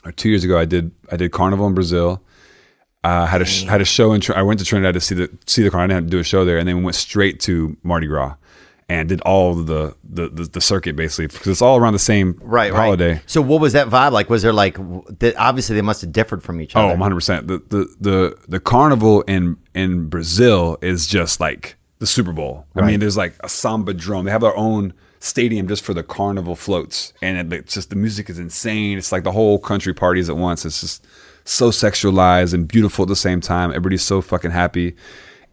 [0.04, 2.22] or two years ago, I did, I did Carnival in Brazil.
[3.04, 4.20] Uh, had a sh- had a show in.
[4.20, 5.84] Tr- I went to Trinidad to see the see the carnival.
[5.84, 8.08] I didn't have to do a show there, and then we went straight to Mardi
[8.08, 8.34] Gras.
[8.88, 12.38] And did all the the, the, the circuit basically because it's all around the same
[12.42, 13.12] Right, holiday.
[13.14, 13.22] right.
[13.26, 14.30] So what was that vibe like?
[14.30, 14.76] Was there like
[15.18, 16.86] that obviously they must have differed from each other?
[16.86, 17.48] Oh, 100 percent.
[17.48, 22.66] The the the the carnival in in Brazil is just like the Super Bowl.
[22.76, 24.26] I mean, there's like a samba drum.
[24.26, 27.96] They have their own stadium just for the carnival floats, and it, it's just the
[27.96, 28.98] music is insane.
[28.98, 30.64] It's like the whole country parties at once.
[30.66, 31.06] It's just
[31.44, 33.70] so sexualized and beautiful at the same time.
[33.70, 34.94] Everybody's so fucking happy.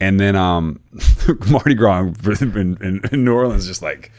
[0.03, 0.79] And then um,
[1.49, 1.99] Mardi Gras
[2.41, 4.11] in, in, in New Orleans, just like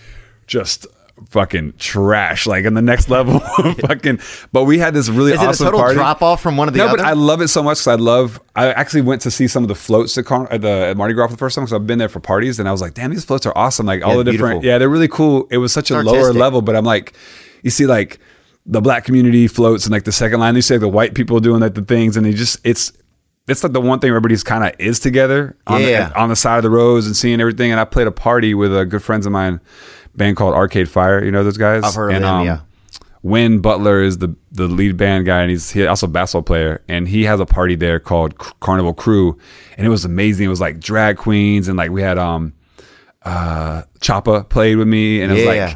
[0.47, 0.87] just
[1.29, 3.39] fucking trash, like in the next level.
[3.87, 4.19] fucking.
[4.53, 5.95] But we had this really Is it a awesome total party.
[5.97, 6.97] drop off from one of the no, other?
[6.97, 8.41] but I love it so much because I love.
[8.57, 11.15] I actually went to see some of the floats at, Car- at the at Mardi
[11.15, 11.65] Gras for the first time.
[11.65, 13.87] because I've been there for parties, and I was like, "Damn, these floats are awesome!"
[13.87, 14.67] Like all Yeah, the different, beautiful.
[14.67, 15.47] yeah, they're really cool.
[15.51, 17.15] It was such a It's lower level, but I'm like,
[17.63, 18.19] you see, like
[18.67, 20.57] the black community floats and like the second line.
[20.57, 22.93] You say like, the white people doing like the things, and they just it's.
[23.47, 26.09] It's like the one thing everybody's kind of is together on, Yeah.
[26.09, 27.71] the, on the side of the roads and seeing everything.
[27.71, 29.61] And I played a party with a good friends of mine,
[30.15, 31.23] band called Arcade Fire.
[31.23, 31.83] You know those guys?
[31.85, 32.61] I've heard of and, them, um, yeah.
[33.23, 36.83] Win Butler is the the lead band guy, and he's he also a basketball player,
[36.89, 39.39] and he has a party there called C- Carnival Crew,
[39.79, 40.45] and it was amazing.
[40.45, 42.53] It was like drag queens, and like we had um
[43.23, 45.75] uh Choppa played with me, and it was Yeah.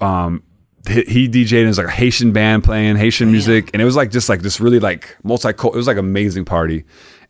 [0.00, 0.42] like um
[0.86, 3.84] he, he DJ'd and it was like a Haitian band playing Haitian music, and it
[3.84, 6.84] was like just like this really like multi It was like amazing party,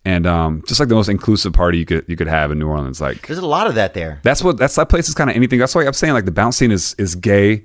[0.04, 2.68] and um just like the most inclusive party you could you could have in New
[2.68, 4.20] Orleans, like There's a lot of that there.
[4.22, 5.58] that's what that's that place is kind of anything.
[5.58, 7.64] That's why I'm saying like the bounce scene is is gay.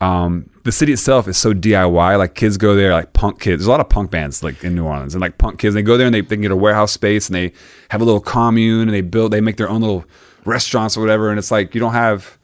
[0.00, 2.18] Um, the city itself is so DIY.
[2.18, 3.60] Like kids go there, like punk kids.
[3.60, 5.74] There's a lot of punk bands like in New Orleans, and like punk kids.
[5.74, 7.52] They go there and they, they can get a warehouse space and they
[7.90, 9.32] have a little commune and they build.
[9.32, 10.04] They make their own little
[10.44, 11.30] restaurants or whatever.
[11.30, 12.38] And it's like you don't have.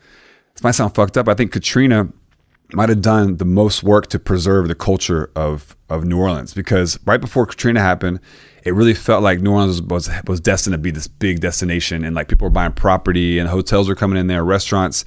[0.54, 1.28] This might sound fucked up.
[1.28, 2.08] I think Katrina
[2.74, 6.98] might have done the most work to preserve the culture of of New Orleans because
[7.04, 8.20] right before Katrina happened,
[8.64, 12.14] it really felt like New Orleans was was destined to be this big destination, and
[12.14, 15.04] like people were buying property and hotels were coming in there, restaurants,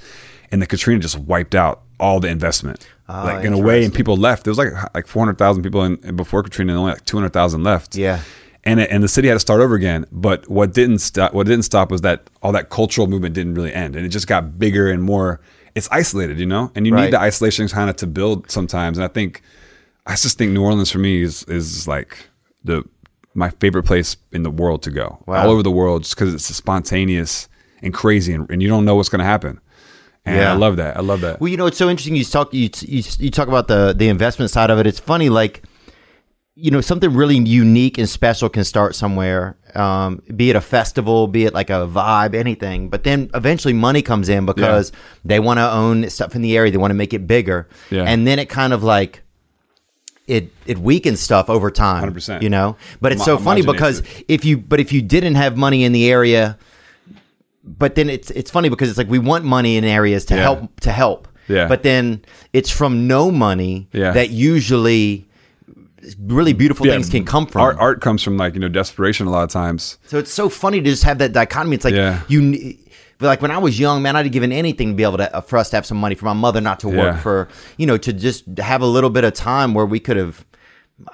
[0.51, 3.93] and the Katrina just wiped out all the investment, ah, like in a way, and
[3.93, 4.43] people left.
[4.43, 7.05] There was like like four hundred thousand people in, in before Katrina, and only like
[7.05, 7.95] two hundred thousand left.
[7.95, 8.21] Yeah.
[8.65, 11.33] And, it, and the city had to start over again, but what didn't stop?
[11.33, 14.27] What didn't stop was that all that cultural movement didn't really end, and it just
[14.27, 15.41] got bigger and more.
[15.75, 17.05] It's isolated, you know, and you Right.
[17.05, 18.97] need the isolation kind of to build sometimes.
[18.97, 19.41] And I think,
[20.05, 22.17] I just think New Orleans for me is is like
[22.63, 22.83] the
[23.35, 25.43] my favorite place in the world to go, Wow.
[25.45, 27.47] all over the world, just because it's spontaneous
[27.81, 29.59] and crazy, and, and you don't know what's going to happen.
[30.25, 30.53] And Yeah.
[30.53, 30.95] I love that.
[30.95, 31.41] I love that.
[31.41, 32.15] Well, you know, it's so interesting.
[32.15, 34.85] You talk, you, you, you talk about the the investment side of it.
[34.87, 35.63] It's funny, like,
[36.55, 41.27] you know, something really unique and special can start somewhere, um, be it a festival,
[41.27, 42.89] be it like a vibe, anything.
[42.89, 44.91] But then eventually money comes in because
[45.25, 46.71] they want to own stuff in the area.
[46.71, 48.03] They want to make it bigger, Yeah.
[48.03, 49.23] and then it kind of like
[50.27, 52.13] it it weakens stuff over time.
[52.13, 52.43] 100%.
[52.43, 55.83] You know, but it's so funny because if you but if you didn't have money
[55.83, 56.57] in the area,
[57.63, 60.41] but then it's it's funny because it's like we want money in areas to Yeah.
[60.43, 61.27] help to help.
[61.47, 61.67] Yeah.
[61.67, 62.23] But then
[62.53, 64.11] it's from no money Yeah.
[64.11, 65.27] that usually
[66.19, 67.61] really beautiful things can come from.
[67.61, 69.97] Art, art comes from like you know desperation a lot of times.
[70.05, 71.75] So it's so funny to just have that dichotomy.
[71.75, 72.21] It's like Yeah.
[72.27, 72.75] you,
[73.19, 75.35] but like when I was young, man, I'd have given anything to be able to
[75.35, 77.19] uh, for us to have some money for my mother not to work Yeah.
[77.19, 77.47] for
[77.77, 80.45] you know to just have a little bit of time where we could have,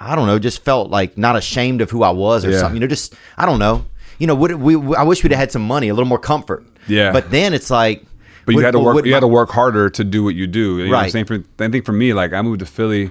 [0.00, 2.58] I don't know, just felt like not ashamed of who I was or Yeah.
[2.58, 2.76] something.
[2.76, 3.84] You know, just I don't know.
[4.18, 4.74] You know, would we?
[4.96, 6.64] I wish we'd have had some money, a little more comfort.
[6.88, 7.12] Yeah.
[7.12, 8.04] But then it's like,
[8.44, 9.06] But you would- had to work.
[9.06, 10.78] You had to work harder to do what you do.
[10.78, 11.12] You know what I'm Right.
[11.12, 11.24] saying?
[11.26, 13.10] For, I think for me, like I moved to Philly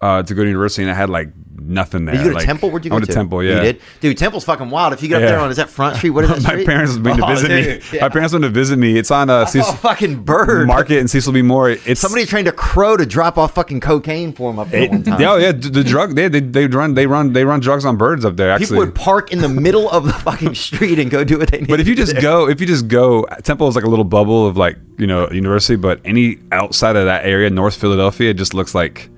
[0.00, 1.28] uh, to go to university, and I had like
[1.60, 2.14] nothing there.
[2.14, 2.70] Did you go to like, Temple?
[2.70, 3.42] Where'd you I go went to Temple.
[3.42, 4.16] Yeah, You did, dude.
[4.16, 4.92] Temple's fucking wild.
[4.94, 5.30] If you get up Yeah.
[5.32, 6.10] there on is that Front Street?
[6.10, 6.56] What is that?
[6.56, 7.80] My parents went to Oh, visit me.
[7.92, 8.02] yeah.
[8.04, 8.96] My parents went to visit me.
[8.96, 10.68] It's on uh, I a Cecil fucking bird.
[10.68, 11.42] Market and Cecil B.
[11.42, 11.70] Moore.
[11.70, 14.90] It's Somebody trained a crow to drop off fucking cocaine for him up there It,
[14.92, 15.20] one time.
[15.20, 18.24] yeah, yeah, the drug they, they they run they run they run drugs on birds
[18.24, 18.50] up there.
[18.52, 21.50] Actually, people would park in the middle of the fucking street and go do what
[21.50, 21.68] they need.
[21.68, 22.20] But if you just do.
[22.22, 25.28] go, if you just go, Temple is like a little bubble of like you know
[25.32, 25.74] university.
[25.76, 29.10] But any outside of that area, North Philadelphia, it just looks like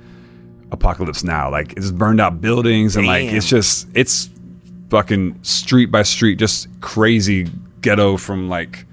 [0.73, 1.51] apocalypse now.
[1.51, 4.31] Like it's burned out buildings and like it's just it's
[4.91, 7.49] fucking street by street, just crazy
[7.81, 8.85] ghetto from like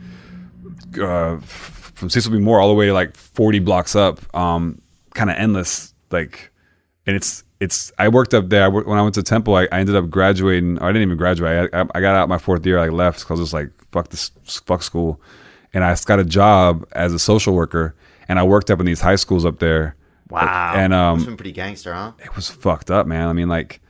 [1.01, 2.39] uh, from Cecil B.
[2.39, 4.82] Moore all the way to like forty blocks up, um,
[5.13, 5.93] kind of endless.
[6.12, 6.51] Like,
[7.05, 7.91] and it's it's.
[7.97, 9.55] I worked up there I wor- when I went to Temple.
[9.55, 10.79] I, I ended up graduating.
[10.79, 11.70] Or I didn't even graduate.
[11.74, 12.79] I, I, I got out my fourth year.
[12.79, 15.20] I left because I was like fuck this fuck school,
[15.74, 17.95] and I got a job as a social worker.
[18.29, 19.95] And I worked up in these high schools up there.
[20.29, 22.12] Wow, And um, Must've been pretty gangster, huh?
[22.24, 23.28] it was fucked up, man.
[23.28, 23.82] I mean, like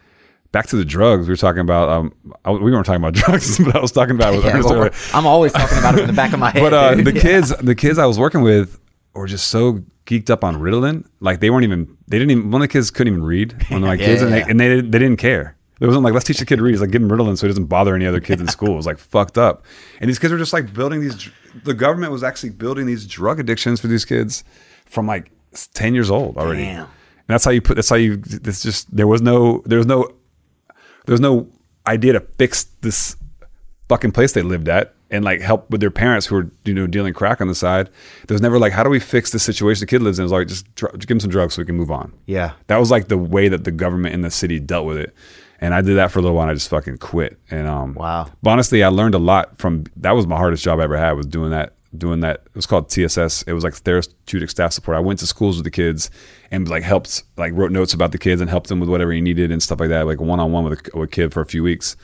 [0.51, 1.89] back to the drugs we were talking about.
[1.89, 2.13] Um,
[2.45, 4.69] I, we weren't talking about drugs, but I was talking about it with Yeah, Ernest
[4.69, 4.89] well.
[5.13, 6.61] I'm always talking about it in the back of my head.
[6.69, 7.21] But uh, the Yeah.
[7.21, 8.79] kids, the kids I was working with
[9.13, 11.05] were just so geeked up on Ritalin.
[11.19, 13.53] Like they weren't even, they didn't even, one of the kids couldn't even read.
[13.69, 14.43] One of my Yeah, kids, and, yeah.
[14.45, 15.55] they, and they they didn't care.
[15.79, 16.71] It wasn't like let's teach the kid to read.
[16.73, 18.71] It's like give him Ritalin so he doesn't bother any other kids in school.
[18.73, 19.63] It was like fucked up.
[19.99, 21.29] And these kids were just like building these.
[21.63, 24.43] The government was actually building these drug addictions for these kids
[24.87, 25.29] from like
[25.65, 26.65] ten years old already.
[26.65, 26.83] Damn.
[26.83, 27.75] And that's how you put.
[27.75, 28.21] That's how you.
[28.23, 29.63] It's just there was no.
[29.65, 30.03] There was no.
[31.05, 31.47] There was no
[31.87, 33.15] idea to fix this
[33.89, 36.87] fucking place they lived at and like help with their parents who were you know
[36.87, 37.89] dealing crack on the side.
[38.27, 40.23] There was never like how do we fix the situation the kid lives in?
[40.23, 42.13] It was like just, dr- just give him some drugs so we can move on.
[42.25, 42.53] Yeah.
[42.67, 45.13] That was like the way that the government in the city dealt with it.
[45.59, 47.39] And I did that for a little while and I just fucking quit.
[47.49, 48.27] And um Wow.
[48.43, 51.13] But honestly, I learned a lot from that was my hardest job I ever had
[51.13, 52.41] was doing that doing that.
[52.45, 53.43] It was called TSS.
[53.43, 54.97] It was like therapeutic staff support.
[54.97, 56.09] I went to schools with the kids
[56.51, 59.21] and like helped like wrote notes about the kids and helped them with whatever he
[59.21, 61.63] needed and stuff like that, like one on one with a, kid for a few
[61.63, 61.95] weeks.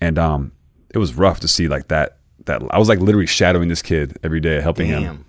[0.00, 0.52] And um
[0.90, 4.18] it was rough to see like that that I was like literally shadowing this kid
[4.22, 5.24] every day, helping him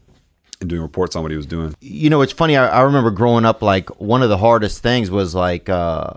[0.62, 1.74] and doing reports on what he was doing.
[1.80, 2.58] you know, it's funny.
[2.58, 6.14] I, I remember growing up, like one of the hardest things was like uh,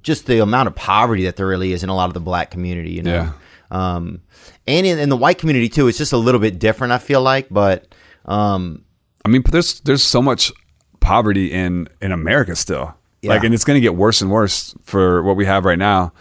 [0.00, 2.50] just the amount of poverty that there really is in a lot of the black
[2.50, 2.92] community.
[2.92, 3.32] You know, Yeah.
[3.74, 4.22] Um,
[4.66, 5.88] and in, in the white community too.
[5.88, 6.92] It's just a little bit different.
[6.92, 7.92] I feel like, but
[8.24, 8.84] um,
[9.24, 10.52] I mean, but there's there's so much
[11.00, 12.94] poverty in in America still.
[13.22, 16.12] Like, and it's going to get worse and worse for what we have right now.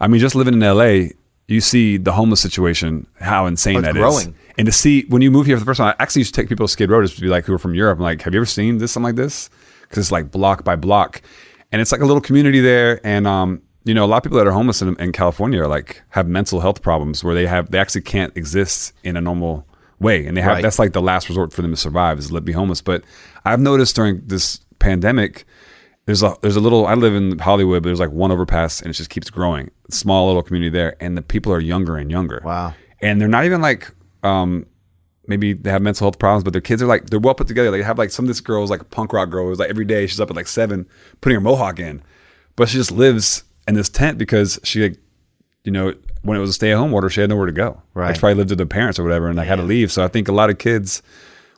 [0.00, 1.10] I mean, just living in LA,
[1.46, 4.34] you see the homeless situation, how insane Oh, that is, growing.
[4.58, 6.40] And to see when you move here for the first time, I actually used to
[6.40, 7.98] take people to Skid Row just to be like, who are from Europe.
[7.98, 9.48] I'm like, have you ever seen this something like this?
[9.82, 11.22] Because it's like block by block,
[11.70, 13.00] and it's like a little community there.
[13.06, 15.68] And um, you know, a lot of people that are homeless in, in California are
[15.68, 19.66] like have mental health problems where they have they actually can't exist in a normal
[19.98, 20.62] way, and they have Right.
[20.62, 22.80] that's like the last resort for them to survive is let be homeless.
[22.82, 23.02] But
[23.44, 25.44] I've noticed during this pandemic,
[26.06, 26.86] there's a there's a little.
[26.86, 29.70] I live in Hollywood, but there's like one overpass, and it just keeps growing.
[29.90, 32.42] Small little community there, and the people are younger and younger.
[32.44, 32.74] Wow.
[33.00, 33.90] And they're not even like
[34.22, 34.66] um
[35.26, 37.70] maybe they have mental health problems, but their kids are like they're well put together.
[37.70, 39.46] They have like some of this girl is like a punk rock girl.
[39.46, 40.86] Who's like every day she's up at like seven
[41.20, 42.02] putting her mohawk in,
[42.56, 44.98] but she just lives in this tent because she like
[45.64, 47.80] you know when it was a stay at home order she had nowhere to go.
[47.94, 48.08] Right.
[48.08, 49.90] Like she probably lived with her parents or whatever, and like had to leave.
[49.90, 51.02] So I think a lot of kids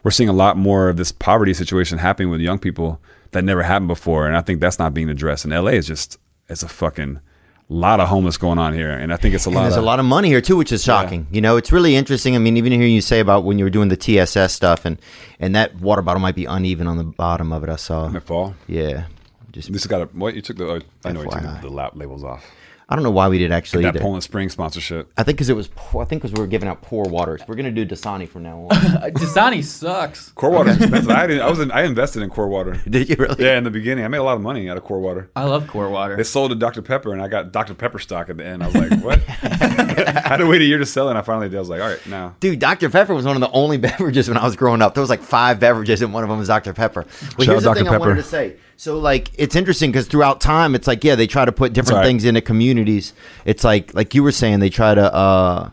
[0.04, 3.00] we're seeing a lot more of this poverty situation happening with young people
[3.32, 5.44] that never happened before, and I think that's not being addressed.
[5.44, 6.18] And LA is just
[6.48, 7.20] it's a fucking
[7.68, 9.62] lot of homeless going on here, and I think it's a And lot.
[9.62, 11.26] there's of, a lot of money here too, which is shocking.
[11.30, 12.34] You know, it's really interesting.
[12.36, 15.00] I mean, even hearing you say about when you were doing the TSS stuff, and
[15.40, 17.70] and that water bottle might be uneven on the bottom of it.
[17.70, 18.06] I saw.
[18.06, 18.54] in the fall.
[18.66, 19.04] Yeah,
[19.52, 20.66] just This has got a what you took the.
[20.66, 22.44] Oh, I know you took the, the lap labels off.
[22.92, 23.84] I don't know why we did actually.
[23.84, 24.00] That either.
[24.00, 25.10] Poland Spring sponsorship.
[25.16, 25.68] I think because it was.
[25.68, 27.40] Pour, I think because we were giving out poor waters.
[27.48, 28.68] We're gonna do Dasani from now on.
[28.70, 30.28] Dasani sucks.
[30.32, 31.10] Core water is expensive.
[31.10, 32.74] I, didn't, I was in, I invested in core water.
[32.90, 33.42] did you really?
[33.42, 35.30] Yeah, in the beginning, I made a lot of money out of core water.
[35.34, 36.16] I love core water.
[36.16, 38.62] They sold to Dr Pepper, and I got Dr Pepper stock at the end.
[38.62, 39.22] I was like, what?
[39.42, 41.12] I had to wait a year to sell it.
[41.12, 41.56] and I finally did.
[41.56, 42.34] I was like, all right, now.
[42.40, 42.90] Dude, Dr.
[42.90, 44.92] Pepper was one of the only beverages when I was growing up.
[44.92, 46.74] There was like five beverages, and one of them was Dr.
[46.74, 47.06] Pepper.
[47.06, 47.94] Well, Shout here's the out thing Dr.
[47.94, 48.56] I wanted to say.
[48.82, 51.98] So, like, it's interesting because throughout time, it's like, yeah, they try to put different
[51.98, 52.04] right.
[52.04, 53.12] things into communities.
[53.44, 55.70] It's like, like you were saying, they try to, uh,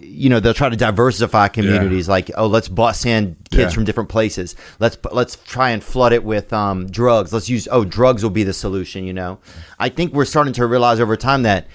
[0.00, 2.08] you know, they'll try to diversify communities.
[2.08, 3.68] Like, oh, let's bus in kids Yeah.
[3.68, 4.56] from different places.
[4.80, 7.32] Let's let's try and flood it with um, drugs.
[7.32, 9.04] Let's use oh, drugs will be the solution.
[9.04, 9.38] You know,
[9.78, 11.68] I think we're starting to realize over time that,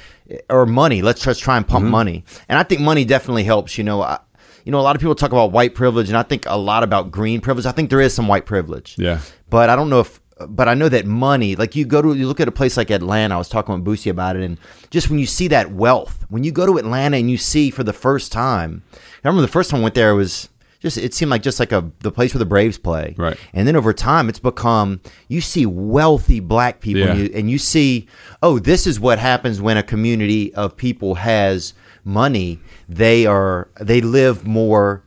[0.50, 1.02] or money.
[1.02, 1.76] Let's just try and Mm-hmm.
[1.76, 3.78] pump money, and I think money definitely helps.
[3.78, 4.20] You know, I,
[4.66, 6.84] you know, a lot of people talk about white privilege, and I think a lot
[6.84, 7.66] about green privilege.
[7.66, 8.96] I think there is some white privilege.
[8.98, 9.22] Yeah.
[9.50, 12.28] But I don't know if, but I know that money, like you go to, you
[12.28, 13.36] look at a place like Atlanta.
[13.36, 14.58] I was talking with Boosie about it, and
[14.90, 17.84] just when you see that wealth, when you go to Atlanta and you see for
[17.84, 20.50] the first time, I remember the first time I went there it was
[20.80, 23.38] just, it seemed like just like a the place where the Braves play, Right.
[23.54, 25.00] And then over time, it's become
[25.30, 28.08] you see wealthy black people, and, you, and you see,
[28.42, 32.60] oh, this is what happens when a community of people has money.
[32.90, 35.04] They are they live more.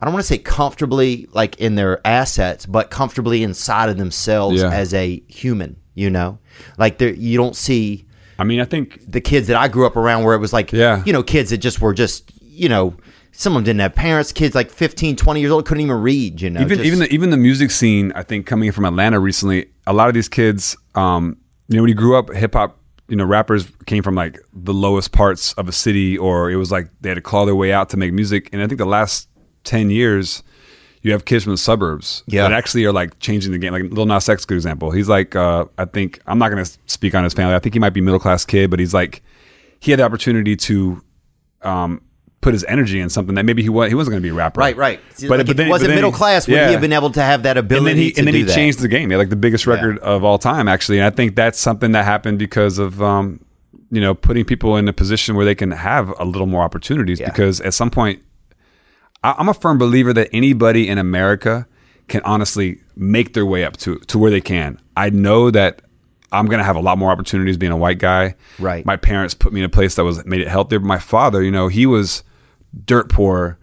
[0.00, 4.60] I don't want to say comfortably like in their assets, but comfortably inside of themselves
[4.62, 4.70] Yeah.
[4.70, 6.38] as a human, you know?
[6.78, 8.06] Like there you don't see
[8.38, 10.72] I mean, I think the kids that I grew up around where it was like
[10.72, 11.02] Yeah.
[11.04, 12.94] you know, kids that just were just, you know,
[13.32, 16.40] some of them didn't have parents, kids like 15, 20 years old couldn't even read,
[16.40, 16.60] you know.
[16.62, 19.92] even just- even the, even the music scene, I think coming from Atlanta recently, a
[19.92, 21.36] lot of these kids, um,
[21.68, 22.78] you know, when you grew up, hip hop,
[23.08, 26.70] you know, rappers came from like the lowest parts of a city, or it was
[26.72, 28.48] like they had to claw their way out to make music.
[28.52, 29.28] And I think the last
[29.70, 30.42] ten years,
[31.02, 32.42] you have kids from the suburbs Yeah.
[32.42, 33.72] that actually are like changing the game.
[33.72, 34.90] Like Lil Nas X, good example.
[34.90, 37.54] He's like, uh, I think I'm not going to speak on his family.
[37.54, 39.22] I think he might be middle class kid, but he's like,
[39.80, 41.02] he had the opportunity to.
[41.62, 42.02] Um,
[42.42, 44.34] Put his energy in something that maybe he was he wasn't going to be a
[44.34, 44.98] rapper, Right, right.
[45.20, 46.68] Like, if then- he wasn't then middle class, would yeah.
[46.68, 48.54] he have been able to have that and ability then he and then he that?
[48.54, 49.10] changed the game.
[49.10, 50.96] He like the biggest record of all time, actually.
[51.00, 53.44] And I think that's something that happened because of um,
[53.90, 57.20] you know putting people in a position where they can have a little more opportunities.
[57.20, 57.26] Yeah.
[57.28, 58.22] Because at some point,
[59.22, 61.66] I, I'm a firm believer that anybody in America
[62.08, 64.80] can honestly make their way up to to where they can.
[64.96, 65.82] I know that
[66.32, 68.34] I'm gonna have a lot more opportunities being a white guy.
[68.58, 68.84] Right.
[68.84, 70.78] My parents put me in a place that was made it healthier.
[70.78, 72.22] But my father, you know, he was
[72.84, 73.58] dirt poor.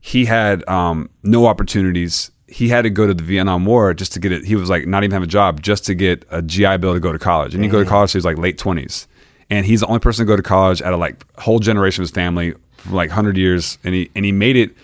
[0.00, 2.30] He had um, no opportunities.
[2.48, 4.44] He had to go to the Vietnam War just to get it.
[4.44, 7.00] He was like not even have a job just to get a GI Bill to
[7.00, 7.54] go to college.
[7.54, 8.12] And he go to college.
[8.12, 9.06] He was like late twenties,
[9.48, 12.08] and he's the only person to go to college out of like whole generation of
[12.08, 13.78] his family for like hundred years.
[13.84, 14.74] And he and he made it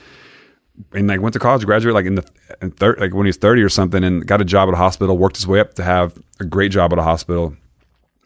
[0.92, 2.24] and like went to college, graduated like in the
[2.62, 4.78] in thir- like when he was thirty or something, and got a job at a
[4.78, 5.16] hospital.
[5.16, 7.56] Worked his way up to have a great job at a hospital,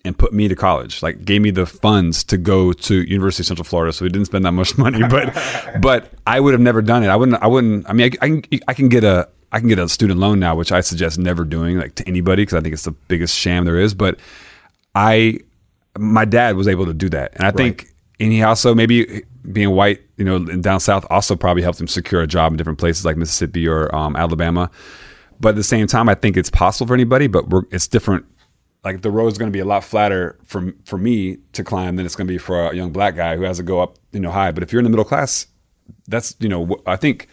[0.04, 1.02] and put me to college.
[1.02, 3.92] Like gave me the funds to go to University of Central Florida.
[3.92, 5.34] So he didn't spend that much money, but
[5.80, 7.08] but I would have never done it.
[7.08, 7.42] I wouldn't.
[7.42, 7.88] I wouldn't.
[7.88, 10.40] I mean, I, I can I can get a I can get a student loan
[10.40, 13.36] now, which I suggest never doing like to anybody because I think it's the biggest
[13.36, 13.94] sham there is.
[13.94, 14.18] But
[14.94, 15.40] I
[15.98, 17.88] my dad was able to do that, and I think,
[18.18, 22.22] and he also maybe being white, you know, down south also probably helped him secure
[22.22, 24.70] a job in different places like Mississippi or um, Alabama.
[25.40, 28.24] But at the same time, I think it's possible for anybody, but we're, it's different.
[28.84, 32.06] Like the road's going to be a lot flatter for for me to climb than
[32.06, 34.20] it's going to be for a young black guy who has to go up, you
[34.20, 34.52] know, high.
[34.52, 35.46] But if you're in the middle class,
[36.06, 37.26] that's you know, I think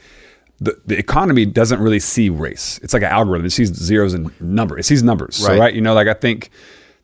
[0.59, 2.79] the, the economy doesn't really see race.
[2.81, 3.45] It's like an algorithm.
[3.45, 4.79] It sees zeros and numbers.
[4.85, 5.35] It sees numbers.
[5.35, 5.59] So, Right.
[5.59, 5.73] right?
[5.75, 6.49] You know, like I think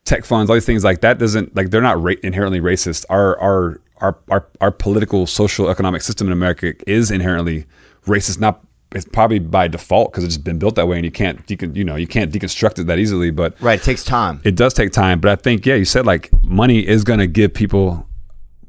[0.06, 3.06] tech funds, all these things like that doesn't like they're not ra- inherently racist.
[3.10, 7.66] Our our our our our political social economic system in America is inherently
[8.06, 8.40] racist.
[8.40, 8.64] Not
[8.94, 11.84] it's probably by default because it's been built that way, and you can't decon, you
[11.84, 13.32] know you can't deconstruct it that easily.
[13.32, 13.80] But Right.
[13.80, 14.42] It takes time.
[14.44, 17.28] it does take time, but I think yeah, you said like money is going to
[17.28, 18.08] give people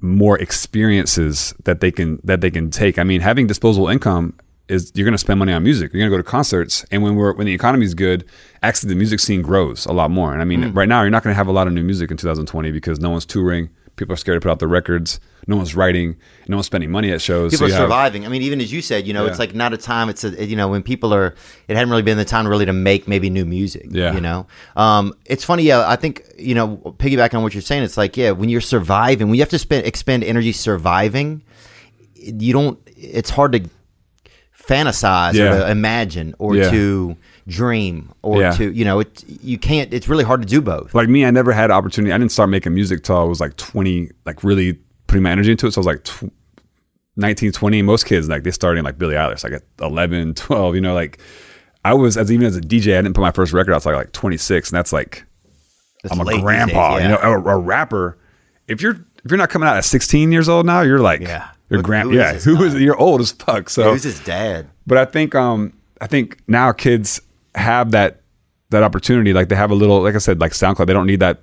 [0.01, 2.99] more experiences that they can that they can take.
[2.99, 4.35] I mean, having disposable income
[4.69, 5.93] is you're going to spend money on music.
[5.93, 8.25] You're going to go to concerts, and when we're when the economy is good,
[8.63, 10.33] actually the music scene grows a lot more.
[10.33, 10.77] And I mean, mm.
[10.77, 12.99] right now you're not going to have a lot of new music in 2020 because
[13.01, 13.71] no one's touring.
[13.97, 15.21] People are scared to put out their records.
[15.47, 16.17] No one's writing.
[16.49, 17.53] No one's spending money at shows.
[17.53, 18.27] People so are you have- surviving.
[18.27, 20.09] I mean, even as you said, you know, it's like not a time.
[20.11, 21.35] It's a you know when people are.
[21.69, 23.87] It hadn't really been the time really to make maybe new music.
[23.91, 24.13] Yeah.
[24.15, 24.47] You know,
[24.77, 25.63] um, it's funny.
[25.63, 28.61] Yeah, I think you know, piggybacking on what you're saying, it's like yeah, when you're
[28.61, 31.43] surviving, when you have to spend expend energy surviving,
[32.15, 32.79] you don't.
[32.97, 33.69] It's hard to
[34.59, 36.71] fantasize or to imagine or Yeah.
[36.71, 37.17] to
[37.49, 38.51] dream or Yeah.
[38.53, 39.25] to you know it.
[39.27, 39.93] You can't.
[39.95, 40.95] It's really hard to do both.
[40.95, 42.13] like me, I never had opportunity.
[42.13, 45.51] I didn't start making music till I was like 20, like really putting my energy
[45.53, 45.73] into it.
[45.73, 46.33] So I was like tw-
[47.17, 47.83] 19, 20.
[47.83, 51.19] Most kids, like they started like Billie Eilish, like at 11, 12, you know, like
[51.85, 53.93] I was, as even as a DJ, I didn't put my first record out until
[53.99, 54.71] like 26.
[54.71, 55.25] And that's like,
[56.03, 58.19] That's I'm a grandpa, days, you know, a, a rapper.
[58.67, 58.95] If you're,
[59.25, 61.49] if you're not coming out at 16 years old now, you're like, Yeah.
[61.71, 63.71] you're Who- grand, yeah, who is, you're old as fuck.
[63.71, 64.69] So Who's his dad?
[64.87, 67.21] but I think um I think now kids
[67.57, 68.23] have that
[68.71, 69.33] that opportunity.
[69.33, 71.43] Like they have a little like I said, like SoundCloud, they don't need that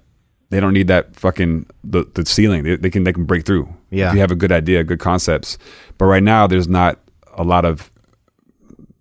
[0.49, 2.64] they don't need that fucking the, the ceiling.
[2.64, 3.73] They, they can they can break through.
[3.90, 4.10] Yeah.
[4.10, 5.57] If you have a good idea, good concepts.
[5.98, 6.99] But right now there's not
[7.34, 7.91] a lot of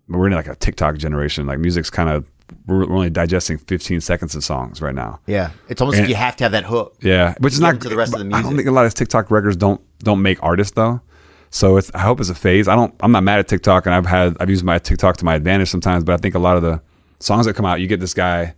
[0.07, 1.45] we're in like a TikTok generation.
[1.45, 2.29] Like music's kind of
[2.67, 5.19] we're, only digesting 15 seconds of songs right now.
[5.27, 6.97] Yeah, it's almost like you have to have that hook.
[7.01, 8.39] Yeah, which is not to the rest of the music.
[8.39, 11.01] I don't think a lot of TikTok records don't don't make artists though.
[11.49, 12.67] So it's I hope it's a phase.
[12.67, 12.93] I don't.
[13.01, 15.69] I'm not mad at TikTok, and I've had I've used my TikTok to my advantage
[15.69, 16.03] sometimes.
[16.03, 16.81] But I think a lot of the
[17.23, 18.53] songs that come out, you get this guy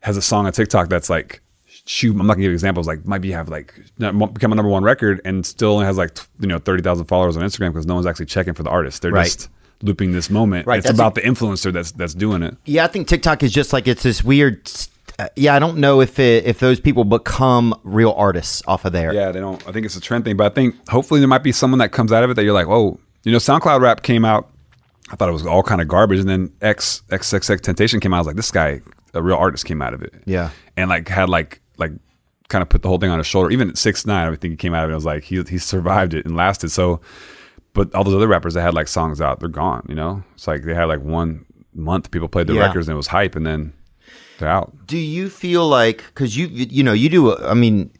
[0.00, 1.40] has a song on TikTok that's like
[1.86, 2.10] shoot.
[2.12, 2.86] I'm not gonna give examples.
[2.86, 6.16] Like might be have like become a number one record and still only has like
[6.40, 9.02] you know thirty thousand followers on Instagram because no one's actually checking for the artist.
[9.02, 9.24] They're Right.
[9.24, 9.48] just
[9.82, 10.66] looping this moment.
[10.66, 12.56] Right, It's about the influencer that's that's doing it.
[12.64, 14.70] Yeah, I think TikTok is just like it's this weird.
[15.18, 18.92] Uh, yeah, I don't know if it, if those people become real artists off of
[18.92, 19.12] there.
[19.14, 19.62] Yeah, they don't.
[19.68, 21.92] I think it's a trend thing, but I think hopefully there might be someone that
[21.92, 24.50] comes out of it that you're like, oh, you know, SoundCloud rap came out.
[25.10, 28.16] I thought it was all kind of garbage, and then X x XXXTentacion came out.
[28.16, 28.80] I was like, this guy,
[29.12, 30.14] a real artist, came out of it.
[30.26, 30.50] Yeah.
[30.76, 31.92] and like had like like
[32.48, 33.50] kind of put the whole thing on his shoulder.
[33.50, 34.92] Even at six nine, I think he came out of it.
[34.92, 36.70] I was like, he he survived it and lasted.
[36.70, 37.00] So,
[37.74, 39.84] but all those other rappers that had like songs out, they're gone.
[39.88, 41.44] You know, it's like they had like one
[41.74, 42.66] month people played their Yeah.
[42.66, 43.72] records and it was hype, and then
[44.38, 44.86] they're out.
[44.86, 47.36] Do you feel like because you you know you do?
[47.38, 47.90] I mean,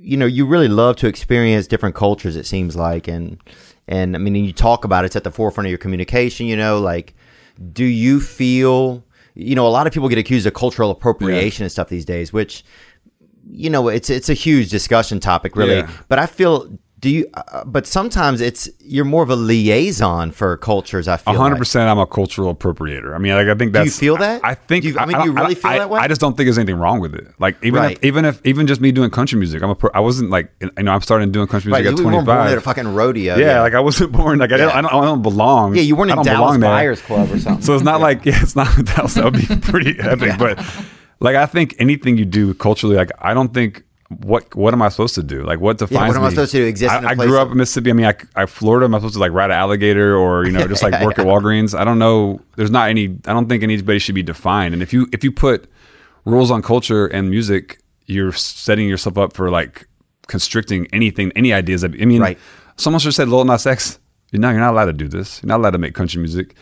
[0.00, 2.36] you know, you really love to experience different cultures.
[2.36, 3.38] It seems like, and
[3.88, 6.46] and I mean, you talk about it, it's at the forefront of your communication.
[6.46, 7.14] You know, like,
[7.72, 9.04] do you feel?
[9.34, 12.32] You know, a lot of people get accused of cultural appropriation and stuff these days,
[12.32, 12.64] which
[13.50, 15.76] you know it's it's a huge discussion topic, really.
[15.76, 15.90] Yeah.
[16.08, 16.78] But I feel.
[17.06, 17.26] Do you?
[17.34, 21.06] Uh, but sometimes it's you're more of a liaison for cultures.
[21.06, 21.60] I feel A hundred like.
[21.60, 23.14] percent, I'm a cultural appropriator.
[23.14, 24.44] I mean, like I think Do you feel that?
[24.44, 24.82] I, I think.
[24.82, 26.00] Do you- I mean, do you really feel I- that way?
[26.00, 27.28] I just don't think there's anything wrong with it.
[27.38, 27.96] Like even Right.
[27.98, 29.76] if, even if even just me doing country music, I'm a.
[29.76, 32.26] Pro, I wasn't like you know I'm starting doing country Right, music you at weren't
[32.26, 32.52] born 25.
[32.52, 33.36] at a fucking rodeo.
[33.36, 35.76] yeah, like I wasn't born like I, don't, I, don't, I don't belong.
[35.76, 36.68] Yeah, you weren't I in Dallas there.
[36.68, 37.62] Buyers Club or something.
[37.62, 39.14] So it's not like yeah, it's not Dallas.
[39.14, 40.32] That would be pretty epic.
[40.40, 40.58] But
[41.20, 44.88] like I think anything you do culturally, like I don't think what what am I
[44.88, 45.42] supposed to do?
[45.44, 46.34] Like what defines what am I me?
[46.34, 46.64] supposed to do?
[46.64, 47.90] Exist I, in a I place grew up in Mississippi.
[47.90, 48.84] I mean, I, I Florida.
[48.84, 51.26] Am I supposed to like ride an alligator or you know just like work at
[51.26, 51.76] Walgreens?
[51.78, 52.40] I don't know.
[52.56, 53.04] There's not any.
[53.26, 54.74] I don't think anybody should be defined.
[54.74, 55.68] And if you if you put
[56.24, 59.88] rules on culture and music, you're setting yourself up for like
[60.28, 61.82] constricting anything, any ideas.
[61.82, 62.38] That, I mean, Right.
[62.76, 63.98] someone should have said Lil Nas X.
[64.32, 65.40] You know, you're not allowed to do this.
[65.42, 66.54] You're not allowed to make country music.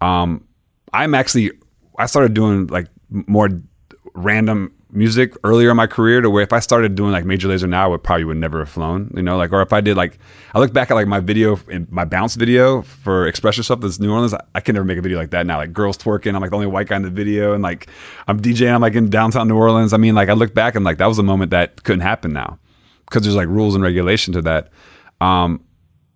[0.00, 0.44] Um,
[0.92, 1.50] I'm actually,
[1.98, 3.48] I started doing like more
[4.14, 7.68] random music earlier in my career to where if I started doing like Major Lazer
[7.68, 9.96] now, I would probably would never have flown, you know, like, or if I did
[9.96, 10.18] like,
[10.54, 11.58] I look back at like my video,
[11.90, 15.02] my bounce video for Express Yourself, this New Orleans, I, I can never make a
[15.02, 15.58] video like that now.
[15.58, 17.88] Like girls twerking, I'm like the only white guy in the video, and like
[18.26, 19.92] I'm DJing, I'm like in downtown New Orleans.
[19.92, 22.32] I mean, like I look back and like that was a moment that couldn't happen
[22.32, 22.58] now
[23.06, 24.70] because there's like rules and regulation to that.
[25.20, 25.64] Um,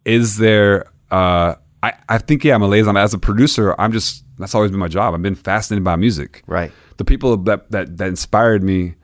[0.05, 4.25] is there uh I, I think yeah I'm a liaison as a producer I'm just
[4.39, 6.73] that's always been my job I've been fascinated by music Right.
[7.03, 8.95] The people that that, that inspired me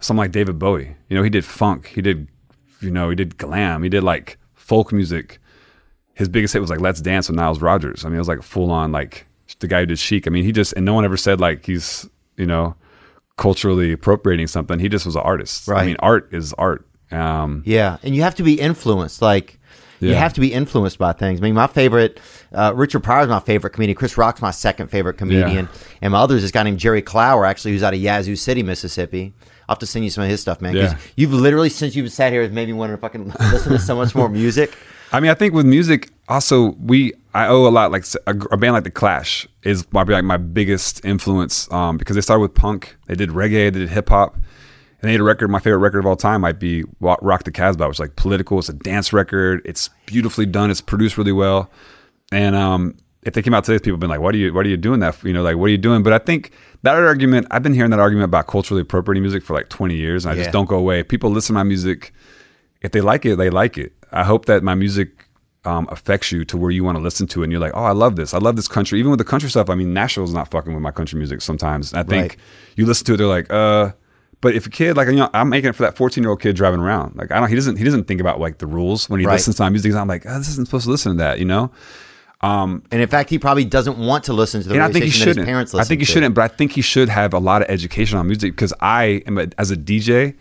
[0.00, 0.96] someone like David Bowie.
[1.08, 2.26] You know he did funk he did
[2.80, 5.38] you know he did glam he did like folk music.
[6.14, 8.42] His biggest hit was like Let's Dance with Niles Rodgers I mean it was like
[8.42, 9.28] full on like
[9.60, 10.26] the guy who did Chic.
[10.26, 12.74] I mean he just and no one ever said like he's you know
[13.36, 14.80] culturally appropriating something.
[14.80, 15.70] He just was an artist.
[15.70, 16.88] I mean art is art.
[17.12, 19.22] Um Yeah, and you have to be influenced.
[19.22, 19.60] Like
[20.00, 21.40] you have to be influenced by things.
[21.40, 22.20] I mean, my favorite,
[22.52, 23.96] uh, Richard Pryor's my favorite comedian.
[23.96, 25.68] Chris Rock's my second favorite comedian,
[26.02, 28.62] and my other is this guy named Jerry Clower, actually, who's out of Yazoo City,
[28.62, 29.32] Mississippi.
[29.68, 30.72] I'll have to send you some of his stuff, man.
[30.72, 30.98] 'cause Yeah.
[31.16, 33.94] you've literally since you've sat here, has made me want to fucking listen to so
[33.94, 34.72] much more music.
[35.12, 37.92] I mean, I think with music, also we I owe a lot.
[37.92, 42.14] Like a, a band like the Clash is probably like my biggest influence um, because
[42.16, 42.96] they started with punk.
[43.06, 44.42] They did reggae, they did hip hop, and
[45.02, 45.48] they had a record.
[45.48, 48.58] My favorite record of all time might be Rock the Casbah, which is like political.
[48.58, 49.60] It's a dance record.
[49.66, 50.70] It's beautifully done.
[50.70, 51.70] It's produced really well.
[52.32, 54.52] And um, if they came out today, people have been like, "What are you?
[54.52, 55.14] What are you doing that?
[55.14, 55.28] For?
[55.28, 56.52] You know, like what are you doing?" But I think
[56.82, 57.46] that argument.
[57.50, 60.36] I've been hearing that argument about culturally appropriating music for like 20 years, and I
[60.36, 60.42] Yeah.
[60.42, 61.02] just don't go away.
[61.02, 62.12] People listen to my music
[62.82, 63.92] if they like it, they like it.
[64.12, 65.24] I hope that my music
[65.64, 67.82] um, affects you to where you want to listen to it and you're like, oh,
[67.84, 68.32] I love this.
[68.32, 68.98] I love this country.
[69.00, 71.92] Even with the country stuff, I mean, Nashville's not fucking with my country music sometimes.
[71.92, 72.36] I think Right.
[72.76, 73.90] you listen to it, they're like, uh,
[74.40, 76.40] but if a kid like you know, I'm making it for that 14 year old
[76.40, 77.16] kid driving around.
[77.16, 79.32] Like I don't, he doesn't, he doesn't think about like the rules when he Right.
[79.34, 79.92] listens to my music.
[79.94, 81.72] I'm like, oh, this isn't supposed to listen to that, you know?
[82.40, 85.10] And in fact, he probably doesn't want to listen to the and I think he
[85.10, 85.46] station that his shouldn't.
[85.46, 86.12] parents I think he to.
[86.12, 89.22] shouldn't, but I think he should have a lot of education on music because I
[89.26, 90.36] am a, as a DJ.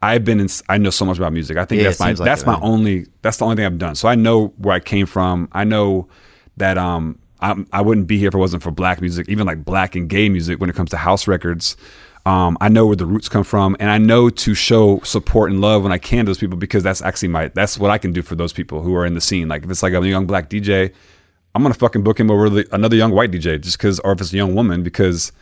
[0.00, 1.56] I've been in, I know so much about music.
[1.56, 2.62] I think Yeah, that's my like that's it, my man.
[2.62, 3.94] only that's the only thing I've done.
[3.96, 5.48] So I know where I came from.
[5.52, 6.08] I know
[6.56, 9.64] that um I'm, I wouldn't be here if it wasn't for black music, even like
[9.64, 11.76] black and gay music when it comes to house records.
[12.26, 15.60] Um, I know where the roots come from, and I know to show support and
[15.60, 18.12] love when I can to those people because that's actually my that's what I can
[18.12, 19.48] do for those people who are in the scene.
[19.48, 20.92] Like if it's like a young black DJ,
[21.54, 24.20] I'm gonna fucking book him over the, another young white DJ just because, or if
[24.20, 25.32] it's a young woman because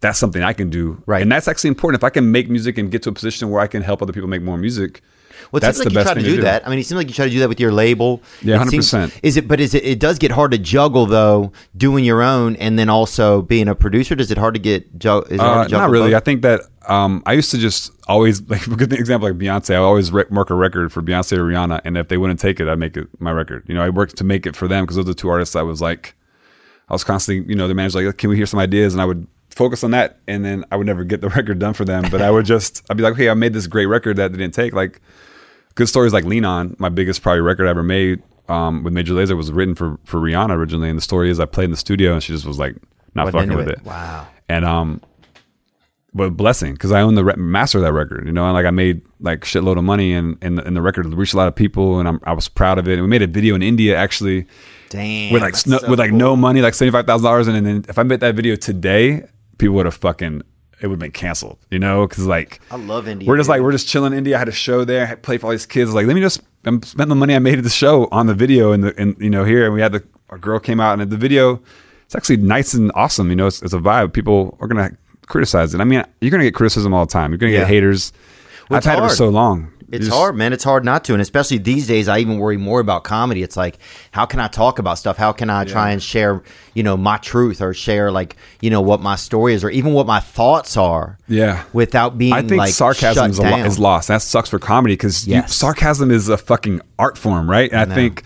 [0.00, 1.02] that's something I can do.
[1.06, 1.22] Right.
[1.22, 2.00] and that's actually important.
[2.00, 4.12] If I can make music and get to a position where I can help other
[4.12, 5.02] people make more music,
[5.50, 6.42] Well, it that's seems like the you best try to do, do.
[6.42, 6.66] that.
[6.66, 8.22] I mean, it seems like you try to do that with your label.
[8.42, 9.20] Yeah, 100%.
[9.22, 9.46] Is it?
[9.48, 9.84] But is it?
[9.84, 13.74] It does get hard to juggle though, doing your own and then also being a
[13.74, 14.14] producer.
[14.14, 14.98] Does it hard to get?
[14.98, 16.10] Ju- is it hard Uh, to juggle not really.
[16.10, 16.16] both?
[16.22, 19.74] I think that um, I used to just always like a good example like Beyonce.
[19.74, 22.60] I always re- mark a record for Beyonce or Rihanna, and if they wouldn't take
[22.60, 23.64] it, I'd make it my record.
[23.68, 25.56] You know, I worked to make it for them because those are the two artists
[25.56, 26.14] I was like,
[26.88, 28.94] I was constantly, you know, the manager's like, can we hear some ideas?
[28.94, 31.74] And I would focus on that, and then I would never get the record done
[31.74, 32.04] for them.
[32.10, 34.38] But I would just, I'd be like, okay, I made this great record that they
[34.38, 34.72] didn't take.
[34.72, 35.00] Like
[35.74, 39.14] good stories like Lean On, my biggest probably record I ever made um, with Major
[39.14, 41.76] Lazer was written for for Rihanna originally, and the story is I played in the
[41.76, 42.76] studio and she just was like
[43.14, 43.78] not Wasn't fucking with it.
[43.78, 43.84] it.
[43.84, 44.26] Wow.
[44.48, 45.00] And um,
[46.12, 48.66] but blessing because I own the re- master of that record, you know, and like
[48.66, 51.54] I made like shitload of money and and, and the record reached a lot of
[51.54, 52.94] people, and I'm, I was proud of it.
[52.94, 54.46] And we made a video in India actually
[54.88, 55.32] Damn.
[55.32, 56.18] with like that's so with like cool.
[56.18, 59.24] no money, like seventy five thousand dollars, and then if I made that video today,
[59.60, 60.42] people would have fucking
[60.82, 63.28] it would have been canceled, you know, because like I love India.
[63.28, 64.36] we're just like we're just chilling in India.
[64.36, 65.92] I had a show there, I had play for all these kids.
[65.92, 68.34] Like, let me just um, spend the money I made at the show on the
[68.34, 69.66] video and the and you know here.
[69.66, 71.60] And we had the a girl came out and the video.
[72.06, 73.28] It's actually nice and awesome.
[73.30, 74.12] You know, it's, it's a vibe.
[74.12, 74.90] People are gonna
[75.26, 75.80] criticize it.
[75.80, 77.30] I mean, you're gonna get criticism all the time.
[77.30, 77.60] You're gonna Yeah.
[77.60, 78.12] get haters.
[78.68, 79.72] Well, I've had it for so long.
[79.92, 80.52] It's just- hard, man.
[80.52, 83.42] It's hard not to, and especially these days, I even worry more about comedy.
[83.42, 83.78] It's like,
[84.12, 85.16] how can I talk about stuff?
[85.16, 86.42] How can I try and share,
[86.74, 89.92] you know, my truth or share like, you know, what my story is or even
[89.92, 91.18] what my thoughts are.
[91.28, 91.64] Yeah.
[91.72, 94.08] Without being, I think like, sarcasm is, a lo- is lost.
[94.08, 95.54] That sucks for comedy because Yes.
[95.54, 97.70] sarcasm is a fucking art form, right?
[97.72, 97.94] And I, know.
[97.94, 98.22] think,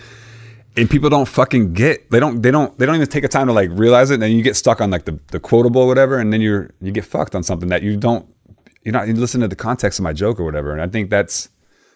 [0.77, 2.11] and people don't fucking get.
[2.11, 2.43] They don't.
[2.43, 2.77] They don't.
[2.79, 4.15] They don't even take a time to like realize it.
[4.15, 6.71] And then you get stuck on like the, the quotable or whatever, and then you're
[6.81, 8.27] you get fucked on something that you don't.
[8.83, 9.07] You're not.
[9.07, 11.49] You listen to the context of my joke or whatever, and I think that's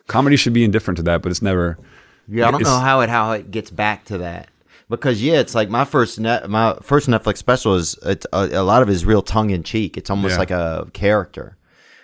[0.09, 1.79] comedy should be indifferent to that, but it's never.
[2.27, 4.49] Yeah, I don't know how it how it gets back to that
[4.91, 8.63] because yeah, it's like my first net my first Netflix special is it's a, a
[8.63, 9.97] lot of it is real tongue in cheek.
[9.97, 10.39] It's almost Yeah.
[10.39, 11.57] like a character,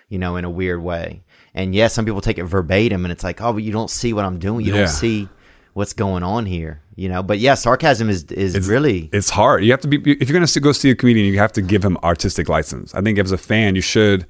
[0.09, 1.21] you know, in a weird way.
[1.53, 4.13] And yeah, some people take it verbatim, and it's like, oh, but you don't see
[4.13, 4.65] what I'm doing.
[4.65, 4.79] You Yeah.
[4.79, 5.29] don't see
[5.73, 6.81] what's going on here?
[6.95, 9.63] You know, but yeah, sarcasm is is really it's hard.
[9.63, 11.61] You have to be if you're going to go see a comedian, you have to
[11.61, 12.95] give him artistic license.
[12.95, 14.25] I think as a fan, you should.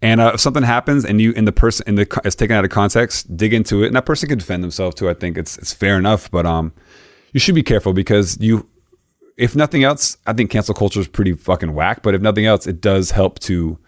[0.00, 2.64] And uh, if something happens and you and the person in the is taken out
[2.64, 5.08] of context, dig into it, and that person can defend themselves too.
[5.08, 6.72] I think it's it's fair enough, but um,
[7.32, 8.68] you should be careful because you,
[9.36, 12.02] if nothing else, I think cancel culture is pretty fucking whack.
[12.02, 13.78] But if nothing else, it does help to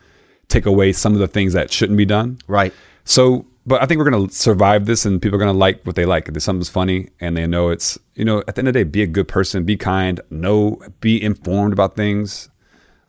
[0.49, 2.39] take away some of the things that shouldn't be done.
[2.49, 2.75] right.
[3.05, 5.83] So, but I think we're going to survive this and people are going to like
[5.85, 6.29] what they like.
[6.29, 8.85] If something's funny and they know it's, you know, at the end of the day,
[8.85, 12.51] be a good person, be kind, know, be informed about things.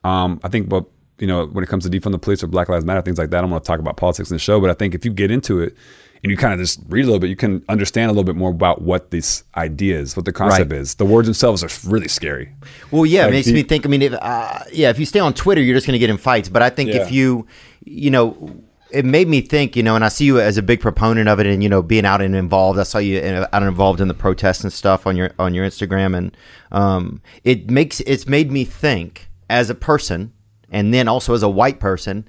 [0.04, 0.86] Um, I think, but,
[1.22, 3.30] you know, when it comes to defund the police or Black Lives Matter, things like
[3.30, 5.06] that, I don't want to talk about politics in the show, but I think if
[5.06, 5.76] you get into it
[6.24, 8.36] and you kind of just read a little bit, you can understand a little bit
[8.36, 10.82] more about what this idea is, what the concept Right.
[10.82, 10.96] is.
[10.96, 12.50] The words themselves are really scary.
[12.92, 13.86] Well, yeah, Like, it makes the- me think.
[13.86, 16.10] I mean, if, uh, yeah, if you stay on Twitter, you're just going to get
[16.10, 16.50] in fights.
[16.50, 17.04] But I think Yeah.
[17.04, 17.48] if you,
[17.86, 18.56] you know,
[18.92, 19.76] it made me think.
[19.78, 21.82] You know, and I see you as a big proponent of it, and you know,
[21.82, 22.78] being out and involved.
[22.78, 25.66] I saw you out and involved in the protests and stuff on your on your
[25.66, 26.36] Instagram, and
[26.74, 30.34] um, it makes it's made me think as a person,
[30.72, 32.28] and then also as a white person,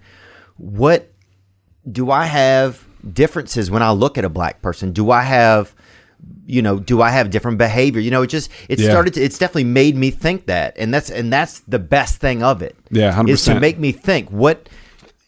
[0.59, 1.11] what
[1.91, 4.93] do I have differences when I look at a black person?
[4.93, 5.75] Do I have
[6.47, 8.01] you know, do I have different behavior?
[8.01, 8.91] You know, it just it Yeah.
[8.91, 10.77] started to it's definitely made me think that.
[10.79, 12.77] And that's and that's the best thing of it.
[12.91, 13.29] Yeah, 100%.
[13.31, 14.69] Is to make me think what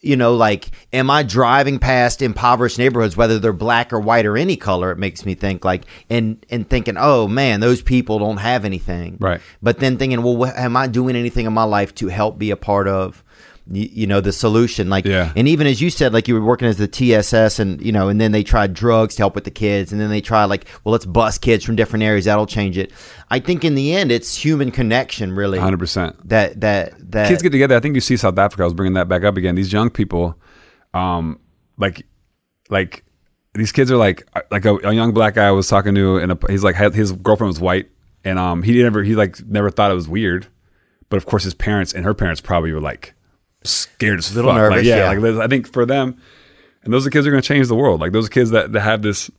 [0.05, 4.37] you know, like, am I driving past impoverished neighborhoods, whether they're black or white or
[4.37, 4.91] any color?
[4.91, 9.17] It makes me think like, and and thinking, oh man, those people don't have anything,
[9.19, 9.41] Right.
[9.61, 12.51] But then thinking, well, what, am I doing anything in my life to help be
[12.51, 13.23] a part of,
[13.67, 14.89] you, you know, the solution?
[14.89, 15.31] Like, Yeah.
[15.35, 18.09] and even as you said, like you were working as the TSS, and you know,
[18.09, 20.65] and then they tried drugs to help with the kids, and then they tried like,
[20.83, 22.25] well, let's bus kids from different areas.
[22.25, 22.91] That'll change it.
[23.29, 25.57] I think in the end, it's human connection, really.
[25.57, 26.15] 100%.
[26.25, 27.75] That that that kids get together.
[27.75, 28.63] I think you see South Africa.
[28.63, 29.55] I was bringing that back up again.
[29.55, 30.39] These young people,
[30.93, 31.39] um,
[31.77, 32.05] like,
[32.69, 33.03] like
[33.55, 36.37] these kids are like, like a, a young black guy I was talking to, and
[36.49, 37.89] he's like, his girlfriend was white,
[38.23, 40.47] and um, he never, he like never thought it was weird,
[41.09, 43.13] but of course his parents and her parents probably were like
[43.65, 44.57] scared as Little fuck.
[44.57, 45.19] nervous, like, yeah, yeah.
[45.19, 46.17] like I think for them,
[46.83, 47.99] and those are kids who are going to change the world.
[48.01, 49.29] Like those kids that, that have this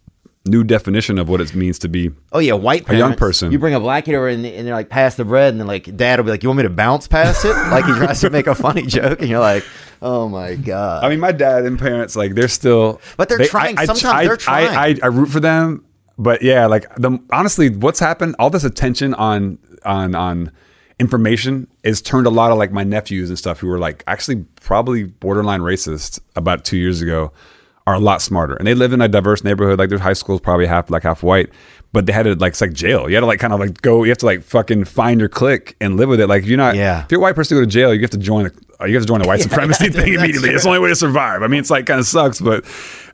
[0.45, 2.11] new definition of what it means to be.
[2.33, 3.51] Oh yeah, white A young person.
[3.51, 5.67] You bring a black kid over and, and they're like, pass the bread, and then
[5.67, 7.49] like dad will be like, you want me to bounce past it?
[7.71, 9.65] like he tries to make a funny joke, and you're like,
[10.03, 11.05] oh my god.
[11.05, 14.35] I mean, my dad and parents, like, they're still, But they're trying- sometimes I, they're
[14.35, 14.69] I, trying.
[14.77, 15.85] I, I root for them,
[16.19, 18.37] but yeah, like, the honestly, what's happened?
[18.39, 20.53] All this attention on on on
[20.99, 24.45] information has turned a lot of like my nephews and stuff who were like actually
[24.63, 27.33] probably borderline racist about two years ago
[27.87, 29.79] are a lot smarter, and they live in a diverse neighborhood.
[29.79, 31.51] Like their high school is probably half black, half white.
[31.93, 33.09] But they had to like it's like jail.
[33.09, 34.03] You had to like kind of like go.
[34.03, 36.27] You have to like fucking find your clique and live with it.
[36.27, 36.75] Like you're not.
[36.75, 37.05] Yeah.
[37.05, 38.45] If you're a white person to go to jail, you have to join.
[38.45, 40.51] The, you have to join the white supremacy thing immediately.
[40.51, 41.43] It's the only way to survive.
[41.43, 42.65] I mean, it's like kind of sucks, but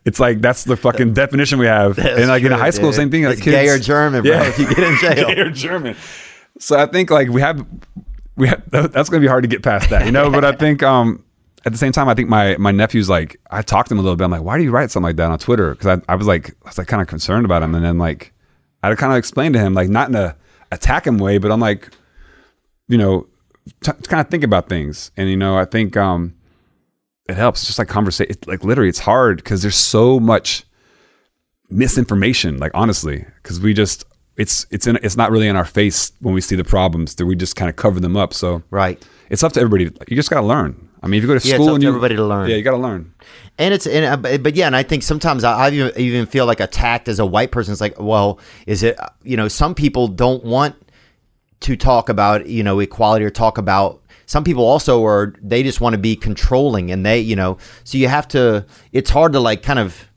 [0.07, 1.99] it's like that's the fucking definition we have.
[1.99, 2.97] and like in true, high school, dude.
[2.97, 3.25] same thing.
[3.25, 5.27] Like It's gay or German, bro, if you get in jail.
[5.29, 5.95] gay or German.
[6.63, 7.67] So I think like we have,
[8.37, 10.31] we have that's going to be hard to get past that, you know.
[10.31, 11.25] but I think um
[11.65, 14.03] at the same time, I think my my nephew's like I talked to him a
[14.03, 14.25] little bit.
[14.25, 15.73] I'm like, why do you write something like that on Twitter?
[15.73, 17.99] Because I, I was like I was like kind of concerned about him, and then
[17.99, 18.33] like
[18.83, 20.37] I had to kind of explained to him like not in a
[20.71, 21.91] attack him way, but I'm like,
[22.89, 23.27] you know,
[23.83, 26.35] t- kind of think about things, and you know, I think um
[27.29, 27.61] it helps.
[27.61, 28.37] It's just like conversation.
[28.47, 30.65] Like literally, it's hard because there's so much
[31.71, 32.59] misinformation.
[32.59, 34.05] Like honestly, because we just
[34.37, 37.15] it's it's in it's not really in our face when we see the problems.
[37.17, 38.33] That we just kind of cover them up.
[38.33, 39.03] So right.
[39.31, 39.85] it's up to everybody.
[40.09, 40.89] You just got to learn.
[41.03, 42.25] I mean, if you go to Yeah, it's school up and to you, everybody to
[42.25, 42.49] learn.
[42.49, 43.13] Yeah, you got to learn.
[43.59, 46.61] And it's and uh, but yeah, and I think sometimes I, I even, feel like
[46.61, 47.73] attacked as a white person.
[47.73, 50.77] It's like, well, is it you know some people don't want
[51.61, 54.01] to talk about you know equality or talk about.
[54.27, 57.99] Some people also are they just want to be controlling and they you know so
[57.99, 58.65] you have to.
[58.93, 60.09] It's hard to like kind of.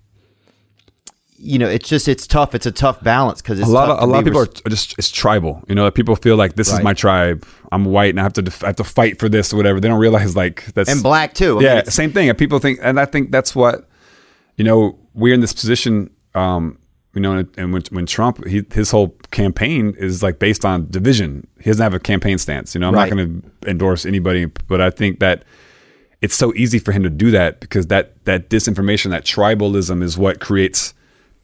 [1.38, 2.56] You know, it's just it's tough.
[2.56, 4.96] It's a tough balance because A lot of a lot of people are are just
[4.98, 5.64] it's tribal.
[5.68, 7.46] You know, people feel like this is my tribe.
[7.74, 9.80] I'm white and I have to def- I have to fight for this or whatever.
[9.82, 11.60] They don't realize like that's and black too.
[11.60, 12.30] I yeah, it's- same thing.
[12.30, 13.90] And people think, and I think that's what
[14.56, 14.98] you know.
[15.14, 16.78] We're in this position, um,
[17.14, 20.88] you know, and, and when when Trump, he, his whole campaign is like based on
[20.90, 21.48] division.
[21.60, 22.76] He doesn't have a campaign stance.
[22.76, 23.10] You know, I'm Right.
[23.10, 25.44] not going to endorse anybody, but I think that
[26.22, 30.18] it's so easy for him to do that because that that disinformation, that tribalism, is
[30.18, 30.94] what creates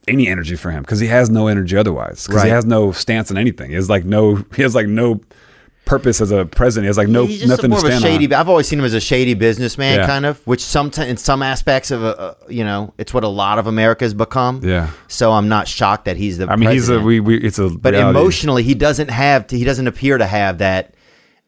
[0.07, 2.45] any energy for him because he has no energy otherwise because Right.
[2.47, 3.69] he has no stance on anything.
[3.69, 5.21] He has like no he has like no
[5.85, 6.85] purpose as a president.
[6.85, 8.25] He has like no he's just nothing more to of a shady.
[8.27, 8.33] on.
[8.39, 10.05] I've always seen him as a shady businessman, Yeah.
[10.07, 10.39] kind of.
[10.47, 13.67] Which sometimes, in some aspects of, a, uh, you know, it's what a lot of
[13.67, 14.61] America's become.
[14.63, 14.89] Yeah.
[15.07, 16.47] So I'm not shocked that he's the.
[16.47, 18.17] I mean, he's a we, we it's a But reality.
[18.19, 19.47] emotionally, he doesn't have.
[19.47, 20.93] To, he doesn't appear to have that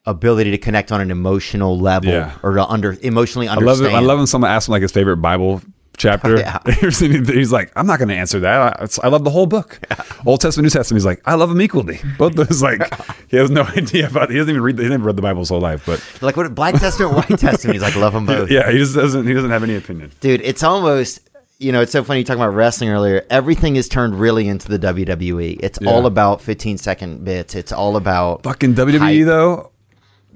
[0.05, 2.31] ability to connect on an emotional level Yeah.
[2.43, 3.93] or to under emotionally I love understand.
[3.93, 3.97] it.
[3.97, 5.61] I love when someone asks him like his favorite Bible
[5.97, 6.37] chapter.
[6.43, 6.59] Yeah.
[6.89, 8.81] He's like, I'm not going to answer that.
[8.81, 9.79] I, I love the whole book,
[10.25, 10.97] Old Testament, New Testament.
[10.99, 11.99] He's like, I love them equally.
[12.17, 12.81] Both those like,
[13.29, 14.29] he has no idea about.
[14.29, 14.79] He doesn't even read.
[14.79, 16.53] He never read the Bible his whole life, but Like what?
[16.55, 17.75] Black Testament, White Testament.
[17.75, 18.49] He's like, love them both.
[18.51, 19.25] yeah, he just doesn't.
[19.27, 20.11] He doesn't have any opinion.
[20.19, 21.19] Dude, it's almost
[21.59, 23.25] you know, it's so funny you talking about wrestling earlier.
[23.29, 25.59] Everything is turned really into the WWE.
[25.61, 25.91] It's Yeah.
[25.91, 27.55] all about 15 second bits.
[27.55, 29.25] It's all about Fucking WWE hype.
[29.25, 29.71] though,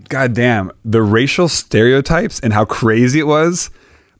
[0.07, 3.69] god damn the racial stereotypes and how crazy it was.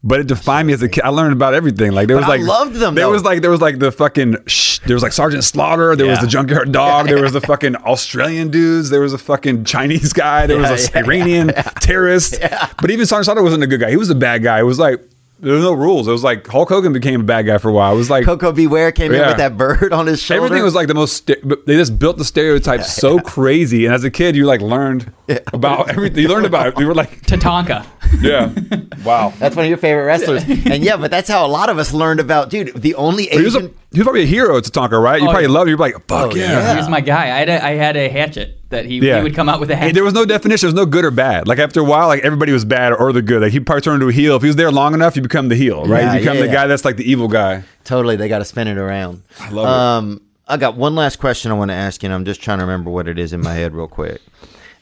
[0.04, 1.04] But it defined me as a kid.
[1.04, 1.92] I learned about everything.
[1.92, 3.12] Like there But was I like loved them, There though.
[3.12, 5.96] was like there was like the fucking shh, there was like Sergeant Slaughter.
[5.96, 7.08] There was the Junkyard Dog.
[7.08, 8.90] There was the fucking Australian dudes.
[8.90, 10.46] There was a fucking Chinese guy.
[10.48, 11.48] There Yeah, was a yeah, Iranian
[11.82, 12.40] terrorist.
[12.82, 13.90] But even Sergeant Slaughter wasn't a good guy.
[13.90, 14.60] He was a bad guy.
[14.60, 15.02] It was like
[15.40, 16.08] there was no rules.
[16.08, 17.94] It was like Hulk Hogan became a bad guy for a while.
[17.94, 18.66] It was like Koko B.
[18.66, 20.46] Ware came in with that bird on his shoulder.
[20.46, 21.28] Everything was like the most.
[21.28, 25.12] St- they just built the stereotypes so crazy, and as a kid, you like learned
[25.54, 26.24] about everything.
[26.24, 26.80] You learned about it.
[26.80, 27.86] You were like, Tatanka.
[28.22, 28.52] yeah,
[29.06, 29.32] wow.
[29.38, 30.44] That's one of your favorite wrestlers.
[30.44, 33.46] and yeah, but that's how a lot of us learned about, dude, the only He
[33.46, 33.76] Asian.
[33.94, 35.22] He was probably a hero Tatanka, right?
[35.22, 35.54] You Oh, probably yeah.
[35.54, 35.72] loved it.
[35.72, 36.52] You're like, fuck Oh, yeah.
[36.52, 36.72] yeah.
[36.74, 37.24] He was my guy.
[37.36, 39.18] I had a, I had a hatchet that he, Yeah.
[39.18, 39.94] he would come out with a Hey, hatchet.
[39.96, 40.68] there was no definition.
[40.68, 41.48] There was no good or bad.
[41.48, 43.42] Like after a while, like everybody was bad or the good.
[43.44, 44.36] Like he probably turned into a heel.
[44.36, 46.02] If he was there long enough, you become the heel, right?
[46.02, 46.54] Yeah, you become yeah, the yeah.
[46.54, 47.64] guy that's like the evil guy.
[47.86, 49.24] Totally, they got to spin it around.
[49.40, 49.72] I love it.
[49.72, 52.58] um, I got one last question I want to ask you, and I'm just trying
[52.60, 54.22] to remember what it is in my head real quick.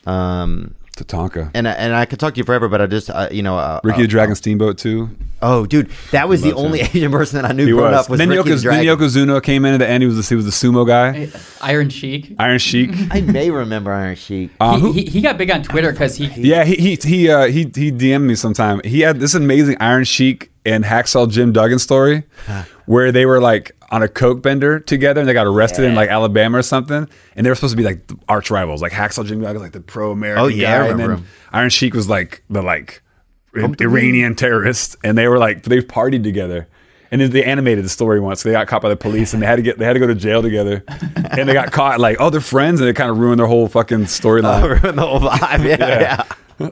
[0.07, 1.51] Um, Tatanka.
[1.53, 3.57] and I, and I could talk to you forever, but I just, uh, you know,
[3.57, 5.09] uh, Ricky uh, the Dragon Steamboat too.
[5.41, 6.88] Oh, dude, that was the only him.
[6.95, 8.05] Asian person that I knew He growing was.
[8.05, 8.97] up was then, Ricky the Yoko, then Dragon.
[8.97, 10.01] Yokozuna came in at the end.
[10.01, 11.30] He was the, he was the sumo guy,
[11.61, 12.34] Iron Sheik.
[12.39, 12.91] Iron Sheik.
[13.11, 14.51] I may remember Iron Sheik.
[14.59, 17.30] Uh, he, who- he, he got big on Twitter because he, Yeah, he he he
[17.30, 18.81] uh, he he DM'd me sometime.
[18.84, 22.23] He had this amazing Iron Sheik and Hacksaw Jim Duggan story,
[22.85, 26.09] where they were like on a coke bender together, and they got arrested in like
[26.09, 28.81] Alabama or something, and they were supposed to be like arch rivals.
[28.81, 31.25] Like Hacksaw Jim Duggan, was, like the pro American Oh, yeah, guy, and then him.
[31.53, 33.01] Iron Sheik was like the like
[33.55, 36.67] Iranian terrorist, and they were like they partied together.
[37.11, 38.41] And then they animated the story once.
[38.41, 39.99] So They got caught by the police, and they had to get they had to
[39.99, 40.83] go to jail together.
[41.37, 43.67] And they got caught like, oh, they're friends, and it kind of ruined their whole
[43.67, 44.81] fucking storyline.
[44.83, 45.65] ruined the whole vibe.
[45.79, 46.25] Yeah,
[46.59, 46.69] yeah.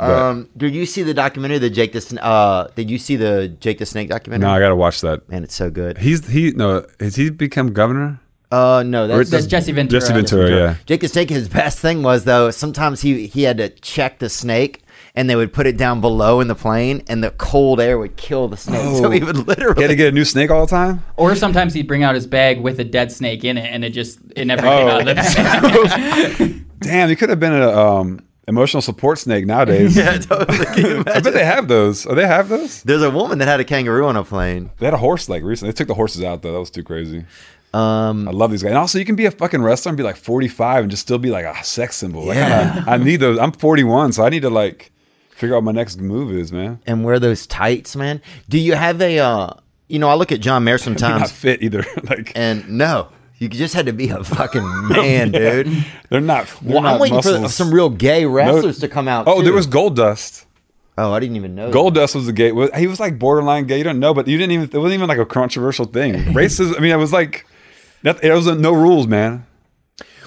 [0.00, 2.68] Um, did you see the documentary, the Jake the Sn- uh?
[2.74, 4.48] Did you see the Jake the Snake documentary?
[4.48, 5.28] no, I gotta watch that.
[5.28, 5.98] Man, it's so good.
[5.98, 8.20] He's he no has he become governor?
[8.52, 10.00] Uh, no, that's, that's Jesse Ventura.
[10.00, 10.74] Jesse Ventura, yeah.
[10.86, 11.30] Jake the Snake.
[11.30, 12.50] His best thing was though.
[12.50, 14.82] Sometimes he he had to check the snake,
[15.14, 18.16] and they would put it down below in the plane, and the cold air would
[18.16, 18.96] kill the snake.
[18.96, 19.82] So he would He literally.
[19.82, 21.04] had to get a new snake all the time.
[21.16, 23.90] Or sometimes he'd bring out his bag with a dead snake in it, and it
[23.90, 24.78] just it never Oh.
[24.78, 26.64] came out of the bag.
[26.80, 28.20] Damn, he could have been a um,
[28.50, 29.96] emotional support snake nowadays.
[29.96, 30.66] yeah, totally.
[31.06, 32.04] I bet they have those.
[32.06, 32.82] Oh, they have those.
[32.82, 34.70] There's a woman that had a kangaroo on a plane.
[34.78, 35.70] They had a horse like recently.
[35.72, 36.52] They took the horses out though.
[36.52, 37.24] That was too crazy.
[37.72, 38.70] Um, I love these guys.
[38.70, 41.18] And also, you can be a fucking wrestler and be like 45 and just still
[41.18, 42.24] be like a sex symbol.
[42.24, 42.82] Like, Yeah.
[42.86, 43.38] I, I need those.
[43.38, 44.90] I'm 41, so I need to like
[45.30, 46.80] figure out what my next move is, man.
[46.86, 48.20] and wear those tights, man.
[48.48, 49.20] Do you have a?
[49.20, 49.52] uh
[49.88, 51.84] You know, I look at John Mayer I'm not sometimes, fit either.
[52.02, 53.08] like and no,
[53.40, 55.84] you just had to be a fucking man, dude.
[56.10, 56.46] they're not.
[56.62, 59.26] They're Well, not I'm waiting for some real gay wrestlers to come out.
[59.26, 59.44] Oh, too.
[59.44, 60.44] there was Goldust.
[60.98, 61.70] Oh, I didn't even know.
[61.70, 62.52] Goldust was a gay.
[62.78, 63.78] He was like borderline gay.
[63.78, 64.64] You don't know, but you didn't even.
[64.70, 66.14] It wasn't even like a controversial thing.
[66.34, 66.76] Racism.
[66.76, 67.46] I mean, it was like.
[68.02, 69.46] It was no rules, man.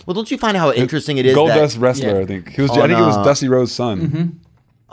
[0.06, 1.34] Well, don't you find how interesting it is?
[1.35, 2.19] Gold that, Dust wrestler, yeah.
[2.19, 2.49] I think.
[2.49, 2.72] He was.
[2.72, 4.41] I think it was uh, Dusty Rhodes' son.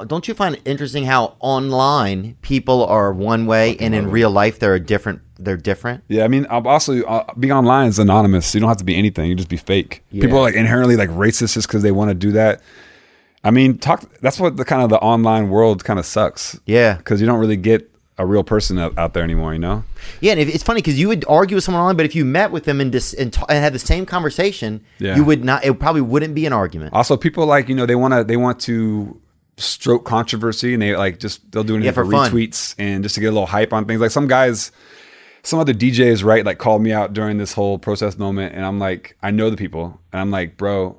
[0.07, 4.59] Don't you find it interesting how online people are one way and in real life
[4.59, 5.21] they're a different?
[5.43, 6.05] They're different.
[6.09, 8.55] Yeah, I mean, also uh, being online is anonymous.
[8.55, 9.29] You don't have to be anything.
[9.29, 10.03] You just be fake.
[10.11, 10.23] Yeah.
[10.23, 12.61] People are like inherently like racist just because they want to do that.
[13.43, 14.05] I mean, talk.
[14.21, 16.59] That's what the kind of the online world kind of sucks.
[16.67, 16.95] Yeah.
[16.97, 19.55] because you don't really get a real person out, out there anymore.
[19.55, 19.85] You know.
[20.21, 22.27] Yeah, and if, it's funny because you would argue with someone online, but if you
[22.27, 25.17] met with them and dis, and, ta- and had the same conversation, Yeah.
[25.17, 25.65] you would not.
[25.65, 26.93] It probably wouldn't be an argument.
[26.93, 29.19] Also, people like you know they want to they want to
[29.57, 33.15] stroke controversy and they like just they'll do anything Yeah, for for, retweets and just
[33.17, 34.01] to get a little hype on things.
[34.01, 34.71] Like some guys,
[35.43, 36.45] some other DJs, right?
[36.45, 39.57] Like called me out during this whole protest moment, and I'm like, I know the
[39.57, 40.97] people, and I'm like, bro.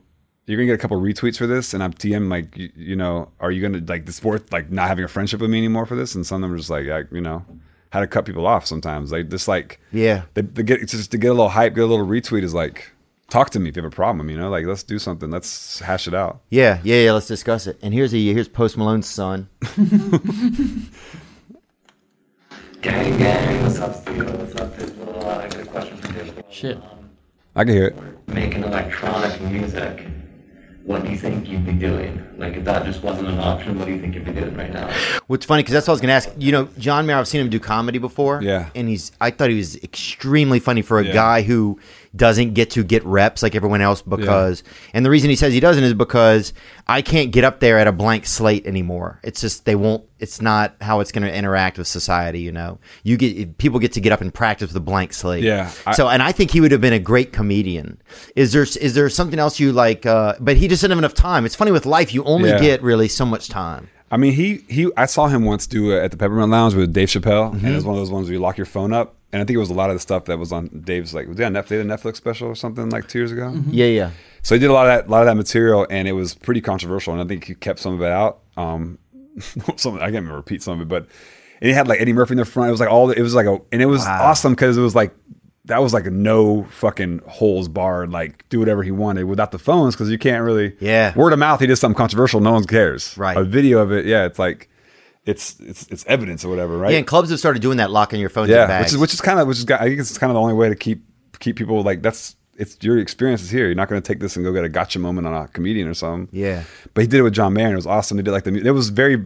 [0.47, 3.29] You're gonna get a couple retweets for this, and I'm DM like, you, you know,
[3.39, 5.95] are you gonna like this worth like not having a friendship with me anymore for
[5.95, 6.13] this?
[6.15, 7.45] And some of them are just like, I, you know,
[7.91, 9.11] how to cut people off sometimes.
[9.13, 10.23] Like just like, Yeah.
[10.33, 12.91] they, they get just to get a little hype, get a little retweet is like,
[13.29, 14.29] talk to me if you have a problem.
[14.29, 16.41] You know, like let's do something, let's hash it out.
[16.49, 17.11] Yeah, yeah, yeah.
[17.13, 17.77] Let's discuss it.
[17.81, 19.47] And here's a here's Post Malone's son.
[22.81, 24.25] Gang, gang, what's up, Steve?
[24.39, 25.27] What's up, Digital?
[25.27, 26.43] Uh, good question for Digital.
[26.49, 26.79] Shit.
[27.55, 28.27] I can hear it.
[28.27, 30.07] Making electronic music,
[30.83, 32.25] what do you think you'd be doing?
[32.37, 34.73] Like, if that just wasn't an option, what do you think you'd be doing right
[34.73, 34.89] now?
[35.27, 36.29] What's funny because that's what I was going to ask.
[36.37, 37.17] You know, John Mayer.
[37.17, 38.41] I've seen him do comedy before.
[38.41, 38.69] Yeah.
[38.73, 39.11] and he's.
[39.21, 41.13] I thought he was extremely funny for a Yeah.
[41.13, 41.77] guy who
[42.15, 44.63] doesn't get to get reps like everyone else because.
[44.93, 46.53] And the reason he says he doesn't is because
[46.87, 49.19] I can't get up there at a blank slate anymore.
[49.23, 50.03] It's just they won't.
[50.19, 52.41] It's not how it's going to interact with society.
[52.41, 55.43] You know, you get people get to get up and practice with a blank slate.
[55.43, 58.01] Yeah, I- so, and I think he would have been a great comedian.
[58.35, 60.05] Is there is there something else you like?
[60.05, 61.45] Uh, but he just didn't have enough time.
[61.45, 62.13] It's funny with life.
[62.13, 62.59] You only Yeah.
[62.59, 63.89] get really so much time.
[64.11, 64.91] I mean, he he.
[64.97, 67.73] I saw him once do it at the Peppermint Lounge with Dave Chappelle, and it
[67.73, 69.15] was one of those ones where you lock your phone up.
[69.31, 71.29] And I think it was a lot of the stuff that was on Dave's like
[71.29, 73.53] was he on Netflix, a Netflix special or something like two years ago.
[73.69, 74.11] Yeah, yeah.
[74.43, 76.35] So he did a lot of that, a lot of that material, and it was
[76.35, 77.13] pretty controversial.
[77.13, 78.39] And I think he kept some of it out.
[78.57, 78.99] Um,
[79.77, 81.07] some I can't remember repeat some of it, but
[81.61, 82.67] and he had like Eddie Murphy in the front.
[82.67, 84.81] It was like all the, it was like a, and it was awesome because it
[84.81, 85.15] was like
[85.65, 89.59] that was like a no fucking holes barred, like do whatever he wanted without the
[89.59, 90.75] phones because you can't really.
[90.79, 91.13] Yeah.
[91.15, 93.17] Word of mouth, he did something controversial, no one cares.
[93.17, 93.37] Right.
[93.37, 94.67] A video of it, yeah, it's like.
[95.23, 96.93] It's it's it's evidence or whatever, right?
[96.93, 98.49] Yeah, and clubs have started doing that, locking your phone.
[98.49, 100.39] yeah, which is which is kind of which is I think it's kind of the
[100.41, 101.03] only way to keep
[101.39, 103.67] keep people like that's it's your experience is here.
[103.67, 105.87] You're not going to take this and go get a gotcha moment on a comedian
[105.87, 106.27] or something.
[106.35, 106.63] Yeah.
[106.95, 107.65] but he did it with John Mayer.
[107.65, 108.17] and It was awesome.
[108.17, 109.23] He did like the it was very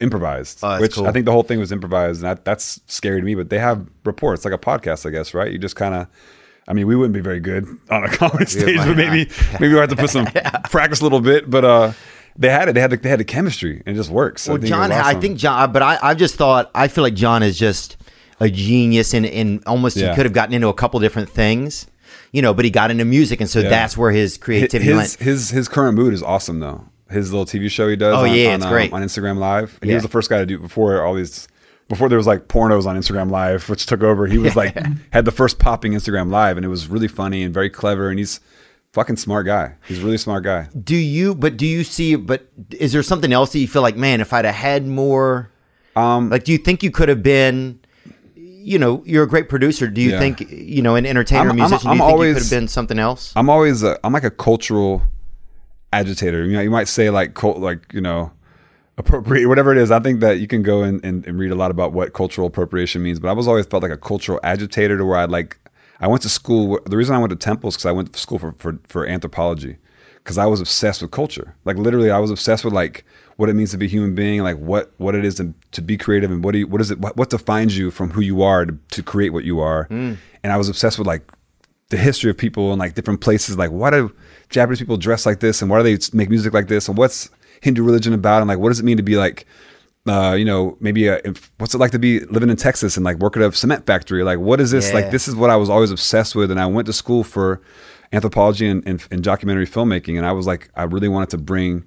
[0.00, 1.06] improvised, Oh, which cool.
[1.06, 3.34] I think the whole thing was improvised, and that, that's scary to me.
[3.34, 5.50] But they have reports like a podcast, I guess, right?
[5.52, 6.06] You just kind of.
[6.68, 9.78] I mean, we wouldn't be very good on a comedy stage, but maybe maybe we
[9.78, 10.26] have to put some
[10.70, 11.48] practice a little bit.
[11.48, 11.92] But uh,
[12.36, 12.72] they had it.
[12.74, 14.48] They had the, they had the chemistry, and it just works.
[14.48, 17.14] well, I John, was I think John, but I, I've just thought, I feel like
[17.14, 17.96] John is just
[18.40, 20.10] a genius and, and almost Yeah.
[20.10, 21.86] he could have gotten into a couple different things,
[22.32, 23.40] you know, but he got into music.
[23.40, 23.68] And so Yeah.
[23.70, 25.12] that's where his creativity his, went.
[25.20, 26.84] his his current mood is awesome though.
[27.10, 28.14] His little TV show he does.
[28.14, 28.92] Oh, on, yeah, on, it's um, great.
[28.92, 29.78] on Instagram Live.
[29.80, 31.46] And he was the first guy to do it before all these.
[31.88, 34.26] Before there was like pornos on Instagram Live, which took over.
[34.26, 34.76] He was like
[35.12, 38.10] had the first popping Instagram Live, and it was really funny and very clever.
[38.10, 38.40] And he's
[38.92, 39.74] fucking smart guy.
[39.86, 40.68] He's a really smart guy.
[40.82, 43.94] Do you, but do you see, but is there something else that you feel like,
[43.96, 45.50] man, if I'd have had more,
[45.94, 47.78] Um, like, do you think you could have been,
[48.34, 49.86] you know, you're a great producer.
[49.86, 50.18] Do you Yeah.
[50.18, 52.42] think, you know, an entertainer, I'm- I'm- musician, I'm do you think you always- could
[52.42, 53.32] have been something else?
[53.36, 55.02] I'm always I'm like a cultural
[55.92, 56.44] agitator.
[56.44, 58.32] You know, you might say like cult, like you know,
[58.98, 59.90] appropriate whatever it is.
[59.90, 62.46] I think that you can go and, and, and read a lot about what cultural
[62.46, 63.20] appropriation means.
[63.20, 65.58] But I was always felt like a cultural agitator to where I'd like.
[65.98, 66.78] I went to school.
[66.84, 69.06] The reason I went to Temple is because I went to school for for, for
[69.06, 69.76] anthropology.
[70.16, 71.54] Because I was obsessed with culture.
[71.64, 73.04] Like literally, I was obsessed with like
[73.36, 75.82] what it means to be a human being, like what what it is to, to
[75.82, 78.20] be creative, and what do you, what is it what, what defines you from who
[78.20, 79.86] you are to, to create what you are.
[79.88, 80.16] Mm.
[80.42, 81.30] And I was obsessed with like
[81.90, 83.56] the history of people in like different places.
[83.56, 84.14] Like, why do
[84.50, 87.30] Japanese people dress like this, and why do they make music like this, and what's
[87.62, 89.46] Hindu religion about, and like, what does it mean to be like,
[90.06, 93.04] uh, you know, maybe a, if- what's it like to be living in Texas and
[93.04, 94.22] like work at a cement factory?
[94.22, 94.88] Like, what is this?
[94.88, 94.96] Yeah.
[94.96, 97.62] Like, this is what I was always obsessed with, and I went to school for
[98.12, 101.84] anthropology and, and, and documentary filmmaking, and I was like, I really wanted to bring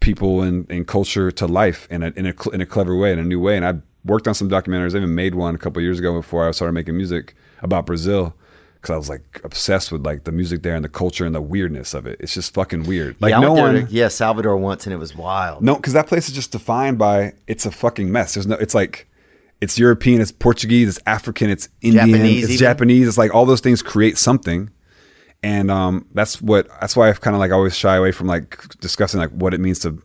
[0.00, 3.18] people and, and culture to life in a, in a in a clever way, in
[3.18, 3.56] a new way.
[3.56, 3.74] And I
[4.04, 4.94] worked on some documentaries.
[4.94, 8.34] I even made one a couple years ago before I started making music about Brazil
[8.84, 11.40] because I was like obsessed with like the music there and the culture and the
[11.40, 12.18] weirdness of it.
[12.20, 13.16] It's just fucking weird.
[13.20, 15.62] Like yeah, no one, to- yeah, Salvador once, and it was wild.
[15.62, 18.34] no, because that place is just defined by it's a fucking mess.
[18.34, 19.08] There's no, it's like.
[19.60, 22.58] It's European, it's Portuguese, it's African, it's Indian, Japanese it's even?
[22.58, 23.08] Japanese.
[23.08, 24.68] It's like all those things create something
[25.44, 28.66] and um, that's what that's why I've kind of like always shy away from like
[28.80, 30.02] discussing like what it means to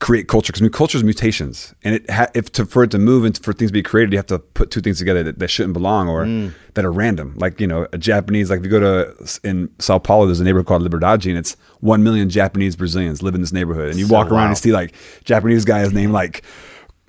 [0.00, 3.24] create culture because culture is mutations, and it ha- if to for it to move
[3.24, 5.48] and for things to be created, you have to put two things together that, that
[5.48, 6.52] shouldn't belong or Mm.
[6.74, 7.34] that are random.
[7.36, 10.44] Like you know, a Japanese like if you go to in Sao Paulo, there's a
[10.44, 14.06] neighborhood called Liberdade, and it's one million Japanese Brazilians live in this neighborhood, and you
[14.06, 14.48] So walk around wild.
[14.48, 14.94] and see like
[15.24, 16.42] Japanese guys named like.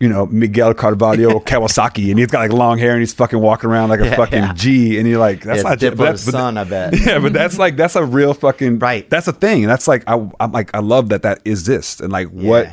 [0.02, 3.70] You know Miguel Carvalho Kawasaki, and he's got like long hair, and he's fucking walking
[3.70, 4.54] around like a Yeah, fucking yeah.
[4.54, 7.00] G, and you're like, that's Yeah, not Diplo's but that's- son, I bet.
[7.06, 9.10] yeah, but that's like that's a real fucking Right.
[9.10, 12.12] That's a thing, and that's like I, I'm like I love that that exists, and
[12.12, 12.68] like what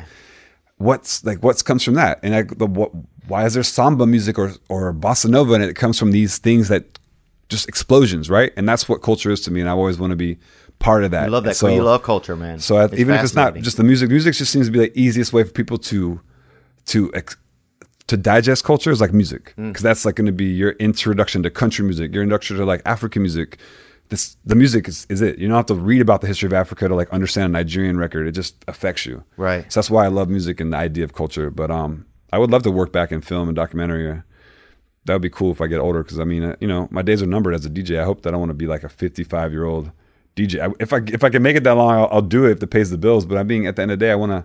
[0.77, 2.91] what's like what's comes from that, and like the what
[3.27, 6.67] why is there samba music or or bossa nova, and it comes from these things
[6.69, 6.97] that
[7.49, 8.51] just explosions, right?
[8.57, 10.37] And that's what culture is to me, and I always want to be
[10.79, 11.23] part of that.
[11.23, 11.55] I love that.
[11.55, 12.59] So, you love culture, man.
[12.59, 14.99] so I, even if it's not just the music, music just seems to be the
[14.99, 16.21] easiest way for people to
[16.89, 17.35] to ex,
[18.07, 19.67] to digest culture is like music Mm.
[19.69, 22.81] because that's like going to be your introduction to country music, your introduction to like
[22.85, 23.57] African music.
[24.09, 25.37] This the music is, is it.
[25.37, 27.97] You don't have to read about the history of Africa to like understand a Nigerian
[27.99, 28.27] record.
[28.27, 29.23] It just affects you.
[29.37, 29.71] Right.
[29.71, 31.51] So that's why I love music and the idea of culture.
[31.51, 34.23] But um, I would love to work back in film and documentary.
[35.05, 37.03] That would be cool if I get older because I mean, uh, you know, my
[37.03, 37.99] days are numbered as a DJ.
[37.99, 39.91] I hope that I want to be like a 55 year old
[40.35, 40.59] DJ.
[40.59, 42.63] I, if I if I can make it that long, I'll, I'll do it if
[42.63, 43.25] it pays the bills.
[43.27, 44.43] But I'm being at the end of the day, I want to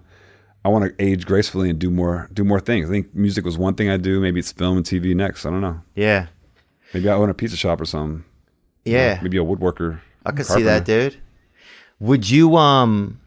[0.65, 2.89] I want to age gracefully and do more do more things.
[2.89, 4.20] I think music was one thing I do.
[4.20, 5.45] Maybe it's film and TV next.
[5.45, 5.81] I don't know.
[5.95, 6.27] yeah,
[6.93, 8.24] Maybe I own a pizza shop or something.
[8.85, 9.19] yeah.
[9.23, 10.01] Maybe a woodworker.
[10.24, 11.16] I could see that, dude.
[12.01, 13.20] Would you um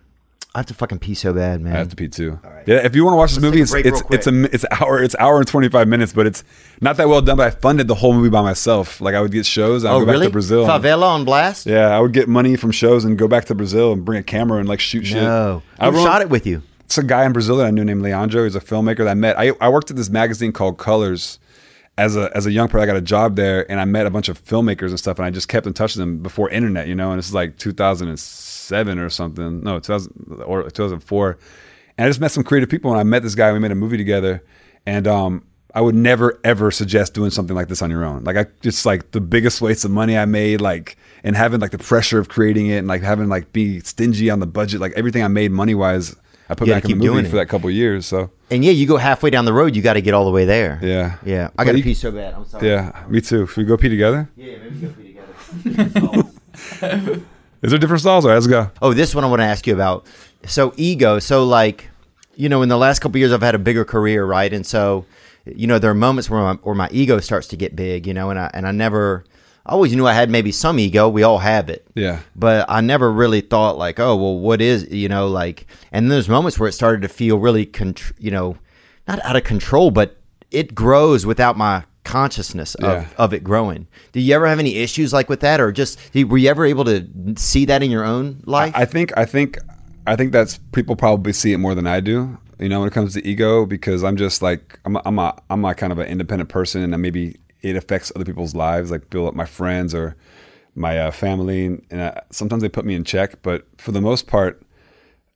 [0.55, 1.75] I have to fucking pee so bad, man.
[1.75, 2.39] I have to pee too.
[2.65, 5.15] Yeah, if you want to watch this movie, it's it's it's a it's hour it's
[5.19, 6.43] hour and twenty five minutes, but it's
[6.81, 7.37] not that well done.
[7.37, 8.99] But I funded the whole movie by myself.
[8.99, 9.85] Like I would get shows.
[9.85, 10.25] I would oh, go back really?
[10.27, 10.65] to Brazil.
[10.65, 11.67] Favela on blast?
[11.67, 14.23] yeah, I would get money from shows and go back to Brazil and bring a
[14.23, 15.21] camera and like shoot shit.
[15.21, 15.61] No.
[15.77, 16.63] I Who shot it with you?
[16.87, 18.45] It's a guy in Brazil that I knew named Leandro.
[18.45, 19.37] He's a filmmaker that I met.
[19.37, 21.37] I, I worked at this magazine called Colors
[21.97, 22.83] as a as a young person.
[22.83, 25.19] I got a job there, and I met a bunch of filmmakers and stuff.
[25.19, 27.11] And I just kept in touch with them before internet, you know.
[27.11, 29.63] And this is like 2007 or something.
[29.63, 31.37] No, 2000 or 2004.
[31.97, 33.51] And I just met some creative people, and I met this guy.
[33.51, 34.41] We made a movie together,
[34.85, 35.45] and um,
[35.75, 38.23] I would never ever suggest doing something like this on your own.
[38.23, 41.71] Like I just like the biggest waste of money I made, like and having like
[41.71, 44.93] the pressure of creating it, and like having like be stingy on the budget, like
[44.93, 46.15] everything I made money wise.
[46.49, 48.05] I put back in the movie doing for that couple of years.
[48.05, 50.31] So And yeah, you go halfway down the road, you got to get all the
[50.31, 50.79] way there.
[50.81, 51.49] yeah, Yeah.
[51.57, 52.33] I got to pee so bad.
[52.33, 52.67] I'm sorry.
[52.69, 53.47] Yeah, me too.
[53.47, 54.29] Should we go pee together?
[54.35, 55.13] Yeah, maybe go pee
[55.73, 56.23] together.
[57.61, 58.23] Is there different styles?
[58.23, 58.69] All right, let's go.
[58.81, 60.05] Oh, this one I want to ask you about.
[60.45, 61.19] So ego.
[61.19, 61.89] So like,
[62.35, 64.53] you know, in the last couple years, I've had a bigger career, right?
[64.53, 65.05] And so,
[65.45, 68.13] you know, there are moments where my, where my ego starts to get big, you
[68.13, 69.25] know, and I and I never,
[69.67, 71.09] I always knew I had maybe some ego.
[71.09, 71.85] We all have it.
[71.93, 72.21] Yeah.
[72.35, 76.29] But I never really thought like, oh, well, what is, you know, like, and there's
[76.29, 78.55] moments where it started to feel really, contr- you know,
[79.07, 80.17] not out of control, but
[80.51, 83.07] it grows without my consciousness of, Yeah.
[83.17, 83.87] of it growing.
[84.13, 86.85] Do you ever have any issues like with that, or just were you ever able
[86.85, 88.71] to see that in your own life?
[88.75, 89.57] I think I think
[90.05, 92.37] I think that's people probably see it more than I do.
[92.59, 95.37] You know, when it comes to ego, because I'm just like I'm a, I'm a
[95.49, 98.91] I'm a kind of an independent person, and then maybe it affects other people's lives,
[98.91, 100.15] like people, my friends or
[100.75, 103.41] my uh, family, and, and uh, sometimes they put me in check.
[103.41, 104.61] But for the most part,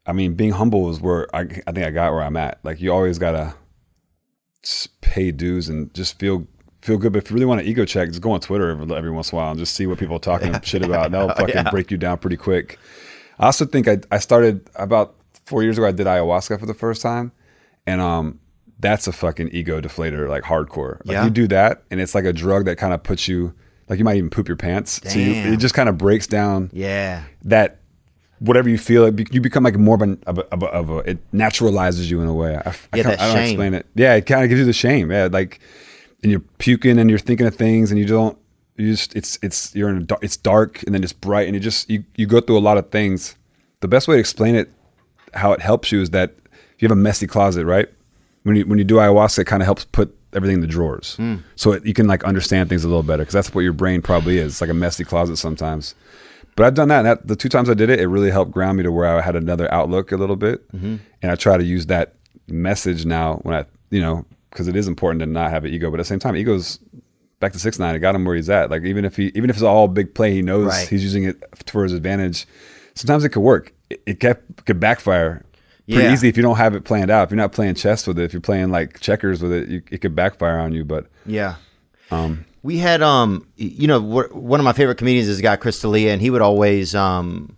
[0.06, 2.60] I mean, being humble is where I, I think I got where I'm at.
[2.64, 3.56] Like you always gotta
[5.02, 6.48] pay dues and just feel
[6.82, 7.14] feel good.
[7.14, 9.32] But if you really want an ego check, just go on Twitter every, every once
[9.32, 11.12] in a while and just see what people are talking shit about.
[11.12, 11.70] That'll fucking Yeah.
[11.72, 12.80] break you down pretty quick.
[13.40, 15.16] I also think I, I started about
[15.46, 15.88] four years ago.
[15.88, 17.32] I did ayahuasca for the first time,
[17.88, 18.40] and um,
[18.82, 20.98] that's a fucking ego deflator, like hardcore.
[21.06, 21.24] Like Yeah.
[21.24, 23.54] you do that, and it's like a drug that kind of puts you
[23.90, 25.02] like you might even poop your pants.
[25.06, 27.24] So you, it just kind of breaks down yeah.
[27.44, 27.78] that
[28.40, 29.96] whatever you feel, it be- you become like more
[30.26, 32.56] of a, of a, of a, it naturalizes you in a way.
[32.56, 33.44] I, I, Yeah, can't- that I don't shame.
[33.50, 33.86] explain it.
[33.96, 35.12] Yeah, it kind of gives you the shame.
[35.12, 35.60] Yeah, like
[36.24, 38.38] and you're puking and you're thinking of things and you don't.
[38.78, 41.54] You just it's it's you're in a dark, it's dark and then it's bright and
[41.54, 43.36] you just you you go through a lot of things.
[43.82, 44.72] The best way to explain it,
[45.34, 46.34] how it helps you is that
[46.80, 47.90] you have a messy closet, right?
[48.44, 51.16] When you when you do ayahuasca, it kind of helps put everything in the drawers,
[51.16, 51.38] hmm.
[51.56, 54.02] so it, you can like understand things a little better because that's what your brain
[54.02, 54.54] probably is.
[54.54, 55.94] It's like a messy closet sometimes.
[56.56, 58.52] But I've done that, and that, the two times I did it, it really helped
[58.52, 60.98] ground me to where I had another outlook a little bit, mm-hmm.
[61.22, 62.16] and I try to use that
[62.48, 65.90] message now when I, you know, because it is important to not have an ego,
[65.90, 66.80] but at the same time, ego's
[67.40, 67.96] back to 6ix9.
[67.96, 68.70] It got him where he's at.
[68.70, 70.88] Like even if he, even if it's all big play, he knows Right.
[70.88, 72.46] he's using it for his advantage.
[72.96, 73.74] Sometimes it could work.
[73.90, 75.44] It, it kept, could backfire
[75.88, 76.14] pretty Yeah.
[76.14, 77.24] easy if you don't have it planned out.
[77.24, 79.82] If you're not playing chess with it, if you're playing like checkers with it, you,
[79.92, 80.84] it could backfire on you.
[80.86, 81.56] But Yeah.
[82.64, 86.12] we had um you know one of my favorite comedians is a guy Chris D'Elia,
[86.14, 87.56] and he would always um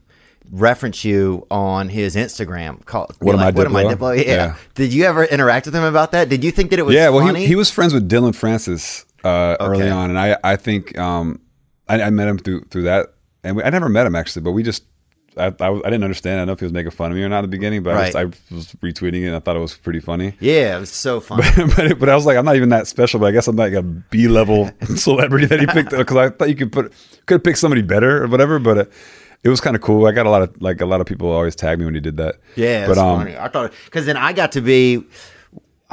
[0.51, 4.15] reference you on his Instagram called What am I, what am I Diplo?
[4.15, 4.23] Yeah.
[4.33, 4.55] Yeah.
[4.75, 6.29] Did you ever interact with him about that?
[6.29, 9.05] Did you think that it was yeah, well, he, he was friends with Dillon Francis
[9.23, 11.39] uh, early on, and I I think um,
[11.87, 13.13] I, I met him through through that,
[13.43, 14.83] and we, I never met him actually, but we just.
[15.37, 16.35] I, I, I didn't understand.
[16.35, 17.83] I don't know if he was making fun of me or not at the beginning,
[17.83, 20.35] but I, just, I was retweeting it and I thought it was pretty funny.
[20.39, 21.47] yeah, it was so funny.
[21.75, 23.73] but, but I was like, I'm not even that special, but I guess I'm like
[23.73, 26.93] a B level celebrity that he picked because I thought you could put
[27.25, 28.59] could have picked somebody better or whatever.
[28.59, 28.85] But uh,
[29.43, 30.05] it was kind of cool.
[30.05, 31.99] I got a lot of like a lot of people always tag me when he
[31.99, 32.35] did that.
[32.55, 33.37] Yeah, but it's um, funny.
[33.37, 35.03] I thought because then I got to be,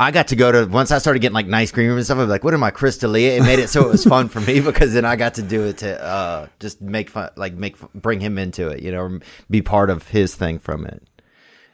[0.00, 2.16] I got to go to once I started getting like nice green room and stuff.
[2.16, 4.28] I was like, "What am I, Chris D'Elia?" It made it so it was fun
[4.28, 7.52] for me because then I got to do it to uh, just make fun, like
[7.52, 9.20] make bring him into it, you know,
[9.50, 11.02] be part of his thing from it.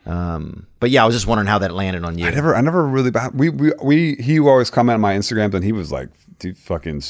[0.07, 2.27] Um, but yeah, I was just wondering how that landed on you.
[2.27, 3.13] I never, I never really.
[3.33, 4.15] We, we, we.
[4.17, 6.09] He always comment on my Instagram, and he was like,
[6.41, 7.03] "Dude, fucking,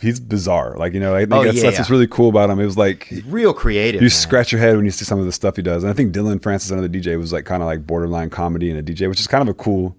[0.00, 1.80] he's bizarre." Like you know, I think Oh, that's, yeah, that's yeah.
[1.80, 2.58] what's really cool about him.
[2.58, 4.00] It was like Real creative.
[4.00, 4.10] you man.
[4.10, 5.84] scratch your head when you see some of the stuff he does.
[5.84, 8.78] And I think Dillon Francis, another DJ, was like kind of like borderline comedy and
[8.78, 9.96] a DJ, which is kind of a cool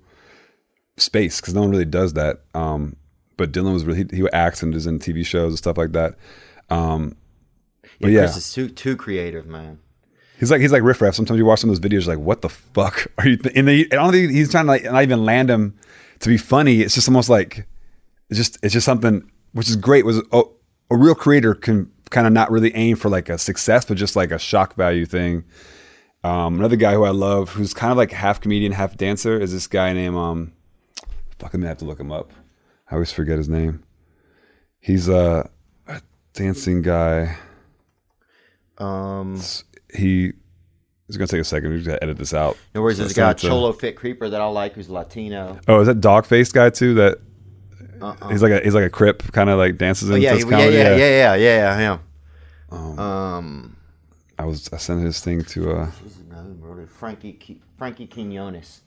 [1.02, 2.42] space because no one really does that.
[2.54, 2.96] Um,
[3.38, 5.94] but Dillon was really he, he acts and is in TV shows and stuff like
[5.94, 6.16] that.
[6.70, 7.16] Um,
[8.00, 9.80] but yeah, Chris is too too creative, man.
[10.40, 11.16] he's like he's like riff raff.
[11.16, 13.38] Sometimes you watch some of those videos, like, what the fuck are you?
[13.38, 13.56] Th-?
[13.56, 15.78] And they, I don't think he's trying to like not even land him
[16.20, 16.82] to be funny.
[16.82, 17.68] It's just almost like
[18.30, 20.06] it's just it's just something which is great.
[20.06, 20.44] Was a,
[20.90, 24.16] a real creator can kind of not really aim for like a success, but just
[24.16, 25.46] like a shock value thing.
[26.24, 29.52] Um, another guy who I love, who's kind of like half comedian, half dancer, is
[29.52, 30.54] this guy named um,
[31.42, 32.32] fuck, I'm gonna have to look him up.
[32.90, 33.84] I always forget his name.
[34.80, 35.50] He's a,
[35.88, 36.02] a
[36.34, 37.38] dancing guy.
[38.78, 39.40] Um,
[39.94, 40.32] He
[41.08, 41.70] It's gonna take a second.
[41.72, 42.58] We just gotta edit this out.
[42.74, 42.98] No worries.
[42.98, 45.60] So There's a guy, send it to- Cholo Fit Creeper, that I like, who's Latino.
[45.68, 46.94] Oh, is that dog faced guy too?
[46.96, 47.18] That
[48.30, 50.14] he's like a he's like a crip, kind of like dances Uh-uh.
[50.14, 50.76] Oh, in yeah, yeah, comedy.
[50.78, 51.98] yeah, yeah, yeah, yeah, yeah.
[52.72, 53.78] Um, Um,
[54.40, 56.90] I was I sent his thing to uh who's another who wrote it?
[56.90, 58.82] Frankie Frankie Quinones,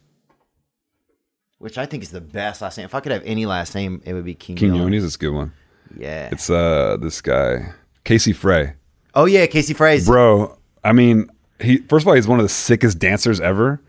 [1.59, 2.85] which I think is the best last name.
[2.85, 4.57] If I could have any last name, it would be King.
[4.57, 5.05] King Quinones.
[5.05, 5.53] It's a good one.
[5.97, 6.29] Yeah.
[6.33, 7.73] It's uh this guy
[8.05, 8.75] Casey Frey.
[9.15, 10.07] oh yeah, Casey Fraze.
[10.07, 13.81] Bro, I mean, he first of all he's one of the sickest dancers ever.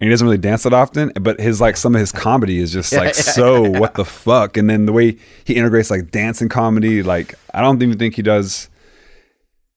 [0.00, 2.72] And he doesn't really dance that often, but his like some of his comedy is
[2.72, 4.56] just like so what the fuck.
[4.56, 8.14] And then the way he integrates like dance and comedy, like I don't even think
[8.14, 8.68] he does.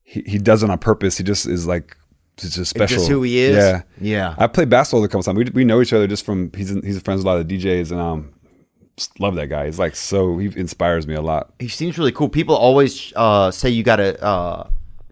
[0.03, 1.17] He he does it on purpose.
[1.17, 1.97] He just is like
[2.37, 2.97] just, just special.
[2.97, 3.55] just who he is?
[3.55, 4.35] Yeah, Yeah.
[4.37, 5.37] I played basketball a couple times.
[5.37, 7.91] We we know each other just from he's he's friends with a lot of DJs
[7.91, 8.33] and um
[9.19, 9.65] love that guy.
[9.65, 11.53] He's like so he inspires me a lot.
[11.59, 12.29] He seems really cool.
[12.29, 14.69] People always uh, say you got to uh,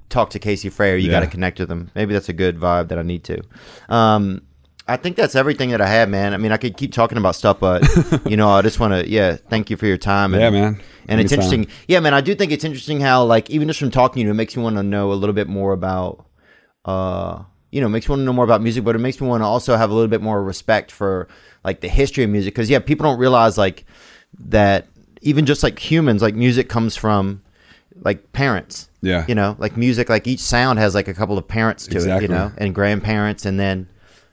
[0.10, 1.20] talk to Casey Frey or you Yeah.
[1.20, 1.90] got to connect with him.
[1.96, 3.42] Maybe that's a good vibe that I need to.
[3.90, 4.42] Um,
[4.88, 6.34] I think that's everything that I have, man.
[6.34, 7.84] I mean, I could keep talking about stuff, but
[8.30, 10.34] you know, I just want to, yeah, thank you for your time.
[10.34, 10.82] And, Yeah, man.
[11.08, 12.14] And it's interesting, yeah, man.
[12.16, 14.56] I do think it's interesting how, like, even just from talking to you, it makes
[14.58, 16.26] me want to know a little bit more about,
[16.86, 19.28] uh, you know, makes me want to know more about music, but it makes me
[19.28, 21.28] want to also have a little bit more respect for
[21.64, 23.86] like the history of music, because yeah, people don't realize like
[24.40, 24.88] that
[25.22, 27.42] even just like humans, like music comes from
[28.02, 28.90] like parents.
[29.02, 29.26] Yeah.
[29.28, 32.22] You know, like music, like each sound has like a couple of parents to it,
[32.22, 33.88] you know, and grandparents, and then,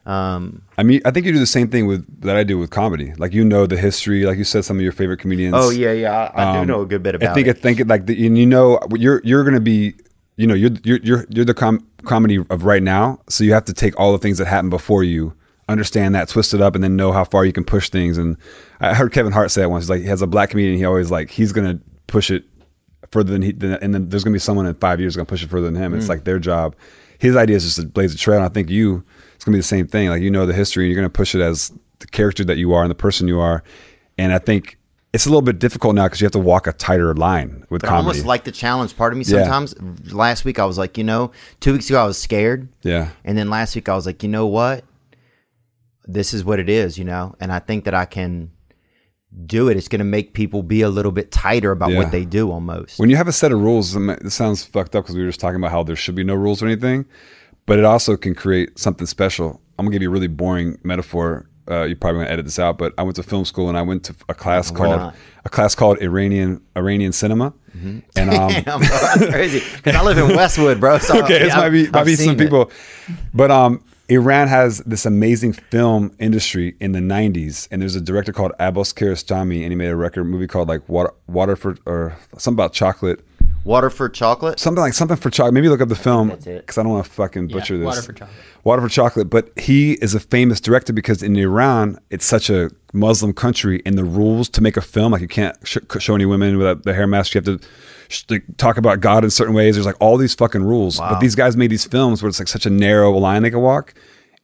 [0.06, 2.70] um, I mean, I think you do the same thing with that I do with
[2.70, 3.12] comedy.
[3.16, 5.54] Like you know the history, like you said, some of your favorite comedians.
[5.56, 7.30] oh yeah, yeah, I, I do Um, know a good bit about it.
[7.30, 7.56] I think it.
[7.56, 9.94] I think it like the, and you know you're you're gonna be
[10.36, 13.64] you know you're you're you're, you're the com- comedy of right now, so you have
[13.66, 15.34] to take all the things that happened before you,
[15.68, 18.18] understand that, twist it up, and then know how far you can push things.
[18.18, 18.36] And
[18.80, 19.84] I heard Kevin Hart say that once.
[19.84, 22.44] He's like he has a black comedian, he always like he's gonna push it
[23.10, 25.42] further than he, than, and then there's gonna be someone in five years gonna push
[25.42, 25.92] it further than him.
[25.92, 25.96] Mm.
[25.96, 26.76] It's like their job.
[27.18, 28.36] His idea is just to blaze a trail.
[28.36, 29.02] And I think you,
[29.34, 30.08] it's gonna be the same thing.
[30.10, 32.74] Like you know the history, and you're gonna push it as the character that you
[32.74, 33.62] are and the person you are.
[34.18, 34.78] And I think
[35.12, 37.80] it's a little bit difficult now because you have to walk a tighter line with
[37.82, 38.08] But I comedy.
[38.08, 38.96] almost like the challenge.
[38.96, 39.42] Part of me Yeah.
[39.44, 39.74] sometimes.
[40.12, 41.30] Last week I was like, you know,
[41.60, 44.28] two weeks ago I was scared, yeah, and then last week I was like, you
[44.28, 44.84] know what,
[46.04, 48.50] this is what it is, you know, and I think that I can
[49.46, 49.76] do it.
[49.76, 51.98] It's going to make people be a little bit tighter about Yeah.
[51.98, 52.98] what they do, almost.
[52.98, 55.28] when you have a set of rules, I this sounds fucked up because we were
[55.28, 57.04] just talking about how there should be no rules or anything,
[57.66, 59.60] but it also can create something special.
[59.78, 61.48] I'm gonna give you a really boring metaphor.
[61.70, 63.82] Uh, you're probably gonna edit this out, but I went to film school and I
[63.82, 65.16] went to a class called not.
[65.44, 69.62] a class called Iranian Iranian cinema, and um, Damn, bro, that's crazy.
[69.86, 70.98] I live in Westwood, bro.
[70.98, 72.38] So okay, this yeah, might be I've- might I've be some it.
[72.38, 72.70] people,
[73.34, 78.32] but um, Iran has this amazing film industry in the '90s, and there's a director
[78.32, 82.16] called Abbas Kiarostami, and he made a record movie called like Water Water for or
[82.38, 83.24] something about chocolate,
[83.66, 84.60] Water for chocolate.
[84.60, 85.52] something like something for chocolate.
[85.54, 87.84] Maybe look up the film because I don't want to fucking Yeah, butcher this.
[87.84, 88.36] Water for Chocolate.
[88.64, 92.70] Water for chocolate, but he is a famous director because in Iran it's such a
[92.92, 96.26] Muslim country, and the rules to make a film like you can't sh- show any
[96.26, 97.34] women without the hair mask.
[97.34, 97.66] You have to
[98.08, 98.24] sh-
[98.56, 99.74] talk about God in certain ways.
[99.74, 102.48] There's like all these fucking rules, but these guys made these films where it's like
[102.48, 103.94] such a narrow line they can walk,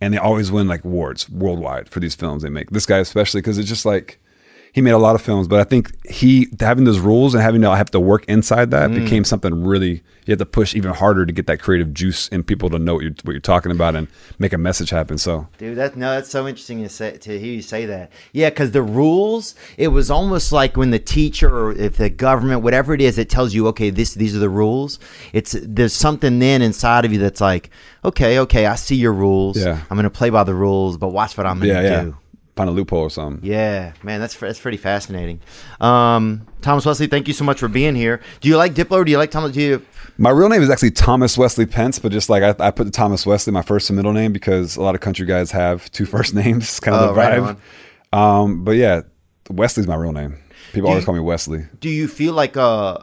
[0.01, 2.71] and they always win like awards worldwide for these films they make.
[2.71, 4.19] This guy especially because it's just like
[4.73, 7.61] he made a lot of films, but I think he having those rules and having
[7.63, 8.95] to have to work inside that Mm.
[9.05, 10.03] became something really.
[10.25, 12.95] You have to push even harder to get that creative juice in people to know
[12.95, 14.07] what you're, what you're talking about and
[14.39, 15.19] make a message happen.
[15.19, 18.13] So Dude, that no, that's so interesting to say to hear you say that.
[18.33, 22.63] Yeah, because the rules, it was almost like when the teacher or if the government,
[22.63, 25.01] whatever it is, it tells you, okay, this these are the rules.
[25.33, 27.71] It's there's something then inside of you that's like,
[28.05, 29.59] okay, okay, I see your rules.
[29.59, 29.81] Yeah.
[29.91, 32.17] I'm gonna play by the rules, but watch what I'm gonna yeah, yeah, do.
[32.55, 33.43] Find a loophole or something.
[33.49, 35.41] Yeah, man, that's that's pretty fascinating.
[35.81, 38.21] Um, Thomas Wesley, thank you so much for being here.
[38.43, 38.93] Do you like Diplo?
[39.01, 39.53] Or do you like Thomas?
[39.53, 39.87] Do you?
[40.19, 42.91] My real name is actually Thomas Wesley Pentz, but just like I, I put the
[42.91, 46.05] Thomas Wesley my first and middle name because a lot of country guys have two
[46.15, 47.57] first names, kind of Oh, the right.
[48.13, 49.01] Um, but yeah,
[49.49, 50.37] Wesley's my real name.
[50.75, 51.65] People Do always you- call me Wesley.
[51.81, 52.99] Do you feel like uh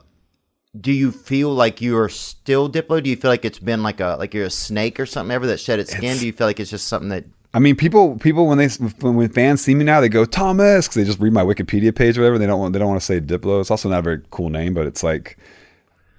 [0.79, 3.01] do you feel like you're still Diplo?
[3.01, 5.47] Do you feel like it's been like a like you're a snake or something ever
[5.47, 6.03] that shed its skin?
[6.03, 8.67] It's- do you feel like it's just something that I mean, people people when they
[9.01, 12.17] when, fans see me now, they go Thomas because they just read my Wikipedia page
[12.17, 12.37] or whatever.
[12.37, 13.59] They don't want they don't want to say Diplo.
[13.59, 15.37] It's also not a very cool name, but it's like,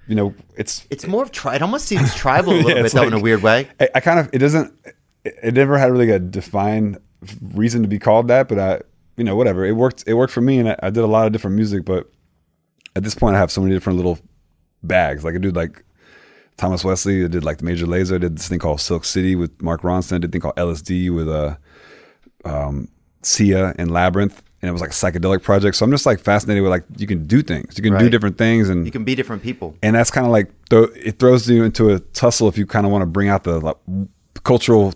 [0.07, 2.91] you know, it's it's more of tri- it almost seems tribal a little Yeah, bit
[2.91, 3.69] though in a weird way.
[3.79, 4.73] I, I kind of it doesn't
[5.23, 6.97] it, never had really a defined
[7.53, 8.81] reason to be called that, but I
[9.15, 11.27] you know whatever it worked it worked for me and I, I did a lot
[11.27, 12.11] of different music, but
[12.93, 14.19] at this point I have so many different little
[14.83, 15.23] bags.
[15.23, 15.81] Like I did like
[16.61, 19.35] Thomas Wesley, I did like the Major Lazer, I did this thing called Silk City
[19.35, 21.55] with Mark Ronson, I did a thing called LSD with uh
[22.45, 22.87] um
[23.23, 24.37] Sia and Labrinth.
[24.61, 25.75] And it was like a psychedelic project.
[25.75, 27.75] So I'm just like fascinated with like you can do things.
[27.79, 29.75] You can do different things and You can be different people.
[29.81, 32.85] and that's kind of like th- it throws you into a tussle if you kind
[32.85, 33.77] of want to bring out the like,
[34.43, 34.93] cultural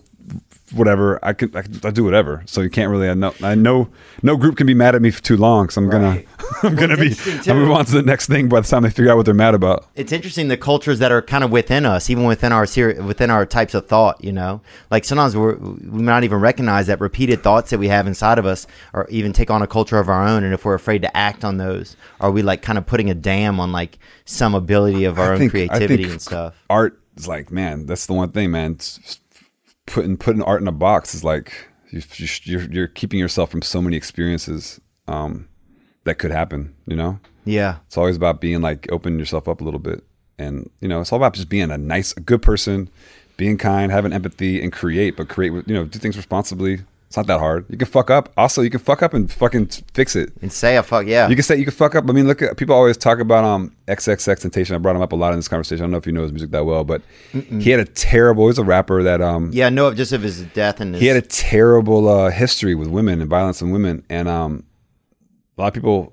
[0.76, 1.20] whatever.
[1.24, 2.44] I can I, I do whatever.
[2.46, 3.10] So you can't really.
[3.10, 3.90] I know I know
[4.22, 5.70] no group can be mad at me for too long.
[5.70, 6.22] So I'm gonna
[6.64, 7.16] I'm gonna be
[7.48, 9.34] I'll move on to the next thing by the time they figure out what they're
[9.34, 9.88] mad about.
[9.96, 13.30] it's interesting the cultures that are kind of within us, even within our ser- within
[13.30, 14.24] our types of thought.
[14.24, 14.62] You know,
[14.92, 18.38] like sometimes we're, we might not even recognize that repeated thoughts that we have inside
[18.40, 20.44] of us, or even take on a culture of our own.
[20.44, 23.16] And if we're afraid to act on those, are we like kind of putting a
[23.16, 26.62] dam on like some ability of our I own think- I creativity and stuff?
[26.70, 28.74] Art is like, man, that's the one thing, man.
[28.74, 29.20] It's-
[29.86, 33.62] putting putting art in a box is like you, you, you're you're keeping yourself from
[33.62, 35.48] so many experiences um,
[36.04, 36.76] that could happen.
[36.86, 40.04] You know, Yeah, it's always about being like opening yourself up a little bit,
[40.38, 42.90] and you know, it's all about just being a nice, a good person,
[43.38, 45.16] being kind, having empathy, and create.
[45.16, 46.82] But create, with you know, do things responsibly.
[47.16, 47.66] It's not that hard.
[47.70, 48.34] You can fuck up.
[48.36, 50.34] Also, you can fuck up and fucking fix it.
[50.42, 51.30] and say a fuck yeah.
[51.30, 52.10] You can say you can fuck up.
[52.10, 54.76] I mean, look at people always talk about um XXXTentacion.
[54.76, 55.82] I brought him up a lot in this conversation.
[55.82, 57.02] I don't know if you know his music that well, but
[57.32, 58.48] he had a terrible.
[58.48, 61.16] He's a rapper that um yeah, no, just of his death and his, he had
[61.16, 64.66] a terrible uh, history with women and violence on women, and um
[65.58, 66.12] a lot of people,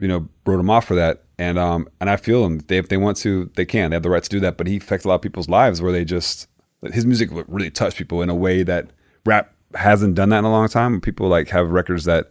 [0.00, 1.22] you know, wrote him off for that.
[1.38, 2.64] And um and I feel them.
[2.66, 3.90] They, if they want to, they can.
[3.90, 4.56] They have the right to do that.
[4.56, 6.48] But he affects a lot of people's lives where they just
[6.92, 8.90] his music would really touch people in a way that
[9.24, 11.00] rap hasn't done that in a long time.
[11.00, 12.30] People like have records that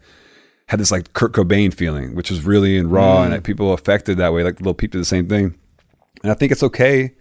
[0.67, 3.45] had this like Kurt Cobain feeling, which was really and raw, and that mm.
[3.45, 4.43] people affected that way.
[4.43, 5.55] Like Lil Peep did the same thing,
[6.23, 7.13] and I think it's okay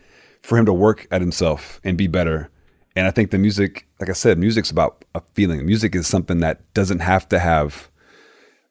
[0.43, 2.51] for him to work at himself and be better.
[2.97, 5.67] And I think the music, like I said, music's about a feeling.
[5.67, 7.91] Music is something that doesn't have to have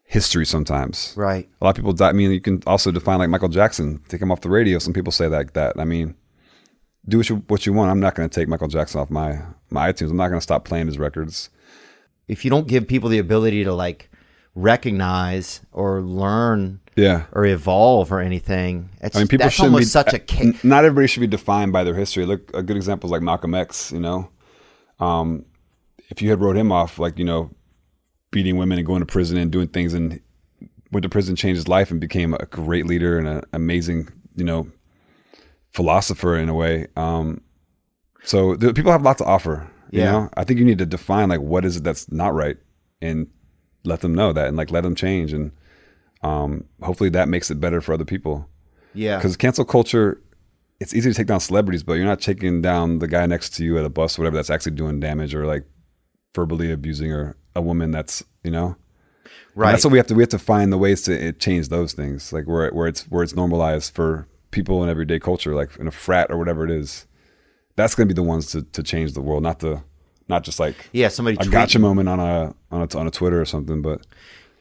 [0.05, 1.13] history sometimes.
[1.17, 1.49] Right.
[1.59, 2.09] A lot of people die.
[2.09, 4.79] I mean, you can also define like Michael Jackson, take him off the radio.
[4.79, 5.77] Some people say like that.
[5.77, 6.15] I mean,
[7.07, 7.91] do what you what you want.
[7.91, 9.39] I'm not going to take Michael Jackson off my
[9.69, 10.09] my iTunes.
[10.11, 11.49] I'm not going to stop playing his records.
[12.27, 14.09] if you don't give people the ability to like
[14.55, 17.25] recognize or learn Yeah.
[17.31, 20.85] or evolve or anything, it's, I mean, people that's almost be such a n- Not
[20.85, 22.25] everybody should be defined by their history.
[22.25, 23.91] Look, a good example is like Malcolm X.
[23.91, 24.29] You know,
[24.99, 25.45] um,
[26.09, 27.49] if you had wrote him off, like you know,
[28.31, 30.19] beating women and going to prison and doing things, and
[30.91, 34.43] went to prison, changed his life, and became a great leader and an amazing, you
[34.43, 34.67] know,
[35.73, 36.87] philosopher in a way.
[36.95, 37.41] Um,
[38.23, 39.69] so the, people have a lot to offer.
[39.91, 40.11] You Yeah.
[40.11, 42.57] know, I think you need to define like what is it that's not right,
[43.01, 43.27] and
[43.83, 45.51] let them know that, and like let them change, and
[46.23, 48.47] um, hopefully that makes it better for other people
[48.93, 49.17] Yeah.
[49.17, 50.21] because cancel culture
[50.79, 53.63] it's easy to take down celebrities but you're not taking down the guy next to
[53.65, 55.65] you at a bus or whatever that's actually doing damage or like
[56.35, 58.75] verbally abusing or a woman that's you know And
[59.55, 59.71] Right.
[59.71, 61.91] that's what we have to we have to find the ways to it, change those
[61.93, 65.87] things like where where it's where it's normalized for people in everyday culture like in
[65.87, 67.05] a frat or whatever it is
[67.75, 69.81] that's going to be the ones to, to change the world not the
[70.29, 73.11] not just like Yeah, somebody a tweet- gotcha moment on a on a on a
[73.11, 74.05] Twitter or something but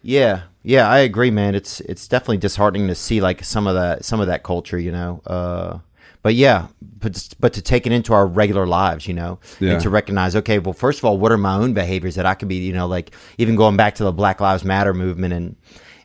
[0.02, 1.54] Yeah, yeah, I agree, man.
[1.54, 4.90] It's it's definitely disheartening to see like some of that some of that culture, you
[4.92, 5.20] know.
[5.26, 5.78] Uh,
[6.22, 6.66] but yeah,
[6.98, 9.72] but but to take it into our regular lives, you know, Yeah.
[9.72, 12.34] and to recognize, okay, well, first of all, what are my own behaviors that I
[12.34, 15.56] could be, you know, like even going back to the Black Lives Matter movement and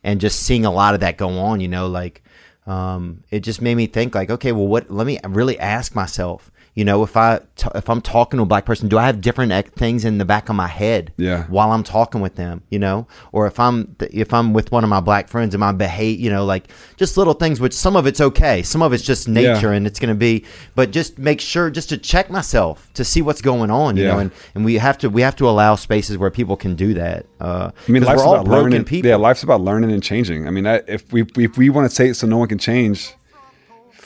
[0.04, 2.22] and just seeing a lot of that go on, you know, like
[2.68, 4.91] um, it just made me think, like, okay, well, what?
[4.91, 6.52] Let me really ask myself.
[6.78, 9.20] You know, if I t- if I'm talking to a black person, do I have
[9.20, 11.12] different ec- things in the back of my head?
[11.18, 11.45] Yeah.
[11.45, 14.90] while I'm talking with them, you know, or if I'm if I'm with one of
[14.91, 17.60] my black friends and my behave, you know, like just little things.
[17.60, 19.78] Which some of it's okay, some of it's just nature, Yeah.
[19.78, 20.45] and it's going to be.
[20.76, 24.12] But just make sure, just to check myself to see what's going on, you Yeah.
[24.14, 26.94] know, and, and we have to we have to allow spaces where people can do
[26.94, 27.26] that.
[27.41, 28.84] Uh, I mean, life's we're all about broken learning.
[28.86, 29.10] people.
[29.10, 30.48] Yeah, life's about learning and changing.
[30.48, 32.60] I mean, that, if we if we want to say it so no one can
[32.60, 33.16] change,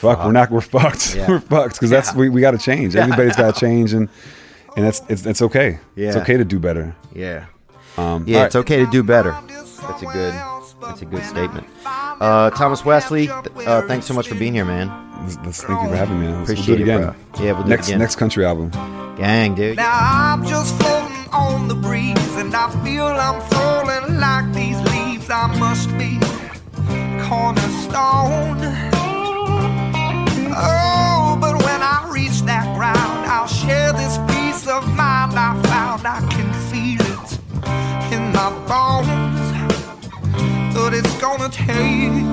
[0.02, 1.14] fuck, we're not we're fucked.
[1.16, 1.28] Yeah.
[1.28, 2.94] we're fucked because that's we, we got to change.
[2.96, 4.08] Everybody's got to change, and
[4.76, 5.78] and that's it's it's okay.
[5.96, 6.08] Yeah.
[6.08, 6.94] It's okay to do better.
[7.14, 7.46] Yeah.
[7.96, 9.32] Um, Yeah, all it's okay to do better.
[9.48, 10.34] That's a good.
[10.82, 11.66] That's a good statement.
[11.86, 14.88] Uh, Thomas Wesley, th- uh, thanks so much for being here, man.
[15.22, 16.26] Let's, let's thank you for having me.
[16.28, 17.14] Let's, Appreciate we'll do it it, again.
[17.36, 17.44] bro.
[17.44, 17.98] Yeah, we'll do it next again.
[18.00, 18.70] next country album.
[19.16, 19.76] Gang, dude.
[19.76, 25.30] Now I'm just floating on the breeze, and I feel I'm falling like these leaves.
[25.30, 26.18] I must be
[27.28, 29.01] cornerstone.
[30.64, 36.06] Oh, but when I reach that ground, I'll share this peace of mind I found.
[36.06, 37.38] I can feel it
[38.14, 39.44] in my bones,
[40.74, 42.26] but it's gonna take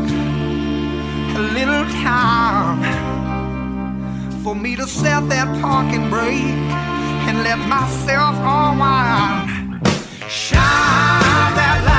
[1.35, 2.81] a little time
[4.43, 6.57] for me to set that parking brake
[7.27, 9.49] and let myself unwind.
[10.27, 11.99] Shine that light